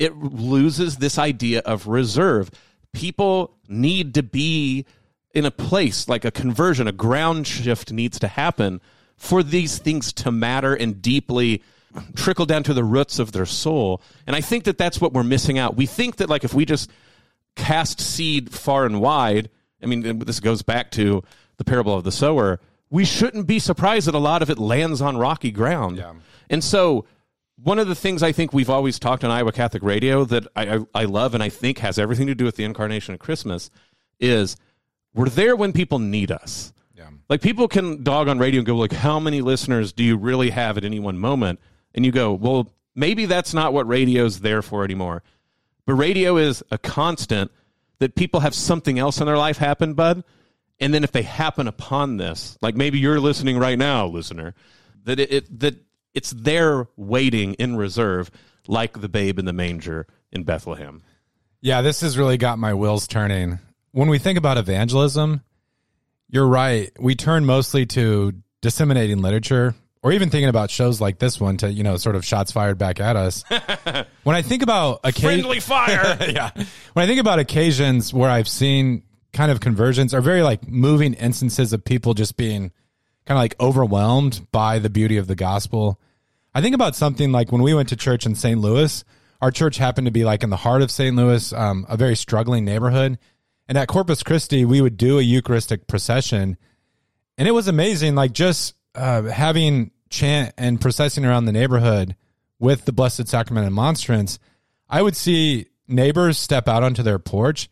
it 0.00 0.16
loses 0.16 0.96
this 0.96 1.18
idea 1.18 1.60
of 1.60 1.86
reserve. 1.86 2.50
People 2.92 3.54
need 3.68 4.14
to 4.14 4.22
be 4.22 4.86
in 5.32 5.44
a 5.44 5.50
place 5.50 6.08
like 6.08 6.24
a 6.24 6.30
conversion, 6.32 6.88
a 6.88 6.92
ground 6.92 7.46
shift 7.46 7.92
needs 7.92 8.18
to 8.18 8.26
happen 8.26 8.80
for 9.16 9.42
these 9.42 9.78
things 9.78 10.12
to 10.14 10.32
matter 10.32 10.74
and 10.74 11.00
deeply 11.00 11.62
trickle 12.16 12.46
down 12.46 12.62
to 12.62 12.74
the 12.74 12.82
roots 12.82 13.18
of 13.18 13.32
their 13.32 13.46
soul. 13.46 14.00
And 14.26 14.34
I 14.34 14.40
think 14.40 14.64
that 14.64 14.78
that's 14.78 15.00
what 15.00 15.12
we're 15.12 15.22
missing 15.22 15.58
out. 15.58 15.76
We 15.76 15.86
think 15.86 16.16
that 16.16 16.30
like 16.30 16.42
if 16.44 16.54
we 16.54 16.64
just 16.64 16.90
cast 17.54 18.00
seed 18.00 18.50
far 18.50 18.86
and 18.86 19.00
wide, 19.00 19.50
I 19.82 19.86
mean, 19.86 20.20
this 20.20 20.40
goes 20.40 20.62
back 20.62 20.90
to 20.92 21.22
the 21.58 21.64
parable 21.64 21.94
of 21.94 22.04
the 22.04 22.12
sower. 22.12 22.58
We 22.88 23.04
shouldn't 23.04 23.46
be 23.46 23.58
surprised 23.58 24.06
that 24.06 24.14
a 24.14 24.18
lot 24.18 24.40
of 24.40 24.50
it 24.50 24.58
lands 24.58 25.02
on 25.02 25.18
rocky 25.18 25.50
ground. 25.50 25.98
And 26.48 26.64
so, 26.64 27.04
one 27.62 27.78
of 27.78 27.88
the 27.88 27.94
things 27.94 28.22
I 28.22 28.32
think 28.32 28.52
we've 28.52 28.70
always 28.70 28.98
talked 28.98 29.24
on 29.24 29.30
Iowa 29.30 29.52
Catholic 29.52 29.82
Radio 29.82 30.24
that 30.24 30.46
I, 30.56 30.76
I, 30.76 30.80
I 30.94 31.04
love 31.04 31.34
and 31.34 31.42
I 31.42 31.48
think 31.48 31.78
has 31.78 31.98
everything 31.98 32.26
to 32.28 32.34
do 32.34 32.44
with 32.44 32.56
the 32.56 32.64
incarnation 32.64 33.14
of 33.14 33.20
Christmas 33.20 33.70
is 34.18 34.56
we're 35.14 35.28
there 35.28 35.56
when 35.56 35.72
people 35.72 35.98
need 35.98 36.30
us. 36.30 36.72
Yeah. 36.94 37.10
Like 37.28 37.42
people 37.42 37.68
can 37.68 38.02
dog 38.02 38.28
on 38.28 38.38
radio 38.38 38.60
and 38.60 38.66
go 38.66 38.76
like, 38.76 38.92
how 38.92 39.20
many 39.20 39.40
listeners 39.40 39.92
do 39.92 40.04
you 40.04 40.16
really 40.16 40.50
have 40.50 40.78
at 40.78 40.84
any 40.84 41.00
one 41.00 41.18
moment? 41.18 41.60
And 41.94 42.06
you 42.06 42.12
go, 42.12 42.32
well, 42.32 42.72
maybe 42.94 43.26
that's 43.26 43.52
not 43.52 43.72
what 43.72 43.86
radio's 43.86 44.40
there 44.40 44.62
for 44.62 44.84
anymore. 44.84 45.22
But 45.86 45.94
radio 45.94 46.36
is 46.36 46.62
a 46.70 46.78
constant 46.78 47.50
that 47.98 48.14
people 48.14 48.40
have 48.40 48.54
something 48.54 48.98
else 48.98 49.20
in 49.20 49.26
their 49.26 49.36
life 49.36 49.58
happen, 49.58 49.94
bud, 49.94 50.24
And 50.78 50.94
then 50.94 51.04
if 51.04 51.12
they 51.12 51.22
happen 51.22 51.68
upon 51.68 52.16
this, 52.16 52.56
like 52.62 52.74
maybe 52.74 52.98
you're 52.98 53.20
listening 53.20 53.58
right 53.58 53.78
now, 53.78 54.06
listener, 54.06 54.54
that 55.04 55.20
it, 55.20 55.32
it 55.32 55.60
that 55.60 55.76
it's 56.14 56.30
there 56.30 56.88
waiting 56.96 57.54
in 57.54 57.76
reserve, 57.76 58.30
like 58.66 59.00
the 59.00 59.08
babe 59.08 59.38
in 59.38 59.44
the 59.44 59.52
manger 59.52 60.06
in 60.32 60.44
Bethlehem. 60.44 61.02
Yeah, 61.60 61.82
this 61.82 62.00
has 62.00 62.16
really 62.16 62.38
got 62.38 62.58
my 62.58 62.74
wheels 62.74 63.06
turning. 63.06 63.58
When 63.92 64.08
we 64.08 64.18
think 64.18 64.38
about 64.38 64.56
evangelism, 64.56 65.42
you're 66.28 66.46
right. 66.46 66.90
We 66.98 67.14
turn 67.16 67.44
mostly 67.44 67.86
to 67.86 68.32
disseminating 68.62 69.20
literature 69.20 69.74
or 70.02 70.12
even 70.12 70.30
thinking 70.30 70.48
about 70.48 70.70
shows 70.70 71.00
like 71.00 71.18
this 71.18 71.38
one 71.40 71.58
to, 71.58 71.70
you 71.70 71.82
know, 71.82 71.96
sort 71.96 72.16
of 72.16 72.24
shots 72.24 72.52
fired 72.52 72.78
back 72.78 73.00
at 73.00 73.16
us. 73.16 73.44
when 74.22 74.36
I 74.36 74.42
think 74.42 74.62
about 74.62 75.00
occasion- 75.04 75.40
Friendly 75.40 75.60
fire. 75.60 76.16
yeah. 76.30 76.50
When 76.94 77.04
I 77.04 77.06
think 77.06 77.20
about 77.20 77.38
occasions 77.38 78.14
where 78.14 78.30
I've 78.30 78.48
seen 78.48 79.02
kind 79.32 79.50
of 79.50 79.60
conversions 79.60 80.14
are 80.14 80.20
very 80.20 80.42
like 80.42 80.66
moving 80.66 81.14
instances 81.14 81.72
of 81.72 81.84
people 81.84 82.14
just 82.14 82.36
being 82.36 82.72
kind 83.26 83.36
of 83.36 83.42
like 83.42 83.60
overwhelmed 83.60 84.46
by 84.52 84.78
the 84.78 84.90
beauty 84.90 85.16
of 85.16 85.26
the 85.26 85.36
gospel. 85.36 86.00
I 86.54 86.60
think 86.60 86.74
about 86.74 86.96
something 86.96 87.30
like 87.32 87.52
when 87.52 87.62
we 87.62 87.74
went 87.74 87.88
to 87.90 87.96
church 87.96 88.26
in 88.26 88.34
St. 88.34 88.60
Louis, 88.60 89.04
our 89.40 89.50
church 89.50 89.78
happened 89.78 90.06
to 90.06 90.10
be 90.10 90.24
like 90.24 90.42
in 90.42 90.50
the 90.50 90.56
heart 90.56 90.82
of 90.82 90.90
St. 90.90 91.14
Louis, 91.14 91.52
um, 91.52 91.86
a 91.88 91.96
very 91.96 92.16
struggling 92.16 92.64
neighborhood. 92.64 93.18
And 93.68 93.78
at 93.78 93.88
Corpus 93.88 94.22
Christi, 94.22 94.64
we 94.64 94.80
would 94.80 94.96
do 94.96 95.18
a 95.18 95.22
Eucharistic 95.22 95.86
procession. 95.86 96.56
And 97.38 97.46
it 97.46 97.52
was 97.52 97.68
amazing, 97.68 98.16
like 98.16 98.32
just 98.32 98.74
uh, 98.94 99.22
having 99.22 99.92
chant 100.10 100.52
and 100.58 100.80
processing 100.80 101.24
around 101.24 101.44
the 101.44 101.52
neighborhood 101.52 102.16
with 102.58 102.84
the 102.84 102.92
Blessed 102.92 103.28
Sacrament 103.28 103.66
and 103.66 103.74
Monstrance. 103.74 104.38
I 104.88 105.02
would 105.02 105.16
see 105.16 105.66
neighbors 105.86 106.36
step 106.36 106.68
out 106.68 106.82
onto 106.82 107.02
their 107.02 107.18
porch, 107.18 107.70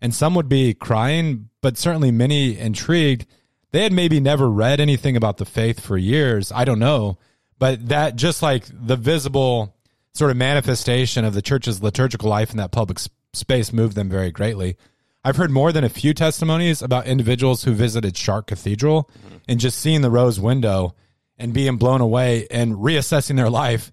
and 0.00 0.14
some 0.14 0.34
would 0.34 0.48
be 0.48 0.72
crying, 0.72 1.50
but 1.60 1.76
certainly 1.76 2.10
many 2.10 2.56
intrigued. 2.56 3.26
They 3.72 3.82
had 3.82 3.92
maybe 3.92 4.20
never 4.20 4.50
read 4.50 4.80
anything 4.80 5.16
about 5.16 5.36
the 5.36 5.44
faith 5.44 5.80
for 5.80 5.96
years. 5.96 6.50
I 6.52 6.64
don't 6.64 6.78
know. 6.78 7.18
But 7.58 7.88
that 7.88 8.16
just 8.16 8.42
like 8.42 8.64
the 8.70 8.96
visible 8.96 9.76
sort 10.14 10.30
of 10.30 10.36
manifestation 10.36 11.24
of 11.24 11.34
the 11.34 11.42
church's 11.42 11.82
liturgical 11.82 12.28
life 12.28 12.50
in 12.50 12.56
that 12.56 12.72
public 12.72 12.98
space 13.32 13.72
moved 13.72 13.94
them 13.96 14.08
very 14.08 14.30
greatly. 14.30 14.76
I've 15.22 15.36
heard 15.36 15.50
more 15.50 15.70
than 15.70 15.84
a 15.84 15.90
few 15.90 16.14
testimonies 16.14 16.80
about 16.80 17.06
individuals 17.06 17.64
who 17.64 17.72
visited 17.72 18.14
Chartres 18.14 18.46
Cathedral 18.46 19.10
mm-hmm. 19.18 19.36
and 19.48 19.60
just 19.60 19.78
seeing 19.78 20.00
the 20.00 20.10
rose 20.10 20.40
window 20.40 20.94
and 21.38 21.52
being 21.52 21.76
blown 21.76 22.00
away 22.00 22.46
and 22.50 22.76
reassessing 22.76 23.36
their 23.36 23.50
life 23.50 23.92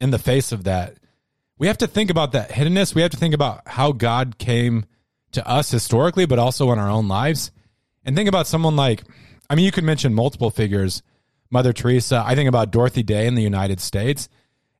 in 0.00 0.10
the 0.10 0.18
face 0.18 0.52
of 0.52 0.64
that. 0.64 0.94
We 1.58 1.68
have 1.68 1.78
to 1.78 1.86
think 1.86 2.10
about 2.10 2.32
that 2.32 2.50
hiddenness. 2.50 2.94
We 2.94 3.02
have 3.02 3.10
to 3.12 3.16
think 3.16 3.34
about 3.34 3.62
how 3.66 3.92
God 3.92 4.38
came 4.38 4.86
to 5.32 5.46
us 5.46 5.70
historically, 5.70 6.26
but 6.26 6.38
also 6.38 6.72
in 6.72 6.78
our 6.78 6.90
own 6.90 7.08
lives. 7.08 7.50
And 8.04 8.16
think 8.16 8.28
about 8.28 8.46
someone 8.46 8.76
like, 8.76 9.04
I 9.50 9.54
mean, 9.54 9.64
you 9.64 9.72
could 9.72 9.84
mention 9.84 10.14
multiple 10.14 10.50
figures 10.50 11.02
Mother 11.50 11.72
Teresa. 11.72 12.22
I 12.26 12.34
think 12.34 12.48
about 12.48 12.70
Dorothy 12.70 13.02
Day 13.02 13.26
in 13.26 13.34
the 13.34 13.42
United 13.42 13.80
States. 13.80 14.28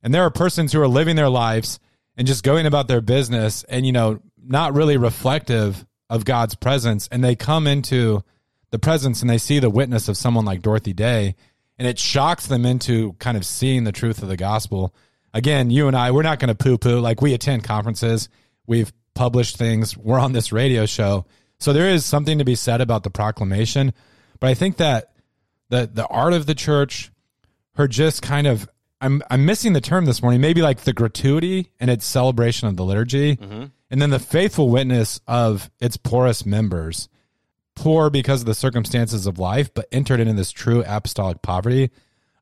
And 0.03 0.13
there 0.13 0.23
are 0.23 0.29
persons 0.29 0.71
who 0.71 0.81
are 0.81 0.87
living 0.87 1.15
their 1.15 1.29
lives 1.29 1.79
and 2.15 2.27
just 2.27 2.43
going 2.43 2.65
about 2.65 2.87
their 2.87 3.01
business 3.01 3.63
and, 3.63 3.85
you 3.85 3.91
know, 3.91 4.21
not 4.41 4.75
really 4.75 4.97
reflective 4.97 5.85
of 6.09 6.25
God's 6.25 6.55
presence. 6.55 7.07
And 7.11 7.23
they 7.23 7.35
come 7.35 7.65
into 7.67 8.23
the 8.71 8.79
presence 8.79 9.21
and 9.21 9.29
they 9.29 9.37
see 9.37 9.59
the 9.59 9.69
witness 9.69 10.07
of 10.07 10.17
someone 10.17 10.45
like 10.45 10.61
Dorothy 10.61 10.93
Day 10.93 11.35
and 11.79 11.87
it 11.87 11.97
shocks 11.97 12.45
them 12.45 12.65
into 12.65 13.13
kind 13.13 13.37
of 13.37 13.45
seeing 13.45 13.85
the 13.85 13.93
truth 13.93 14.21
of 14.21 14.27
the 14.27 14.37
gospel. 14.37 14.93
Again, 15.33 15.71
you 15.71 15.87
and 15.87 15.95
I, 15.95 16.11
we're 16.11 16.23
not 16.23 16.39
going 16.39 16.49
to 16.49 16.55
poo 16.55 16.77
poo. 16.77 16.99
Like 16.99 17.21
we 17.21 17.33
attend 17.33 17.63
conferences, 17.63 18.27
we've 18.67 18.91
published 19.13 19.57
things, 19.57 19.97
we're 19.97 20.19
on 20.19 20.33
this 20.33 20.51
radio 20.51 20.85
show. 20.85 21.25
So 21.59 21.73
there 21.73 21.89
is 21.89 22.05
something 22.05 22.37
to 22.37 22.45
be 22.45 22.55
said 22.55 22.81
about 22.81 23.03
the 23.03 23.09
proclamation. 23.09 23.93
But 24.39 24.49
I 24.49 24.53
think 24.53 24.77
that 24.77 25.11
the 25.69 25.89
the 25.91 26.07
art 26.07 26.33
of 26.33 26.45
the 26.45 26.55
church, 26.55 27.11
her 27.75 27.87
just 27.87 28.21
kind 28.21 28.47
of 28.47 28.67
I'm 29.01 29.21
I'm 29.29 29.45
missing 29.45 29.73
the 29.73 29.81
term 29.81 30.05
this 30.05 30.21
morning. 30.21 30.41
Maybe 30.41 30.61
like 30.61 30.81
the 30.81 30.93
gratuity 30.93 31.71
and 31.79 31.89
its 31.89 32.05
celebration 32.05 32.67
of 32.67 32.77
the 32.77 32.85
liturgy, 32.85 33.35
mm-hmm. 33.35 33.65
and 33.89 34.01
then 34.01 34.09
the 34.09 34.19
faithful 34.19 34.69
witness 34.69 35.19
of 35.27 35.69
its 35.79 35.97
poorest 35.97 36.45
members, 36.45 37.09
poor 37.75 38.09
because 38.09 38.41
of 38.41 38.45
the 38.45 38.55
circumstances 38.55 39.25
of 39.25 39.39
life, 39.39 39.73
but 39.73 39.87
entered 39.91 40.19
into 40.19 40.33
this 40.33 40.51
true 40.51 40.83
apostolic 40.85 41.41
poverty. 41.41 41.91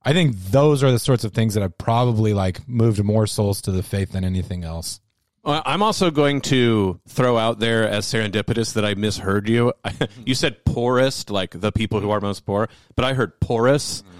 I 0.03 0.13
think 0.13 0.37
those 0.37 0.83
are 0.83 0.91
the 0.91 0.99
sorts 0.99 1.25
of 1.25 1.33
things 1.33 1.53
that 1.55 1.61
have 1.61 1.77
probably 1.77 2.33
like 2.33 2.67
moved 2.67 3.03
more 3.03 3.27
souls 3.27 3.61
to 3.63 3.71
the 3.71 3.83
faith 3.83 4.13
than 4.13 4.23
anything 4.23 4.63
else. 4.63 5.01
I'm 5.47 5.81
also 5.81 6.11
going 6.11 6.41
to 6.41 6.99
throw 7.07 7.37
out 7.37 7.59
there 7.59 7.87
as 7.87 8.05
serendipitous 8.05 8.73
that 8.73 8.83
I 8.83 8.95
misheard 8.95 9.47
you. 9.47 9.73
you 10.25 10.35
said 10.35 10.65
poorest, 10.65 11.29
like 11.29 11.59
the 11.59 11.71
people 11.71 12.01
who 12.01 12.11
are 12.11 12.19
most 12.19 12.45
poor, 12.45 12.67
but 12.95 13.05
I 13.05 13.13
heard 13.13 13.39
porous. 13.39 14.01
Mm-hmm. 14.01 14.17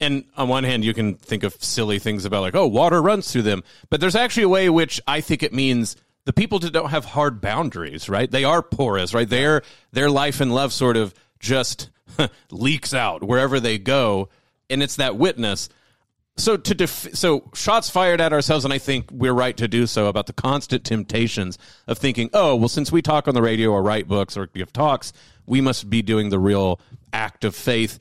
And 0.00 0.24
on 0.36 0.48
one 0.48 0.62
hand, 0.62 0.84
you 0.84 0.94
can 0.94 1.16
think 1.16 1.42
of 1.42 1.54
silly 1.62 1.98
things 1.98 2.24
about 2.24 2.42
like, 2.42 2.54
oh, 2.54 2.68
water 2.68 3.02
runs 3.02 3.32
through 3.32 3.42
them. 3.42 3.64
But 3.90 4.00
there's 4.00 4.14
actually 4.14 4.44
a 4.44 4.48
way 4.48 4.70
which 4.70 5.00
I 5.08 5.20
think 5.20 5.42
it 5.42 5.52
means 5.52 5.96
the 6.24 6.32
people 6.32 6.60
that 6.60 6.72
don't 6.72 6.90
have 6.90 7.04
hard 7.04 7.40
boundaries, 7.40 8.08
right? 8.08 8.30
They 8.30 8.44
are 8.44 8.62
porous, 8.62 9.14
right? 9.14 9.28
Their 9.28 9.62
their 9.92 10.10
life 10.10 10.40
and 10.40 10.54
love 10.54 10.72
sort 10.72 10.96
of 10.96 11.12
just 11.40 11.90
leaks 12.50 12.94
out 12.94 13.24
wherever 13.24 13.58
they 13.58 13.78
go, 13.78 14.28
and 14.70 14.82
it's 14.82 14.96
that 14.96 15.16
witness 15.16 15.68
so 16.38 16.56
to 16.56 16.74
def- 16.74 17.14
so 17.14 17.50
shots 17.54 17.90
fired 17.90 18.20
at 18.20 18.32
ourselves 18.32 18.64
and 18.64 18.72
i 18.72 18.78
think 18.78 19.10
we're 19.10 19.32
right 19.32 19.56
to 19.56 19.68
do 19.68 19.86
so 19.86 20.06
about 20.06 20.26
the 20.26 20.32
constant 20.32 20.84
temptations 20.84 21.58
of 21.86 21.98
thinking 21.98 22.30
oh 22.32 22.54
well 22.56 22.68
since 22.68 22.90
we 22.90 23.02
talk 23.02 23.28
on 23.28 23.34
the 23.34 23.42
radio 23.42 23.70
or 23.70 23.82
write 23.82 24.08
books 24.08 24.36
or 24.36 24.46
give 24.46 24.72
talks 24.72 25.12
we 25.48 25.60
must 25.60 25.88
be 25.88 26.02
doing 26.02 26.28
the 26.28 26.38
real 26.38 26.78
act 27.12 27.44
of 27.44 27.56
faith. 27.56 27.98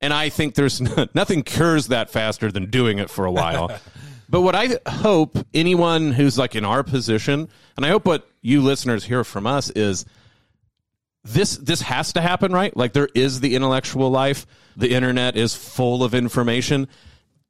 And 0.00 0.12
i 0.12 0.28
think 0.28 0.54
there's 0.54 0.80
nothing 1.14 1.42
cures 1.42 1.88
that 1.88 2.10
faster 2.10 2.50
than 2.50 2.68
doing 2.68 2.98
it 2.98 3.08
for 3.08 3.24
a 3.24 3.32
while. 3.32 3.70
But 4.28 4.42
what 4.42 4.54
i 4.54 4.78
hope 4.86 5.44
anyone 5.52 6.12
who's 6.12 6.38
like 6.38 6.54
in 6.54 6.64
our 6.64 6.84
position 6.84 7.48
and 7.76 7.84
i 7.84 7.88
hope 7.88 8.06
what 8.06 8.28
you 8.42 8.62
listeners 8.62 9.02
hear 9.02 9.24
from 9.24 9.44
us 9.44 9.70
is 9.70 10.04
this 11.24 11.56
this 11.56 11.82
has 11.82 12.12
to 12.12 12.20
happen 12.20 12.52
right? 12.52 12.74
Like 12.76 12.92
there 12.92 13.08
is 13.12 13.40
the 13.40 13.56
intellectual 13.56 14.08
life. 14.08 14.46
The 14.76 14.92
internet 14.92 15.36
is 15.36 15.56
full 15.56 16.04
of 16.04 16.14
information 16.14 16.86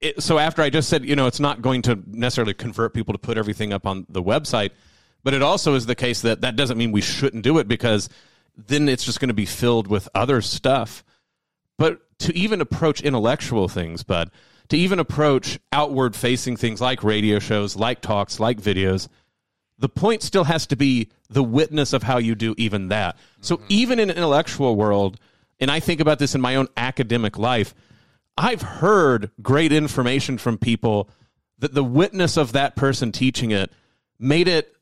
it, 0.01 0.23
so 0.23 0.39
after 0.39 0.63
I 0.63 0.71
just 0.71 0.89
said, 0.89 1.05
you 1.05 1.15
know, 1.15 1.27
it's 1.27 1.41
not 1.41 1.63
going 1.63 1.83
to 1.83 1.99
necessarily 2.07 2.55
convert 2.55 2.95
people 2.95 3.13
to 3.13 3.19
put 3.19 3.37
everything 3.37 3.73
up 3.73 3.87
on 3.87 4.07
the 4.09 4.23
website, 4.23 4.71
but 5.23 5.35
it 5.35 5.43
also 5.43 5.75
is 5.75 5.87
the 5.87 5.95
case 5.95 6.23
that 6.23 6.41
that 6.41 6.57
doesn't 6.57 6.79
mean 6.79 6.93
we 6.93 7.03
shouldn't 7.03 7.45
do 7.45 7.59
it 7.59 7.69
because 7.69 8.09
then 8.57 8.89
it's 8.89 9.05
just 9.05 9.21
going 9.21 9.29
to 9.29 9.35
be 9.35 9.47
filled 9.47 9.87
with 9.87 10.09
other 10.15 10.41
stuff. 10.41 11.05
But 11.79 12.01
to 12.21 12.37
even 12.37 12.61
approach 12.61 13.01
intellectual 13.01 13.69
things, 13.69 14.03
bud, 14.03 14.31
to 14.69 14.77
even 14.77 14.99
approach 14.99 15.59
outward 15.73 16.17
facing 16.17 16.57
things 16.57 16.81
like 16.81 17.03
radio 17.03 17.39
shows, 17.39 17.77
like 17.77 18.01
talks, 18.01 18.41
like 18.41 18.61
videos, 18.61 19.09
the 19.79 19.89
point 19.89 20.23
still 20.23 20.45
has 20.45 20.67
to 20.69 20.77
be 20.77 21.09
the 21.29 21.43
witness 21.43 21.93
of 21.93 22.03
how 22.03 22.19
you 22.19 22.35
do 22.35 22.55
even 22.57 22.89
that. 22.89 23.17
So 23.41 23.57
mm-hmm. 23.57 23.67
even 23.69 23.99
in 23.99 24.11
an 24.11 24.17
intellectual 24.17 24.77
world, 24.77 25.19
and 25.59 25.71
I 25.71 25.81
think 25.81 26.01
about 26.01 26.19
this 26.19 26.35
in 26.35 26.41
my 26.41 26.57
own 26.57 26.69
academic 26.77 27.39
life, 27.39 27.75
I've 28.37 28.63
heard 28.63 29.31
great 29.43 29.73
information 29.73 30.39
from 30.39 30.59
people 30.59 31.11
that 31.59 31.75
the 31.75 31.85
witness 31.85 32.37
of 32.37 32.53
that 32.53 32.77
person 32.77 33.13
teaching 33.13 33.51
it 33.51 33.71
made 34.19 34.49
it 34.49 34.75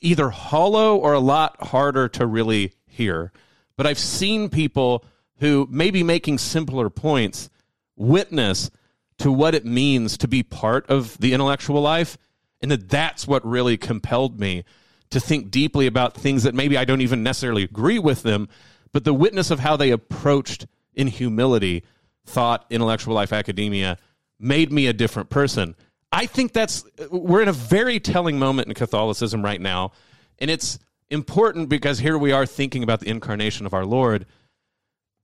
either 0.00 0.30
hollow 0.30 0.96
or 0.96 1.12
a 1.12 1.20
lot 1.20 1.68
harder 1.68 2.08
to 2.08 2.26
really 2.26 2.72
hear. 2.86 3.32
But 3.76 3.86
I've 3.86 3.98
seen 3.98 4.48
people 4.48 5.04
who 5.38 5.66
may 5.70 5.90
be 5.90 6.02
making 6.02 6.38
simpler 6.38 6.90
points 6.90 7.50
witness 7.96 8.70
to 9.18 9.30
what 9.30 9.54
it 9.54 9.64
means 9.64 10.18
to 10.18 10.28
be 10.28 10.42
part 10.42 10.88
of 10.88 11.16
the 11.18 11.32
intellectual 11.32 11.80
life 11.80 12.18
and 12.60 12.70
that 12.70 12.88
that's 12.88 13.26
what 13.26 13.46
really 13.46 13.76
compelled 13.76 14.40
me 14.40 14.64
to 15.10 15.20
think 15.20 15.50
deeply 15.50 15.86
about 15.86 16.14
things 16.14 16.42
that 16.42 16.54
maybe 16.54 16.76
I 16.76 16.84
don't 16.84 17.00
even 17.00 17.22
necessarily 17.22 17.62
agree 17.62 17.98
with 17.98 18.22
them, 18.22 18.48
but 18.92 19.04
the 19.04 19.14
witness 19.14 19.50
of 19.50 19.60
how 19.60 19.76
they 19.76 19.90
approached 19.90 20.66
in 20.94 21.06
humility 21.06 21.84
thought 22.26 22.66
intellectual 22.70 23.14
life 23.14 23.32
academia 23.32 23.98
made 24.38 24.72
me 24.72 24.86
a 24.86 24.92
different 24.92 25.30
person. 25.30 25.74
I 26.12 26.26
think 26.26 26.52
that's 26.52 26.84
we're 27.10 27.42
in 27.42 27.48
a 27.48 27.52
very 27.52 27.98
telling 27.98 28.38
moment 28.38 28.68
in 28.68 28.74
Catholicism 28.74 29.44
right 29.44 29.60
now, 29.60 29.92
and 30.38 30.50
it's 30.50 30.78
important 31.10 31.68
because 31.68 31.98
here 31.98 32.18
we 32.18 32.32
are 32.32 32.46
thinking 32.46 32.82
about 32.82 33.00
the 33.00 33.08
incarnation 33.08 33.66
of 33.66 33.74
our 33.74 33.84
Lord. 33.84 34.26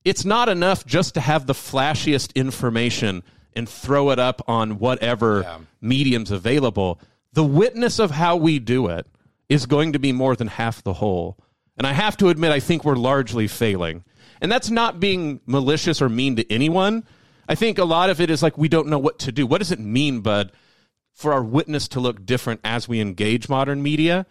It's 0.03 0.25
not 0.25 0.49
enough 0.49 0.85
just 0.85 1.13
to 1.13 1.21
have 1.21 1.45
the 1.45 1.53
flashiest 1.53 2.33
information 2.35 3.23
and 3.53 3.67
throw 3.67 4.09
it 4.11 4.19
up 4.19 4.41
on 4.47 4.79
whatever 4.79 5.41
yeah. 5.41 5.59
mediums 5.79 6.31
available. 6.31 6.99
The 7.33 7.43
witness 7.43 7.99
of 7.99 8.11
how 8.11 8.35
we 8.35 8.59
do 8.59 8.87
it 8.87 9.05
is 9.49 9.65
going 9.65 9.93
to 9.93 9.99
be 9.99 10.11
more 10.11 10.35
than 10.35 10.47
half 10.47 10.83
the 10.83 10.93
whole. 10.93 11.37
And 11.81 11.87
I 11.87 11.93
have 11.93 12.15
to 12.17 12.29
admit, 12.29 12.51
I 12.51 12.59
think 12.59 12.85
we're 12.85 12.95
largely 12.95 13.47
failing. 13.47 14.03
And 14.39 14.51
that's 14.51 14.69
not 14.69 14.99
being 14.99 15.39
malicious 15.47 15.99
or 15.99 16.09
mean 16.09 16.35
to 16.35 16.51
anyone. 16.51 17.03
I 17.49 17.55
think 17.55 17.79
a 17.79 17.85
lot 17.85 18.11
of 18.11 18.21
it 18.21 18.29
is 18.29 18.43
like 18.43 18.55
we 18.55 18.67
don't 18.67 18.87
know 18.87 18.99
what 18.99 19.17
to 19.17 19.31
do. 19.31 19.47
What 19.47 19.57
does 19.57 19.71
it 19.71 19.79
mean, 19.79 20.19
bud, 20.19 20.51
for 21.15 21.33
our 21.33 21.41
witness 21.41 21.87
to 21.87 21.99
look 21.99 22.23
different 22.23 22.59
as 22.63 22.87
we 22.87 22.99
engage 22.99 23.49
modern 23.49 23.81
media? 23.81 24.27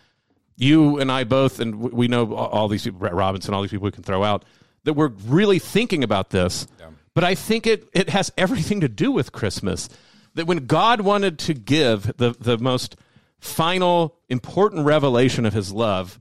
You 0.55 1.01
and 1.01 1.11
I 1.11 1.24
both, 1.24 1.59
and 1.59 1.80
we 1.80 2.07
know 2.07 2.36
all 2.36 2.68
these 2.68 2.84
people, 2.84 3.01
Brett 3.01 3.14
Robinson, 3.14 3.53
all 3.53 3.62
these 3.62 3.72
people 3.72 3.86
we 3.86 3.90
can 3.90 4.05
throw 4.05 4.22
out. 4.22 4.44
that 4.84 4.92
we're 4.92 5.09
really 5.09 5.59
thinking 5.59 6.05
about 6.05 6.30
this. 6.30 6.68
But 7.14 7.24
I 7.24 7.34
think 7.34 7.66
it, 7.66 7.88
it 7.92 8.11
has 8.11 8.30
everything 8.38 8.80
to 8.82 8.88
do 8.88 9.11
with 9.11 9.32
Christmas. 9.32 9.88
That 10.34 10.46
when 10.46 10.66
God 10.66 11.01
wanted 11.01 11.40
to 11.40 11.55
give 11.55 12.16
the, 12.16 12.30
the 12.38 12.59
most 12.59 12.94
final, 13.40 14.14
important 14.28 14.86
revelation 14.86 15.46
of 15.46 15.53
his 15.53 15.72
love, 15.72 16.20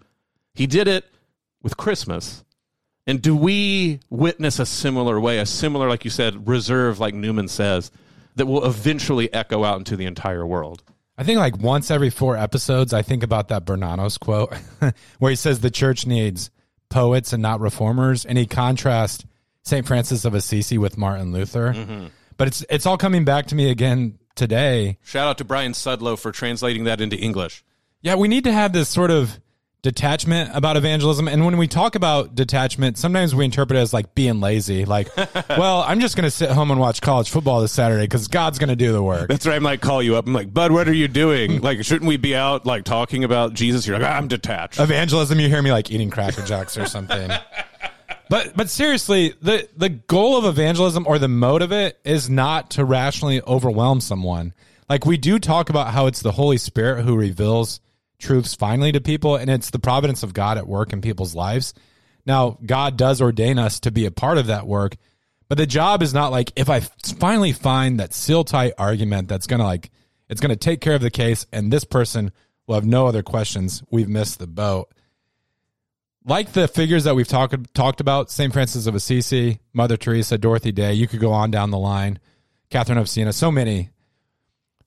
he 0.56 0.66
did 0.66 0.88
it 0.88 1.06
with 1.62 1.78
Christmas. 1.78 2.43
And 3.07 3.22
do 3.22 3.36
we 3.36 3.99
witness 4.10 4.60
a 4.60 4.66
similar 4.66 5.20
way, 5.20 5.39
a 5.39 5.45
similar, 5.45 5.89
like 5.89 6.05
you 6.05 6.12
said, 6.12 6.47
reserve, 6.47 6.99
like 6.99 7.14
Newman 7.14 7.47
says, 7.47 7.91
that 8.36 8.45
will 8.45 8.66
eventually 8.66 9.34
echo 9.34 9.64
out 9.64 9.80
into 9.80 9.95
the 9.95 10.05
entire 10.05 10.45
world? 10.45 10.84
I 11.18 11.24
think 11.24 11.39
like 11.39 11.57
once 11.57 11.91
every 11.91 12.10
four 12.10 12.38
episodes, 12.38 12.93
I 12.93 13.01
think 13.01 13.24
about 13.24 13.49
that 13.49 13.66
Bernanos 13.66 14.20
quote 14.20 14.53
where 15.20 15.30
he 15.30 15.36
says 15.36 15.60
the 15.60 15.72
church 15.72 16.05
needs 16.05 16.49
poets 16.89 17.34
and 17.34 17.41
not 17.41 17.60
reformers, 17.60 18.26
and 18.26 18.38
he 18.38 18.45
contrasts 18.45 19.26
St. 19.64 19.86
Francis 19.86 20.24
of 20.24 20.34
Assisi 20.34 20.78
with 20.78 20.97
Martin 20.97 21.32
Luther. 21.32 21.74
Mm-hmm. 21.74 22.07
But 22.38 22.47
it's 22.47 22.66
it's 22.70 22.86
all 22.86 22.97
coming 22.97 23.26
back 23.26 23.47
to 23.47 23.55
me 23.55 23.70
again 23.70 24.18
today. 24.36 24.97
Shout 25.03 25.28
out 25.28 25.38
to 25.39 25.43
Brian 25.43 25.74
Sudlow 25.74 26.18
for 26.18 26.32
translating 26.32 26.86
that 26.86 27.01
into 27.01 27.18
English. 27.18 27.64
Yeah, 28.01 28.16
we 28.16 28.30
need 28.30 28.45
to 28.45 28.53
have 28.53 28.72
this 28.72 28.88
sort 28.88 29.12
of 29.12 29.39
detachment 29.82 30.52
about 30.54 30.76
evangelism. 30.76 31.28
And 31.28 31.46
when 31.46 31.58
we 31.58 31.68
talk 31.68 31.96
about 31.96 32.36
detachment, 32.36 32.98
sometimes 32.98 33.34
we 33.34 33.46
interpret 33.46 33.78
it 33.78 33.82
as 33.82 33.94
like 33.94 34.14
being 34.14 34.42
lazy. 34.42 34.86
Like, 34.86 35.16
well, 35.50 35.84
I'm 35.88 36.00
just 36.00 36.16
going 36.16 36.26
to 36.26 36.32
sit 36.32 36.50
home 36.50 36.72
and 36.72 36.80
watch 36.80 37.02
college 37.02 37.30
football 37.30 37.62
this 37.62 37.72
Saturday 37.72 38.04
because 38.04 38.28
God's 38.28 38.60
going 38.60 38.70
to 38.70 38.76
do 38.76 38.92
the 38.92 39.02
work. 39.02 39.30
That's 39.30 39.46
right. 39.46 39.56
I 39.56 39.60
might 39.60 39.82
call 39.82 40.04
you 40.04 40.18
up. 40.18 40.28
I'm 40.28 40.34
like, 40.34 40.54
Bud, 40.54 40.72
what 40.72 40.88
are 40.90 40.94
you 40.94 41.08
doing? 41.08 41.62
like, 41.62 41.84
shouldn't 41.86 42.08
we 42.08 42.18
be 42.18 42.36
out 42.36 42.66
like 42.66 42.84
talking 42.84 43.24
about 43.24 43.54
Jesus? 43.54 43.88
You're 43.88 44.00
like, 44.00 44.12
I'm 44.12 44.28
detached. 44.28 44.80
Evangelism, 44.80 45.40
you 45.40 45.48
hear 45.48 45.62
me 45.62 45.72
like 45.72 45.92
eating 45.92 46.10
Cracker 46.10 46.44
Jacks 46.44 46.78
or 46.78 46.86
something. 46.86 47.32
But 48.30 48.56
but 48.56 48.70
seriously, 48.70 49.34
the 49.42 49.68
the 49.76 49.90
goal 49.90 50.38
of 50.38 50.46
evangelism 50.46 51.08
or 51.08 51.18
the 51.18 51.28
mode 51.28 51.64
of 51.64 51.72
it 51.72 52.00
is 52.06 52.30
not 52.30 52.70
to 52.72 52.86
rationally 52.86 53.42
overwhelm 53.42 54.02
someone. 54.02 54.54
Like 54.88 55.04
we 55.04 55.18
do 55.18 55.40
talk 55.40 55.72
about 55.72 55.94
how 55.94 56.06
it's 56.06 56.22
the 56.22 56.32
Holy 56.32 56.58
Spirit 56.58 57.04
who 57.04 57.16
reveals 57.16 57.82
truths 58.20 58.54
finally 58.54 58.92
to 58.92 59.02
people, 59.02 59.36
and 59.36 59.50
it's 59.50 59.70
the 59.70 59.80
providence 59.80 60.24
of 60.24 60.34
God 60.34 60.58
at 60.58 60.68
work 60.68 60.94
in 60.94 61.02
people's 61.02 61.36
lives. 61.36 61.74
Now, 62.26 62.58
God 62.66 62.98
does 62.98 63.22
ordain 63.22 63.58
us 63.58 63.80
to 63.82 63.92
be 63.92 64.06
a 64.06 64.12
part 64.12 64.38
of 64.38 64.48
that 64.48 64.68
work, 64.68 64.96
but 65.48 65.58
the 65.58 65.66
job 65.66 66.04
is 66.04 66.14
not 66.14 66.32
like 66.32 66.52
if 66.56 66.70
I 66.70 66.82
finally 66.82 67.54
find 67.54 68.00
that 68.00 68.14
seal 68.14 68.44
tight 68.44 68.74
argument 68.78 69.28
that's 69.28 69.48
gonna 69.48 69.64
like 69.64 69.90
it's 70.30 70.42
gonna 70.42 70.56
take 70.56 70.82
care 70.82 70.94
of 70.94 71.02
the 71.02 71.10
case, 71.10 71.48
and 71.52 71.74
this 71.74 71.86
person 71.86 72.32
will 72.68 72.76
have 72.76 72.86
no 72.86 73.08
other 73.08 73.24
questions. 73.24 73.82
We've 73.90 74.10
missed 74.10 74.38
the 74.38 74.48
boat 74.48 74.94
like 76.26 76.52
the 76.52 76.68
figures 76.68 77.06
that 77.06 77.16
we've 77.16 77.28
talked 77.28 77.74
talked 77.74 78.02
about, 78.02 78.30
St. 78.30 78.54
Francis 78.54 78.88
of 78.88 78.96
Assisi, 78.96 79.60
Mother 79.74 79.98
Teresa, 79.98 80.38
Dorothy 80.38 80.72
Day, 80.72 80.94
you 80.94 81.08
could 81.08 81.20
go 81.20 81.32
on 81.32 81.52
down 81.52 81.72
the 81.72 81.78
line, 81.78 82.20
Catherine 82.70 82.98
of 82.98 83.10
Siena, 83.10 83.34
so 83.34 83.52
many. 83.52 83.90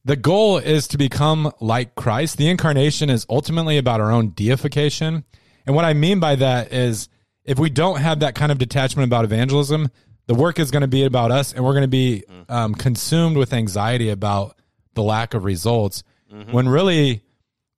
The 0.04 0.16
goal 0.16 0.58
is 0.58 0.88
to 0.88 0.98
become 0.98 1.52
like 1.60 1.94
Christ. 1.94 2.36
The 2.36 2.48
incarnation 2.48 3.08
is 3.08 3.24
ultimately 3.30 3.78
about 3.78 4.00
our 4.00 4.10
own 4.10 4.30
deification. 4.30 5.24
And 5.64 5.76
what 5.76 5.84
I 5.84 5.94
mean 5.94 6.18
by 6.18 6.34
that 6.36 6.72
is 6.72 7.08
if 7.44 7.58
we 7.58 7.70
don't 7.70 8.00
have 8.00 8.20
that 8.20 8.34
kind 8.34 8.50
of 8.50 8.58
detachment 8.58 9.06
about 9.06 9.24
evangelism, 9.24 9.90
the 10.26 10.34
work 10.34 10.58
is 10.58 10.70
going 10.70 10.82
to 10.82 10.88
be 10.88 11.04
about 11.04 11.30
us 11.30 11.52
and 11.52 11.64
we're 11.64 11.72
going 11.72 11.82
to 11.82 11.88
be 11.88 12.24
um, 12.48 12.74
consumed 12.74 13.36
with 13.36 13.52
anxiety 13.52 14.08
about 14.08 14.56
the 14.94 15.02
lack 15.02 15.34
of 15.34 15.44
results. 15.44 16.02
When 16.52 16.68
really, 16.68 17.22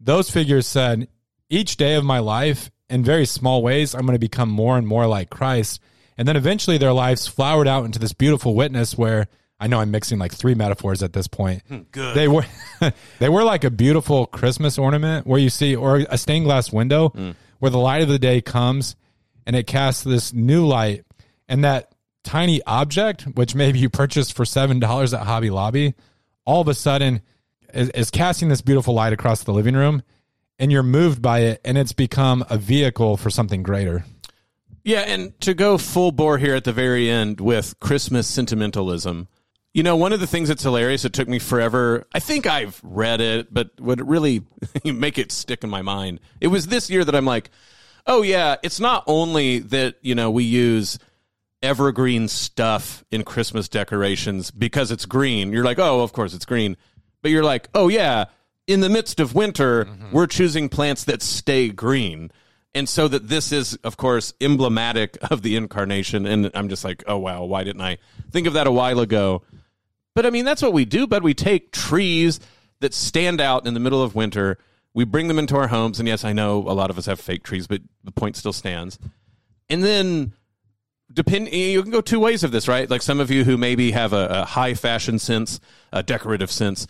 those 0.00 0.30
figures 0.30 0.66
said, 0.66 1.08
each 1.50 1.76
day 1.76 1.94
of 1.94 2.04
my 2.04 2.20
life 2.20 2.70
in 2.88 3.04
very 3.04 3.26
small 3.26 3.62
ways, 3.62 3.94
I'm 3.94 4.02
going 4.02 4.14
to 4.14 4.18
become 4.18 4.48
more 4.48 4.78
and 4.78 4.86
more 4.86 5.06
like 5.06 5.28
Christ. 5.28 5.80
And 6.16 6.28
then 6.28 6.36
eventually 6.36 6.78
their 6.78 6.92
lives 6.92 7.26
flowered 7.26 7.66
out 7.66 7.84
into 7.84 7.98
this 7.98 8.12
beautiful 8.12 8.54
witness 8.54 8.96
where 8.96 9.26
I 9.64 9.66
know 9.66 9.80
I'm 9.80 9.90
mixing 9.90 10.18
like 10.18 10.34
three 10.34 10.54
metaphors 10.54 11.02
at 11.02 11.14
this 11.14 11.26
point. 11.26 11.62
Hmm, 11.68 11.78
good. 11.90 12.14
They 12.14 12.28
were 12.28 12.44
they 13.18 13.30
were 13.30 13.44
like 13.44 13.64
a 13.64 13.70
beautiful 13.70 14.26
Christmas 14.26 14.76
ornament 14.76 15.26
where 15.26 15.40
you 15.40 15.48
see 15.48 15.74
or 15.74 16.04
a 16.10 16.18
stained 16.18 16.44
glass 16.44 16.70
window 16.70 17.08
hmm. 17.08 17.30
where 17.60 17.70
the 17.70 17.78
light 17.78 18.02
of 18.02 18.08
the 18.08 18.18
day 18.18 18.42
comes 18.42 18.94
and 19.46 19.56
it 19.56 19.66
casts 19.66 20.04
this 20.04 20.34
new 20.34 20.66
light 20.66 21.06
and 21.48 21.64
that 21.64 21.94
tiny 22.24 22.62
object 22.64 23.22
which 23.22 23.54
maybe 23.54 23.78
you 23.78 23.88
purchased 23.88 24.34
for 24.34 24.44
$7 24.44 25.18
at 25.18 25.26
Hobby 25.26 25.48
Lobby 25.48 25.94
all 26.44 26.60
of 26.60 26.68
a 26.68 26.74
sudden 26.74 27.22
is, 27.72 27.88
is 27.90 28.10
casting 28.10 28.50
this 28.50 28.60
beautiful 28.60 28.92
light 28.92 29.14
across 29.14 29.44
the 29.44 29.52
living 29.52 29.74
room 29.74 30.02
and 30.58 30.70
you're 30.70 30.82
moved 30.82 31.22
by 31.22 31.38
it 31.38 31.62
and 31.64 31.78
it's 31.78 31.94
become 31.94 32.44
a 32.50 32.58
vehicle 32.58 33.16
for 33.16 33.30
something 33.30 33.62
greater. 33.62 34.04
Yeah, 34.82 35.00
and 35.00 35.40
to 35.40 35.54
go 35.54 35.78
full 35.78 36.12
bore 36.12 36.36
here 36.36 36.54
at 36.54 36.64
the 36.64 36.72
very 36.74 37.08
end 37.08 37.40
with 37.40 37.80
Christmas 37.80 38.26
sentimentalism. 38.26 39.28
You 39.74 39.82
know, 39.82 39.96
one 39.96 40.12
of 40.12 40.20
the 40.20 40.26
things 40.26 40.48
that's 40.48 40.62
hilarious, 40.62 41.04
it 41.04 41.12
took 41.12 41.28
me 41.28 41.38
forever. 41.38 42.06
I 42.14 42.20
think 42.20 42.46
I've 42.46 42.80
read 42.82 43.20
it, 43.20 43.52
but 43.52 43.78
would 43.80 44.00
it 44.00 44.06
really 44.06 44.42
make 44.84 45.18
it 45.18 45.32
stick 45.32 45.64
in 45.64 45.68
my 45.68 45.82
mind? 45.82 46.20
It 46.40 46.46
was 46.46 46.68
this 46.68 46.88
year 46.88 47.04
that 47.04 47.14
I'm 47.14 47.26
like, 47.26 47.50
oh, 48.06 48.22
yeah, 48.22 48.56
it's 48.62 48.80
not 48.80 49.04
only 49.06 49.58
that, 49.58 49.96
you 50.00 50.14
know, 50.14 50.30
we 50.30 50.44
use 50.44 50.98
evergreen 51.62 52.28
stuff 52.28 53.04
in 53.10 53.24
Christmas 53.24 53.68
decorations 53.68 54.50
because 54.50 54.90
it's 54.90 55.06
green. 55.06 55.52
You're 55.52 55.64
like, 55.64 55.78
oh, 55.78 56.02
of 56.02 56.12
course 56.12 56.34
it's 56.34 56.44
green. 56.44 56.76
But 57.22 57.30
you're 57.30 57.42
like, 57.42 57.68
oh, 57.74 57.88
yeah, 57.88 58.26
in 58.66 58.80
the 58.80 58.88
midst 58.88 59.18
of 59.18 59.34
winter, 59.34 59.86
mm-hmm. 59.86 60.12
we're 60.12 60.26
choosing 60.26 60.68
plants 60.68 61.04
that 61.04 61.22
stay 61.22 61.70
green. 61.70 62.30
And 62.74 62.88
so 62.88 63.08
that 63.08 63.28
this 63.28 63.52
is, 63.52 63.76
of 63.76 63.96
course, 63.96 64.34
emblematic 64.40 65.16
of 65.30 65.42
the 65.42 65.56
incarnation. 65.56 66.26
And 66.26 66.50
I'm 66.54 66.68
just 66.68 66.84
like, 66.84 67.02
oh, 67.06 67.18
wow, 67.18 67.44
why 67.44 67.64
didn't 67.64 67.82
I 67.82 67.98
think 68.30 68.46
of 68.46 68.52
that 68.54 68.66
a 68.66 68.72
while 68.72 69.00
ago? 69.00 69.42
But 70.14 70.26
I 70.26 70.30
mean, 70.30 70.44
that's 70.44 70.62
what 70.62 70.72
we 70.72 70.84
do. 70.84 71.06
But 71.06 71.22
we 71.22 71.34
take 71.34 71.72
trees 71.72 72.40
that 72.80 72.94
stand 72.94 73.40
out 73.40 73.66
in 73.66 73.74
the 73.74 73.80
middle 73.80 74.02
of 74.02 74.14
winter, 74.14 74.58
we 74.92 75.04
bring 75.04 75.28
them 75.28 75.38
into 75.38 75.56
our 75.56 75.68
homes. 75.68 75.98
And 75.98 76.06
yes, 76.06 76.24
I 76.24 76.32
know 76.32 76.58
a 76.58 76.74
lot 76.74 76.90
of 76.90 76.98
us 76.98 77.06
have 77.06 77.18
fake 77.18 77.42
trees, 77.42 77.66
but 77.66 77.80
the 78.04 78.12
point 78.12 78.36
still 78.36 78.52
stands. 78.52 78.98
And 79.68 79.82
then 79.82 80.34
depend 81.12 81.48
you 81.52 81.82
can 81.82 81.92
go 81.92 82.00
two 82.00 82.18
ways 82.18 82.42
of 82.42 82.50
this 82.50 82.66
right 82.66 82.90
like 82.90 83.02
some 83.02 83.20
of 83.20 83.30
you 83.30 83.44
who 83.44 83.56
maybe 83.56 83.92
have 83.92 84.12
a, 84.12 84.26
a 84.26 84.44
high 84.44 84.74
fashion 84.74 85.18
sense 85.18 85.60
a 85.92 86.02
decorative 86.02 86.50
sense 86.50 86.86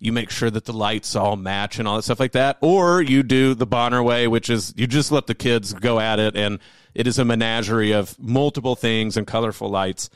you 0.00 0.12
make 0.12 0.30
sure 0.30 0.50
that 0.50 0.64
the 0.64 0.72
lights 0.72 1.14
all 1.14 1.36
match 1.36 1.78
and 1.78 1.86
all 1.86 1.96
that 1.96 2.02
stuff 2.02 2.18
like 2.18 2.32
that 2.32 2.56
or 2.60 3.02
you 3.02 3.22
do 3.22 3.54
the 3.54 3.66
bonner 3.66 4.02
way 4.02 4.26
which 4.26 4.48
is 4.48 4.72
you 4.76 4.86
just 4.86 5.12
let 5.12 5.26
the 5.26 5.34
kids 5.34 5.74
go 5.74 6.00
at 6.00 6.18
it 6.18 6.34
and 6.34 6.58
it 6.94 7.06
is 7.06 7.18
a 7.18 7.24
menagerie 7.24 7.92
of 7.92 8.18
multiple 8.18 8.74
things 8.74 9.16
and 9.16 9.26
colorful 9.26 9.68
lights 9.68 10.08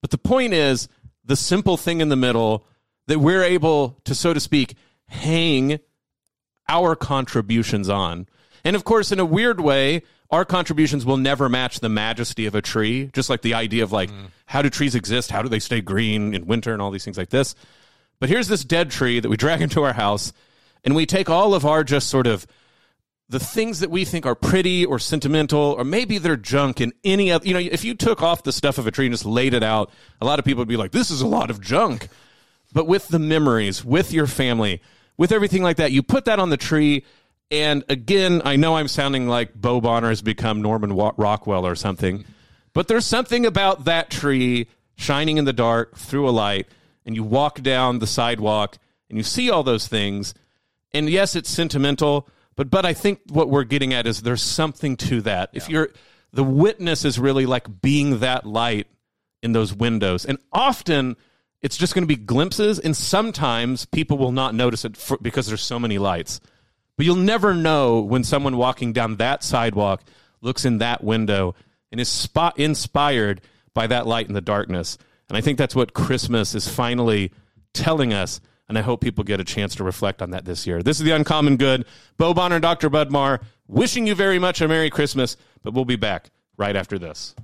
but 0.00 0.10
the 0.10 0.18
point 0.18 0.52
is 0.54 0.88
the 1.24 1.36
simple 1.36 1.76
thing 1.76 2.00
in 2.00 2.08
the 2.08 2.16
middle 2.16 2.66
that 3.06 3.18
we're 3.18 3.42
able 3.42 3.98
to 4.04 4.14
so 4.14 4.32
to 4.32 4.40
speak 4.40 4.76
hang 5.06 5.78
our 6.68 6.96
contributions 6.96 7.88
on. 7.88 8.26
And 8.64 8.76
of 8.76 8.84
course 8.84 9.12
in 9.12 9.20
a 9.20 9.24
weird 9.24 9.60
way 9.60 10.02
our 10.30 10.44
contributions 10.44 11.04
will 11.04 11.16
never 11.16 11.48
match 11.48 11.80
the 11.80 11.88
majesty 11.88 12.46
of 12.46 12.54
a 12.54 12.62
tree 12.62 13.10
just 13.12 13.30
like 13.30 13.42
the 13.42 13.54
idea 13.54 13.84
of 13.84 13.92
like 13.92 14.10
mm. 14.10 14.26
how 14.46 14.62
do 14.62 14.70
trees 14.70 14.94
exist? 14.94 15.30
How 15.30 15.42
do 15.42 15.48
they 15.48 15.58
stay 15.58 15.80
green 15.80 16.34
in 16.34 16.46
winter 16.46 16.72
and 16.72 16.80
all 16.80 16.90
these 16.90 17.04
things 17.04 17.18
like 17.18 17.30
this? 17.30 17.54
But 18.20 18.28
here's 18.28 18.48
this 18.48 18.64
dead 18.64 18.90
tree 18.90 19.20
that 19.20 19.28
we 19.28 19.36
drag 19.44 19.62
into 19.62 19.82
our 19.82 19.92
house 19.92 20.32
and 20.84 20.94
we 20.94 21.06
take 21.06 21.30
all 21.30 21.54
of 21.54 21.64
our 21.64 21.84
just 21.84 22.08
sort 22.08 22.26
of 22.26 22.46
the 23.28 23.40
things 23.40 23.80
that 23.80 23.90
we 23.90 24.04
think 24.04 24.26
are 24.26 24.34
pretty 24.34 24.84
or 24.84 24.98
sentimental 24.98 25.74
or 25.78 25.84
maybe 25.84 26.18
they're 26.18 26.36
junk 26.36 26.80
in 26.80 26.92
any 27.04 27.32
other 27.32 27.46
you 27.46 27.54
know 27.54 27.60
if 27.60 27.84
you 27.84 27.94
took 27.94 28.22
off 28.22 28.42
the 28.42 28.52
stuff 28.52 28.78
of 28.78 28.86
a 28.86 28.90
tree 28.90 29.06
and 29.06 29.14
just 29.14 29.24
laid 29.24 29.54
it 29.54 29.62
out 29.62 29.90
a 30.20 30.26
lot 30.26 30.38
of 30.38 30.44
people 30.44 30.60
would 30.60 30.68
be 30.68 30.76
like 30.76 30.92
this 30.92 31.10
is 31.10 31.20
a 31.20 31.26
lot 31.26 31.50
of 31.50 31.60
junk. 31.60 32.08
But 32.72 32.88
with 32.88 33.06
the 33.06 33.20
memories 33.20 33.84
with 33.84 34.12
your 34.12 34.26
family 34.26 34.82
with 35.16 35.32
everything 35.32 35.62
like 35.62 35.76
that 35.76 35.92
you 35.92 36.02
put 36.02 36.24
that 36.24 36.38
on 36.38 36.50
the 36.50 36.56
tree 36.56 37.04
and 37.50 37.84
again 37.88 38.42
i 38.44 38.56
know 38.56 38.76
i'm 38.76 38.88
sounding 38.88 39.28
like 39.28 39.54
bo 39.54 39.80
bonner 39.80 40.08
has 40.08 40.22
become 40.22 40.60
norman 40.60 40.92
rockwell 40.92 41.66
or 41.66 41.74
something 41.74 42.24
but 42.72 42.88
there's 42.88 43.06
something 43.06 43.46
about 43.46 43.84
that 43.84 44.10
tree 44.10 44.68
shining 44.96 45.36
in 45.36 45.44
the 45.44 45.52
dark 45.52 45.96
through 45.96 46.28
a 46.28 46.30
light 46.30 46.66
and 47.06 47.14
you 47.14 47.22
walk 47.22 47.60
down 47.62 47.98
the 47.98 48.06
sidewalk 48.06 48.78
and 49.08 49.18
you 49.18 49.22
see 49.22 49.50
all 49.50 49.62
those 49.62 49.86
things 49.86 50.34
and 50.92 51.08
yes 51.08 51.36
it's 51.36 51.50
sentimental 51.50 52.28
but 52.56 52.70
but 52.70 52.84
i 52.86 52.92
think 52.92 53.20
what 53.28 53.48
we're 53.48 53.64
getting 53.64 53.92
at 53.92 54.06
is 54.06 54.22
there's 54.22 54.42
something 54.42 54.96
to 54.96 55.20
that. 55.22 55.50
If 55.52 55.68
you're 55.68 55.90
the 56.34 56.44
witness 56.44 57.04
is 57.04 57.18
really 57.18 57.46
like 57.46 57.80
being 57.80 58.18
that 58.20 58.44
light 58.44 58.88
in 59.42 59.52
those 59.52 59.72
windows. 59.72 60.24
And 60.24 60.38
often 60.52 61.16
it's 61.62 61.76
just 61.76 61.94
going 61.94 62.02
to 62.02 62.08
be 62.08 62.16
glimpses 62.16 62.78
and 62.78 62.96
sometimes 62.96 63.86
people 63.86 64.18
will 64.18 64.32
not 64.32 64.54
notice 64.54 64.84
it 64.84 64.96
for, 64.96 65.16
because 65.18 65.46
there's 65.46 65.62
so 65.62 65.78
many 65.78 65.98
lights. 65.98 66.40
But 66.96 67.06
you'll 67.06 67.16
never 67.16 67.54
know 67.54 68.00
when 68.00 68.24
someone 68.24 68.56
walking 68.56 68.92
down 68.92 69.16
that 69.16 69.44
sidewalk 69.44 70.02
looks 70.40 70.64
in 70.64 70.78
that 70.78 71.04
window 71.04 71.54
and 71.92 72.00
is 72.00 72.08
spot 72.08 72.58
inspired 72.58 73.40
by 73.72 73.86
that 73.86 74.06
light 74.06 74.26
in 74.26 74.34
the 74.34 74.40
darkness. 74.40 74.98
And 75.28 75.38
i 75.38 75.40
think 75.40 75.56
that's 75.56 75.74
what 75.74 75.94
christmas 75.94 76.54
is 76.54 76.68
finally 76.68 77.32
telling 77.72 78.12
us 78.12 78.40
and 78.68 78.78
i 78.78 78.80
hope 78.80 79.00
people 79.00 79.24
get 79.24 79.40
a 79.40 79.44
chance 79.44 79.74
to 79.74 79.84
reflect 79.84 80.22
on 80.22 80.30
that 80.30 80.44
this 80.44 80.66
year 80.66 80.82
this 80.82 80.98
is 80.98 81.04
the 81.04 81.12
uncommon 81.12 81.56
good 81.56 81.84
bo 82.16 82.34
bonner 82.34 82.56
and 82.56 82.62
dr 82.62 82.88
bud 82.90 83.10
marr 83.10 83.40
wishing 83.66 84.06
you 84.06 84.14
very 84.14 84.38
much 84.38 84.60
a 84.60 84.68
merry 84.68 84.90
christmas 84.90 85.36
but 85.62 85.72
we'll 85.72 85.84
be 85.84 85.96
back 85.96 86.30
right 86.56 86.76
after 86.76 86.98
this. 86.98 87.34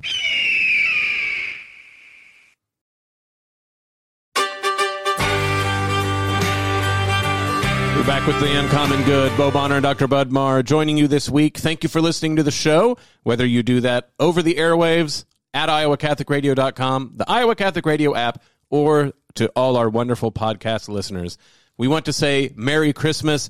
We're 7.96 8.06
back 8.06 8.26
with 8.26 8.40
the 8.40 8.58
Uncommon 8.58 9.04
Good. 9.04 9.36
Bo 9.36 9.50
Bonner 9.50 9.74
and 9.74 9.82
Dr. 9.82 10.08
Bud 10.08 10.32
Marr 10.32 10.62
joining 10.62 10.96
you 10.96 11.06
this 11.06 11.28
week. 11.28 11.58
Thank 11.58 11.82
you 11.82 11.90
for 11.90 12.00
listening 12.00 12.36
to 12.36 12.42
the 12.42 12.50
show, 12.50 12.96
whether 13.24 13.44
you 13.44 13.62
do 13.62 13.82
that 13.82 14.10
over 14.18 14.40
the 14.40 14.54
airwaves 14.54 15.26
at 15.52 15.68
iowacatholicradio.com, 15.68 17.12
the 17.16 17.28
Iowa 17.28 17.54
Catholic 17.54 17.84
Radio 17.84 18.14
app, 18.14 18.42
or 18.70 19.12
to 19.34 19.48
all 19.56 19.76
our 19.76 19.88
wonderful 19.88 20.32
podcast 20.32 20.88
listeners. 20.88 21.38
We 21.76 21.88
want 21.88 22.04
to 22.06 22.12
say 22.12 22.52
Merry 22.56 22.92
Christmas. 22.92 23.48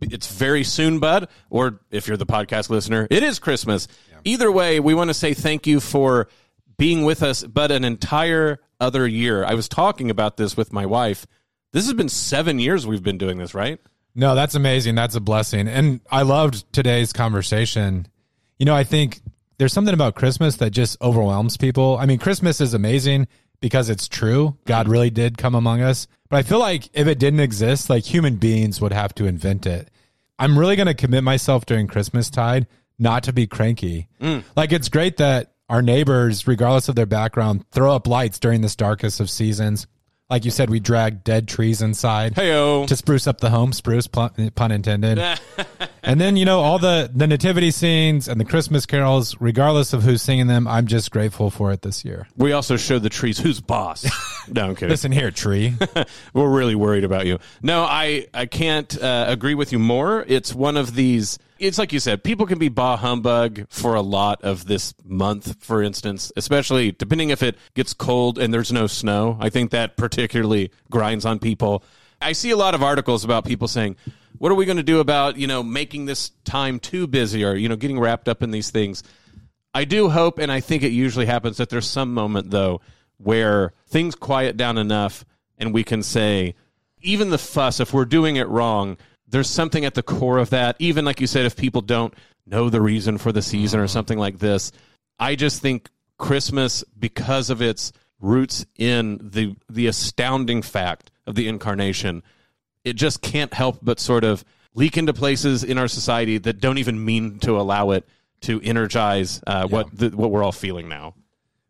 It's 0.00 0.32
very 0.32 0.64
soon, 0.64 0.98
Bud, 0.98 1.28
or 1.50 1.80
if 1.90 2.06
you're 2.06 2.16
the 2.16 2.26
podcast 2.26 2.70
listener, 2.70 3.06
it 3.10 3.22
is 3.22 3.38
Christmas. 3.38 3.88
Either 4.24 4.50
way, 4.50 4.80
we 4.80 4.94
want 4.94 5.08
to 5.10 5.14
say 5.14 5.34
thank 5.34 5.66
you 5.66 5.80
for 5.80 6.28
being 6.76 7.04
with 7.04 7.22
us, 7.22 7.42
but 7.44 7.70
an 7.70 7.84
entire 7.84 8.58
other 8.80 9.06
year. 9.06 9.44
I 9.44 9.54
was 9.54 9.68
talking 9.68 10.10
about 10.10 10.36
this 10.36 10.56
with 10.56 10.72
my 10.72 10.86
wife. 10.86 11.26
This 11.72 11.84
has 11.86 11.94
been 11.94 12.08
seven 12.08 12.58
years 12.58 12.86
we've 12.86 13.02
been 13.02 13.18
doing 13.18 13.38
this, 13.38 13.54
right? 13.54 13.80
No, 14.14 14.34
that's 14.34 14.54
amazing. 14.54 14.94
That's 14.94 15.16
a 15.16 15.20
blessing. 15.20 15.66
And 15.68 16.00
I 16.10 16.22
loved 16.22 16.72
today's 16.72 17.12
conversation. 17.12 18.06
You 18.58 18.66
know, 18.66 18.74
I 18.74 18.84
think 18.84 19.20
there's 19.58 19.72
something 19.72 19.94
about 19.94 20.14
Christmas 20.14 20.56
that 20.58 20.70
just 20.70 21.00
overwhelms 21.02 21.56
people. 21.56 21.96
I 21.98 22.06
mean, 22.06 22.18
Christmas 22.18 22.60
is 22.60 22.74
amazing 22.74 23.26
because 23.60 23.88
it's 23.88 24.08
true. 24.08 24.56
God 24.64 24.88
really 24.88 25.10
did 25.10 25.38
come 25.38 25.54
among 25.54 25.80
us. 25.80 26.06
But 26.28 26.38
I 26.38 26.42
feel 26.42 26.58
like 26.58 26.88
if 26.92 27.06
it 27.06 27.18
didn't 27.18 27.40
exist, 27.40 27.88
like 27.88 28.04
human 28.04 28.36
beings 28.36 28.80
would 28.80 28.92
have 28.92 29.14
to 29.16 29.26
invent 29.26 29.66
it. 29.66 29.88
I'm 30.38 30.58
really 30.58 30.76
going 30.76 30.86
to 30.86 30.94
commit 30.94 31.22
myself 31.22 31.64
during 31.64 31.86
Christmas 31.86 32.28
tide 32.28 32.66
not 32.98 33.24
to 33.24 33.32
be 33.32 33.46
cranky. 33.46 34.08
Mm. 34.20 34.44
Like 34.56 34.72
it's 34.72 34.88
great 34.88 35.16
that 35.18 35.52
our 35.68 35.82
neighbors, 35.82 36.46
regardless 36.46 36.88
of 36.88 36.94
their 36.94 37.06
background, 37.06 37.64
throw 37.70 37.94
up 37.94 38.06
lights 38.06 38.38
during 38.38 38.60
this 38.60 38.76
darkest 38.76 39.20
of 39.20 39.30
seasons. 39.30 39.86
Like 40.34 40.44
you 40.44 40.50
said, 40.50 40.68
we 40.68 40.80
drag 40.80 41.22
dead 41.22 41.46
trees 41.46 41.80
inside 41.80 42.34
Heyo. 42.34 42.88
to 42.88 42.96
spruce 42.96 43.28
up 43.28 43.40
the 43.40 43.50
home, 43.50 43.72
spruce 43.72 44.08
pun, 44.08 44.50
pun 44.56 44.72
intended. 44.72 45.22
and 46.02 46.20
then 46.20 46.36
you 46.36 46.44
know 46.44 46.58
all 46.58 46.80
the 46.80 47.08
the 47.14 47.28
nativity 47.28 47.70
scenes 47.70 48.26
and 48.26 48.40
the 48.40 48.44
Christmas 48.44 48.84
carols, 48.84 49.36
regardless 49.38 49.92
of 49.92 50.02
who's 50.02 50.22
singing 50.22 50.48
them. 50.48 50.66
I'm 50.66 50.88
just 50.88 51.12
grateful 51.12 51.50
for 51.50 51.70
it 51.70 51.82
this 51.82 52.04
year. 52.04 52.26
We 52.36 52.50
also 52.50 52.76
showed 52.76 53.04
the 53.04 53.10
trees 53.10 53.38
who's 53.38 53.60
boss. 53.60 54.04
no, 54.48 54.70
I'm 54.70 54.74
kidding. 54.74 54.88
Listen 54.88 55.12
here, 55.12 55.30
tree. 55.30 55.76
We're 56.34 56.50
really 56.50 56.74
worried 56.74 57.04
about 57.04 57.26
you. 57.26 57.38
No, 57.62 57.84
I 57.84 58.26
I 58.34 58.46
can't 58.46 59.00
uh, 59.00 59.26
agree 59.28 59.54
with 59.54 59.70
you 59.70 59.78
more. 59.78 60.24
It's 60.26 60.52
one 60.52 60.76
of 60.76 60.96
these. 60.96 61.38
It's 61.64 61.78
like 61.78 61.92
you 61.92 62.00
said. 62.00 62.22
People 62.22 62.46
can 62.46 62.58
be 62.58 62.68
bah 62.68 62.96
humbug 62.96 63.66
for 63.70 63.94
a 63.94 64.02
lot 64.02 64.42
of 64.42 64.66
this 64.66 64.92
month, 65.02 65.64
for 65.64 65.82
instance, 65.82 66.30
especially 66.36 66.92
depending 66.92 67.30
if 67.30 67.42
it 67.42 67.56
gets 67.74 67.94
cold 67.94 68.38
and 68.38 68.52
there's 68.52 68.70
no 68.70 68.86
snow. 68.86 69.38
I 69.40 69.48
think 69.48 69.70
that 69.70 69.96
particularly 69.96 70.70
grinds 70.90 71.24
on 71.24 71.38
people. 71.38 71.82
I 72.20 72.32
see 72.32 72.50
a 72.50 72.56
lot 72.56 72.74
of 72.74 72.82
articles 72.82 73.24
about 73.24 73.46
people 73.46 73.66
saying, 73.66 73.96
"What 74.38 74.52
are 74.52 74.54
we 74.56 74.66
going 74.66 74.76
to 74.76 74.82
do 74.82 75.00
about 75.00 75.38
you 75.38 75.46
know 75.46 75.62
making 75.62 76.04
this 76.04 76.32
time 76.44 76.78
too 76.78 77.06
busy 77.06 77.42
or 77.44 77.54
you 77.54 77.68
know 77.68 77.76
getting 77.76 77.98
wrapped 77.98 78.28
up 78.28 78.42
in 78.42 78.50
these 78.50 78.70
things?" 78.70 79.02
I 79.72 79.84
do 79.84 80.10
hope, 80.10 80.38
and 80.38 80.52
I 80.52 80.60
think 80.60 80.82
it 80.82 80.92
usually 80.92 81.26
happens, 81.26 81.56
that 81.56 81.68
there's 81.68 81.88
some 81.88 82.14
moment, 82.14 82.50
though, 82.50 82.80
where 83.16 83.72
things 83.88 84.14
quiet 84.14 84.56
down 84.56 84.78
enough 84.78 85.24
and 85.58 85.74
we 85.74 85.82
can 85.82 86.02
say, 86.02 86.54
even 87.02 87.30
the 87.30 87.38
fuss, 87.38 87.80
if 87.80 87.92
we're 87.92 88.04
doing 88.04 88.36
it 88.36 88.48
wrong, 88.48 88.96
there's 89.34 89.50
something 89.50 89.84
at 89.84 89.94
the 89.94 90.02
core 90.02 90.38
of 90.38 90.50
that. 90.50 90.76
Even 90.78 91.04
like 91.04 91.20
you 91.20 91.26
said, 91.26 91.44
if 91.44 91.56
people 91.56 91.80
don't 91.80 92.14
know 92.46 92.70
the 92.70 92.80
reason 92.80 93.18
for 93.18 93.32
the 93.32 93.42
season 93.42 93.80
or 93.80 93.88
something 93.88 94.16
like 94.16 94.38
this, 94.38 94.70
I 95.18 95.34
just 95.34 95.60
think 95.60 95.90
Christmas, 96.18 96.84
because 96.96 97.50
of 97.50 97.60
its 97.60 97.92
roots 98.20 98.64
in 98.76 99.18
the 99.20 99.56
the 99.68 99.88
astounding 99.88 100.62
fact 100.62 101.10
of 101.26 101.34
the 101.34 101.48
incarnation, 101.48 102.22
it 102.84 102.94
just 102.94 103.22
can't 103.22 103.52
help 103.52 103.80
but 103.82 103.98
sort 103.98 104.22
of 104.22 104.44
leak 104.74 104.96
into 104.96 105.12
places 105.12 105.64
in 105.64 105.78
our 105.78 105.88
society 105.88 106.38
that 106.38 106.60
don't 106.60 106.78
even 106.78 107.04
mean 107.04 107.40
to 107.40 107.58
allow 107.58 107.90
it 107.90 108.06
to 108.42 108.60
energize 108.62 109.42
uh, 109.46 109.66
what 109.66 109.88
the, 109.96 110.10
what 110.10 110.30
we're 110.30 110.44
all 110.44 110.52
feeling 110.52 110.88
now. 110.88 111.14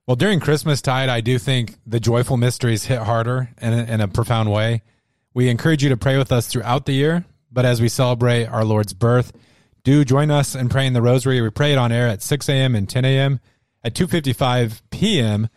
Well, 0.07 0.17
during 0.17 0.39
Christmas 0.39 0.83
tide, 0.83 1.09
I 1.09 1.23
do 1.23 1.39
think 1.39 1.77
the 1.87 1.99
joyful 1.99 2.37
mysteries 2.37 2.85
hit 2.85 2.99
harder 2.99 3.49
in 3.59 3.73
a, 3.73 3.85
in 3.85 4.01
a 4.03 4.09
profound 4.09 4.53
way. 4.53 4.83
We 5.33 5.49
encourage 5.49 5.83
you 5.83 5.89
to 5.89 5.97
pray 5.97 6.19
with 6.19 6.31
us 6.31 6.47
throughout 6.47 6.85
the 6.85 6.93
year, 6.93 7.25
but 7.55 7.65
as 7.65 7.81
we 7.81 7.89
celebrate 7.89 8.47
our 8.47 8.65
Lord's 8.65 8.93
birth, 8.93 9.33
do 9.85 10.05
join 10.05 10.31
us 10.31 10.55
in 10.55 10.69
praying 10.69 10.95
the 10.95 11.03
Rosary. 11.03 11.41
We 11.41 11.51
pray 11.51 11.73
it 11.73 11.79
on 11.79 11.93
air 11.93 12.09
at 12.09 12.23
6 12.23 12.49
a.m. 12.49 12.75
and 12.75 12.89
10 12.89 13.05
a.m. 13.05 13.41
At 13.83 13.95
2:55 13.95 14.81
p.m., 14.91 15.49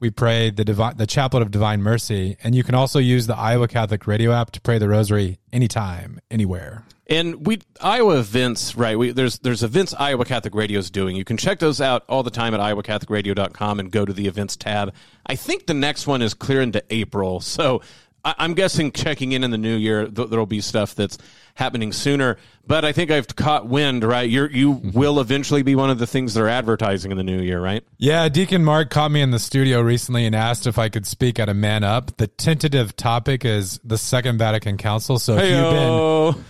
we 0.00 0.10
pray 0.10 0.50
the 0.50 0.64
Divi- 0.64 0.96
the 0.96 1.06
Chaplet 1.06 1.42
of 1.42 1.50
Divine 1.50 1.82
Mercy, 1.82 2.36
and 2.42 2.54
you 2.54 2.62
can 2.62 2.74
also 2.74 2.98
use 2.98 3.26
the 3.26 3.36
Iowa 3.36 3.66
Catholic 3.66 4.06
Radio 4.06 4.32
app 4.32 4.50
to 4.52 4.60
pray 4.60 4.78
the 4.78 4.88
Rosary 4.88 5.38
anytime, 5.52 6.20
anywhere. 6.30 6.84
And 7.10 7.46
we 7.46 7.60
Iowa 7.80 8.18
events, 8.18 8.76
right? 8.76 8.98
We, 8.98 9.12
there's 9.12 9.38
there's 9.38 9.62
events 9.62 9.94
Iowa 9.98 10.24
Catholic 10.24 10.54
Radio 10.54 10.78
is 10.78 10.90
doing. 10.90 11.16
You 11.16 11.24
can 11.24 11.36
check 11.36 11.58
those 11.58 11.80
out 11.80 12.04
all 12.08 12.22
the 12.22 12.30
time 12.30 12.52
at 12.52 12.60
iowacatholicradio.com 12.60 13.80
and 13.80 13.90
go 13.90 14.04
to 14.04 14.12
the 14.12 14.26
events 14.26 14.56
tab. 14.56 14.92
I 15.24 15.34
think 15.34 15.66
the 15.66 15.74
next 15.74 16.06
one 16.06 16.20
is 16.20 16.34
clear 16.34 16.60
into 16.60 16.82
April, 16.90 17.40
so 17.40 17.80
I, 18.24 18.34
I'm 18.38 18.54
guessing 18.54 18.92
checking 18.92 19.32
in 19.32 19.44
in 19.44 19.50
the 19.50 19.58
new 19.58 19.76
year 19.76 20.06
th- 20.06 20.28
there'll 20.28 20.46
be 20.46 20.60
stuff 20.60 20.94
that's 20.94 21.18
happening 21.54 21.92
sooner. 21.92 22.36
But 22.66 22.84
I 22.84 22.92
think 22.92 23.10
I've 23.10 23.34
caught 23.34 23.66
wind, 23.66 24.04
right? 24.04 24.28
You're, 24.28 24.50
you 24.50 24.70
will 24.70 25.20
eventually 25.20 25.62
be 25.62 25.74
one 25.74 25.90
of 25.90 25.98
the 25.98 26.06
things 26.06 26.34
they're 26.34 26.48
advertising 26.48 27.10
in 27.10 27.16
the 27.16 27.22
new 27.22 27.40
year, 27.40 27.60
right? 27.60 27.82
Yeah, 27.96 28.28
Deacon 28.28 28.64
Mark 28.64 28.90
caught 28.90 29.10
me 29.10 29.20
in 29.20 29.30
the 29.30 29.38
studio 29.38 29.80
recently 29.80 30.26
and 30.26 30.34
asked 30.34 30.66
if 30.66 30.78
I 30.78 30.88
could 30.88 31.06
speak 31.06 31.38
at 31.38 31.48
a 31.48 31.54
Man 31.54 31.84
Up. 31.84 32.16
The 32.16 32.26
tentative 32.26 32.94
topic 32.96 33.44
is 33.44 33.80
the 33.84 33.98
Second 33.98 34.38
Vatican 34.38 34.76
Council. 34.76 35.18
So 35.18 35.36
if 35.36 35.50
you've 35.50 36.34
been 36.34 36.44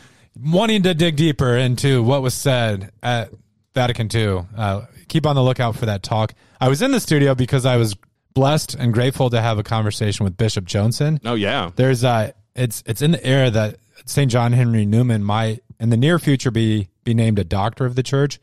wanting 0.52 0.82
to 0.84 0.94
dig 0.94 1.16
deeper 1.16 1.56
into 1.56 2.02
what 2.02 2.22
was 2.22 2.34
said 2.34 2.90
at 3.02 3.30
Vatican 3.74 4.08
II, 4.12 4.44
uh, 4.56 4.82
keep 5.08 5.26
on 5.26 5.36
the 5.36 5.42
lookout 5.42 5.76
for 5.76 5.86
that 5.86 6.02
talk. 6.02 6.34
I 6.60 6.68
was 6.68 6.82
in 6.82 6.90
the 6.90 7.00
studio 7.00 7.34
because 7.34 7.64
I 7.64 7.76
was 7.76 7.96
blessed 8.38 8.74
and 8.76 8.94
grateful 8.94 9.30
to 9.30 9.40
have 9.40 9.58
a 9.58 9.64
conversation 9.64 10.22
with 10.22 10.36
Bishop 10.36 10.64
Joensen. 10.64 11.18
Oh 11.24 11.34
yeah. 11.34 11.72
There's 11.74 12.04
uh 12.04 12.30
it's 12.54 12.84
it's 12.86 13.02
in 13.02 13.10
the 13.10 13.24
air 13.24 13.50
that 13.50 13.78
St. 14.04 14.30
John 14.30 14.52
Henry 14.52 14.86
Newman 14.86 15.24
might 15.24 15.64
in 15.80 15.90
the 15.90 15.96
near 15.96 16.20
future 16.20 16.52
be 16.52 16.88
be 17.02 17.14
named 17.14 17.40
a 17.40 17.44
doctor 17.44 17.84
of 17.84 17.96
the 17.96 18.02
church. 18.04 18.38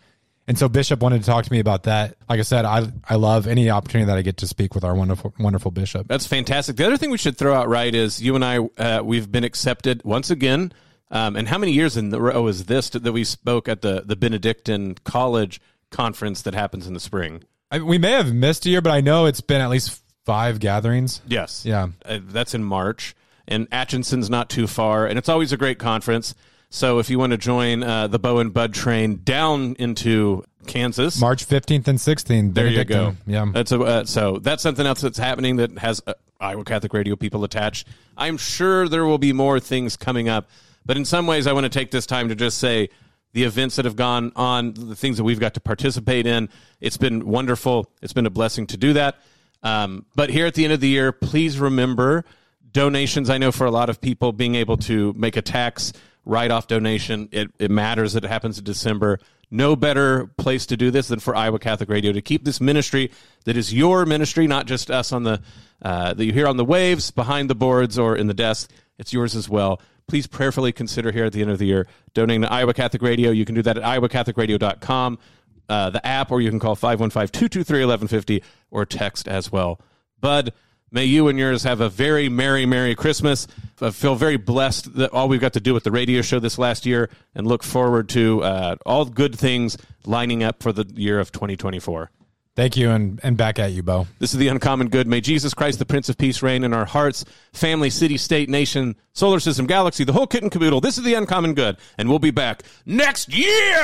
And 0.47 0.59
so 0.59 0.67
Bishop 0.67 0.99
wanted 0.99 1.21
to 1.21 1.25
talk 1.25 1.45
to 1.45 1.51
me 1.51 1.59
about 1.59 1.83
that. 1.83 2.17
Like 2.27 2.39
I 2.39 2.43
said, 2.43 2.65
I 2.65 2.91
I 3.07 3.15
love 3.15 3.47
any 3.47 3.69
opportunity 3.69 4.07
that 4.07 4.17
I 4.17 4.21
get 4.21 4.37
to 4.37 4.47
speak 4.47 4.75
with 4.75 4.83
our 4.83 4.93
wonderful 4.93 5.33
wonderful 5.39 5.71
bishop. 5.71 6.07
That's 6.09 6.27
fantastic. 6.27 6.75
The 6.75 6.85
other 6.85 6.97
thing 6.97 7.09
we 7.09 7.17
should 7.17 7.37
throw 7.37 7.55
out 7.55 7.69
right 7.69 7.95
is 7.95 8.21
you 8.21 8.35
and 8.35 8.43
I 8.43 8.57
uh, 8.77 9.01
we've 9.01 9.31
been 9.31 9.45
accepted 9.45 10.03
once 10.03 10.29
again. 10.29 10.73
Um, 11.09 11.37
and 11.37 11.47
how 11.47 11.57
many 11.57 11.71
years 11.71 11.95
in 11.95 12.09
the 12.09 12.19
row 12.19 12.47
is 12.47 12.65
this 12.65 12.89
that 12.89 13.13
we 13.13 13.23
spoke 13.23 13.69
at 13.69 13.81
the 13.81 14.03
the 14.05 14.17
Benedictine 14.17 14.95
College 15.05 15.61
conference 15.89 16.41
that 16.41 16.53
happens 16.53 16.85
in 16.85 16.93
the 16.93 16.99
spring? 16.99 17.43
I, 17.71 17.79
we 17.79 17.97
may 17.97 18.11
have 18.11 18.33
missed 18.33 18.65
a 18.65 18.69
year, 18.69 18.81
but 18.81 18.91
I 18.91 19.01
know 19.01 19.25
it's 19.25 19.41
been 19.41 19.61
at 19.61 19.69
least 19.69 20.01
five 20.25 20.59
gatherings. 20.59 21.21
Yes. 21.27 21.65
Yeah. 21.65 21.89
Uh, 22.03 22.19
that's 22.21 22.53
in 22.53 22.63
March, 22.63 23.15
and 23.47 23.67
Atchison's 23.71 24.29
not 24.29 24.49
too 24.49 24.67
far, 24.67 25.05
and 25.05 25.17
it's 25.17 25.29
always 25.29 25.51
a 25.51 25.57
great 25.57 25.79
conference. 25.79 26.35
So 26.69 26.99
if 26.99 27.09
you 27.09 27.19
want 27.19 27.31
to 27.31 27.37
join 27.37 27.83
uh, 27.83 28.07
the 28.07 28.19
Bo 28.19 28.39
and 28.39 28.53
Bud 28.53 28.73
train 28.73 29.21
down 29.23 29.75
into 29.79 30.43
Kansas, 30.67 31.21
March 31.21 31.47
15th 31.47 31.87
and 31.87 31.99
16th. 31.99 32.53
there 32.53 32.67
you 32.67 32.83
go. 32.83 33.15
Yeah. 33.25 33.45
that's 33.53 33.71
a, 33.71 33.79
uh, 33.79 34.05
so 34.05 34.39
that's 34.39 34.63
something 34.63 34.85
else 34.85 34.99
that's 35.01 35.17
happening 35.17 35.57
that 35.57 35.77
has 35.77 36.01
uh, 36.05 36.13
Iowa 36.39 36.65
Catholic 36.65 36.93
Radio 36.93 37.15
people 37.15 37.43
attached. 37.43 37.87
I'm 38.17 38.37
sure 38.37 38.89
there 38.89 39.05
will 39.05 39.19
be 39.19 39.31
more 39.31 39.59
things 39.59 39.95
coming 39.95 40.27
up, 40.27 40.49
but 40.85 40.97
in 40.97 41.05
some 41.05 41.27
ways, 41.27 41.47
I 41.47 41.53
want 41.53 41.65
to 41.65 41.69
take 41.69 41.91
this 41.91 42.05
time 42.05 42.29
to 42.29 42.35
just 42.35 42.57
say 42.57 42.89
the 43.35 43.43
events 43.43 43.75
that 43.75 43.83
have 43.83 43.97
gone 43.97 44.31
on, 44.37 44.73
the 44.73 44.95
things 44.95 45.17
that 45.17 45.25
we've 45.25 45.41
got 45.41 45.53
to 45.55 45.59
participate 45.59 46.25
in. 46.25 46.47
It's 46.79 46.95
been 46.95 47.27
wonderful. 47.27 47.91
It's 48.01 48.13
been 48.13 48.25
a 48.25 48.29
blessing 48.29 48.65
to 48.67 48.77
do 48.77 48.93
that. 48.93 49.17
Um, 49.61 50.05
but 50.15 50.29
here 50.29 50.45
at 50.45 50.53
the 50.53 50.63
end 50.63 50.71
of 50.71 50.79
the 50.79 50.87
year, 50.87 51.11
please 51.11 51.59
remember 51.59 52.23
donations. 52.71 53.29
I 53.29 53.37
know 53.37 53.51
for 53.51 53.67
a 53.67 53.71
lot 53.71 53.89
of 53.89 53.99
people, 53.99 54.31
being 54.31 54.55
able 54.55 54.77
to 54.77 55.11
make 55.17 55.35
a 55.35 55.41
tax 55.41 55.91
write 56.23 56.49
off 56.49 56.67
donation, 56.67 57.27
it, 57.33 57.51
it 57.59 57.69
matters 57.69 58.13
that 58.13 58.23
it 58.23 58.29
happens 58.29 58.57
in 58.57 58.63
December. 58.63 59.19
No 59.51 59.75
better 59.75 60.27
place 60.37 60.65
to 60.67 60.77
do 60.77 60.89
this 60.89 61.09
than 61.09 61.19
for 61.19 61.35
Iowa 61.35 61.59
Catholic 61.59 61.89
Radio 61.89 62.13
to 62.13 62.21
keep 62.21 62.45
this 62.45 62.61
ministry 62.61 63.11
that 63.43 63.57
is 63.57 63.73
your 63.73 64.05
ministry, 64.05 64.47
not 64.47 64.65
just 64.65 64.89
us 64.89 65.11
on 65.11 65.23
the 65.23 65.41
uh, 65.81 66.13
that 66.13 66.23
you 66.23 66.31
hear 66.31 66.47
on 66.47 66.55
the 66.55 66.63
waves, 66.63 67.11
behind 67.11 67.49
the 67.49 67.55
boards, 67.55 67.99
or 67.99 68.15
in 68.15 68.27
the 68.27 68.33
desk. 68.33 68.71
It's 68.97 69.11
yours 69.11 69.35
as 69.35 69.49
well. 69.49 69.81
Please 70.07 70.27
prayerfully 70.27 70.71
consider 70.71 71.11
here 71.11 71.25
at 71.25 71.33
the 71.33 71.41
end 71.41 71.49
of 71.49 71.57
the 71.57 71.65
year 71.65 71.87
donating 72.13 72.43
to 72.43 72.51
Iowa 72.51 72.73
Catholic 72.73 73.01
Radio. 73.01 73.31
You 73.31 73.43
can 73.45 73.55
do 73.55 73.63
that 73.63 73.77
at 73.77 73.83
iowacatholicradio.com, 73.83 75.19
uh, 75.67 75.89
the 75.89 76.05
app, 76.05 76.31
or 76.31 76.41
you 76.41 76.49
can 76.49 76.59
call 76.59 76.75
515 76.75 77.27
223 77.29 77.79
1150 77.79 78.43
or 78.69 78.85
text 78.85 79.27
as 79.27 79.51
well. 79.51 79.79
Bud, 80.19 80.53
may 80.91 81.05
you 81.05 81.27
and 81.27 81.39
yours 81.39 81.63
have 81.63 81.81
a 81.81 81.89
very 81.89 82.29
merry, 82.29 82.65
merry 82.67 82.93
Christmas. 82.93 83.47
I 83.81 83.89
feel 83.89 84.15
very 84.15 84.37
blessed 84.37 84.95
that 84.95 85.11
all 85.11 85.27
we've 85.27 85.41
got 85.41 85.53
to 85.53 85.59
do 85.59 85.73
with 85.73 85.83
the 85.83 85.91
radio 85.91 86.21
show 86.21 86.39
this 86.39 86.59
last 86.59 86.85
year 86.85 87.09
and 87.33 87.47
look 87.47 87.63
forward 87.63 88.07
to 88.09 88.43
uh, 88.43 88.75
all 88.85 89.05
good 89.05 89.37
things 89.37 89.75
lining 90.05 90.43
up 90.43 90.61
for 90.61 90.71
the 90.71 90.85
year 90.95 91.19
of 91.19 91.31
2024. 91.31 92.11
Thank 92.55 92.77
you, 92.77 92.89
and, 92.91 93.19
and 93.21 93.35
back 93.35 93.59
at 93.59 93.73
you, 93.73 93.83
Bo. 93.83 94.07
This 94.19 94.33
is 94.33 94.39
the 94.39 94.47
uncommon 94.47 94.87
good. 94.87 95.07
May 95.07 95.19
Jesus 95.19 95.53
Christ, 95.53 95.77
the 95.77 95.85
Prince 95.85 96.07
of 96.07 96.17
Peace, 96.17 96.41
reign 96.41 96.63
in 96.63 96.73
our 96.73 96.85
hearts, 96.85 97.25
family, 97.51 97.89
city, 97.89 98.17
state, 98.17 98.49
nation, 98.49 98.95
solar 99.11 99.41
system, 99.41 99.67
galaxy, 99.67 100.05
the 100.05 100.13
whole 100.13 100.25
kit 100.25 100.41
and 100.41 100.51
caboodle. 100.51 100.79
This 100.79 100.97
is 100.97 101.03
the 101.03 101.15
uncommon 101.15 101.53
good, 101.53 101.75
and 101.97 102.07
we'll 102.07 102.19
be 102.19 102.31
back 102.31 102.63
next 102.85 103.33
year. 103.33 103.83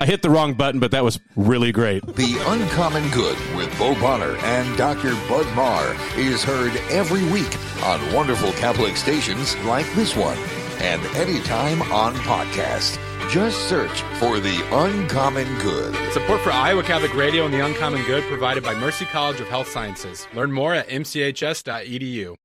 I 0.00 0.06
hit 0.06 0.22
the 0.22 0.30
wrong 0.30 0.54
button, 0.54 0.80
but 0.80 0.92
that 0.92 1.02
was 1.02 1.18
really 1.34 1.72
great. 1.72 2.04
The 2.06 2.36
Uncommon 2.46 3.08
Good 3.10 3.38
with 3.56 3.76
Bo 3.78 3.94
Bonner 4.00 4.36
and 4.38 4.76
Dr. 4.76 5.14
Bud 5.28 5.46
Marr 5.56 5.96
is 6.16 6.44
heard 6.44 6.76
every 6.90 7.24
week 7.32 7.56
on 7.82 8.12
wonderful 8.12 8.52
Catholic 8.52 8.96
stations 8.96 9.56
like 9.58 9.90
this 9.94 10.14
one 10.14 10.36
and 10.80 11.02
anytime 11.16 11.80
on 11.82 12.14
podcast. 12.16 12.98
Just 13.30 13.68
search 13.68 14.02
for 14.20 14.38
The 14.38 14.64
Uncommon 14.70 15.46
Good. 15.58 15.94
Support 16.12 16.40
for 16.42 16.52
Iowa 16.52 16.84
Catholic 16.84 17.14
Radio 17.14 17.44
and 17.44 17.52
the 17.52 17.64
Uncommon 17.64 18.04
Good 18.04 18.22
provided 18.24 18.62
by 18.62 18.74
Mercy 18.74 19.06
College 19.06 19.40
of 19.40 19.48
Health 19.48 19.68
Sciences. 19.68 20.28
Learn 20.34 20.52
more 20.52 20.72
at 20.72 20.88
mchs.edu. 20.88 22.36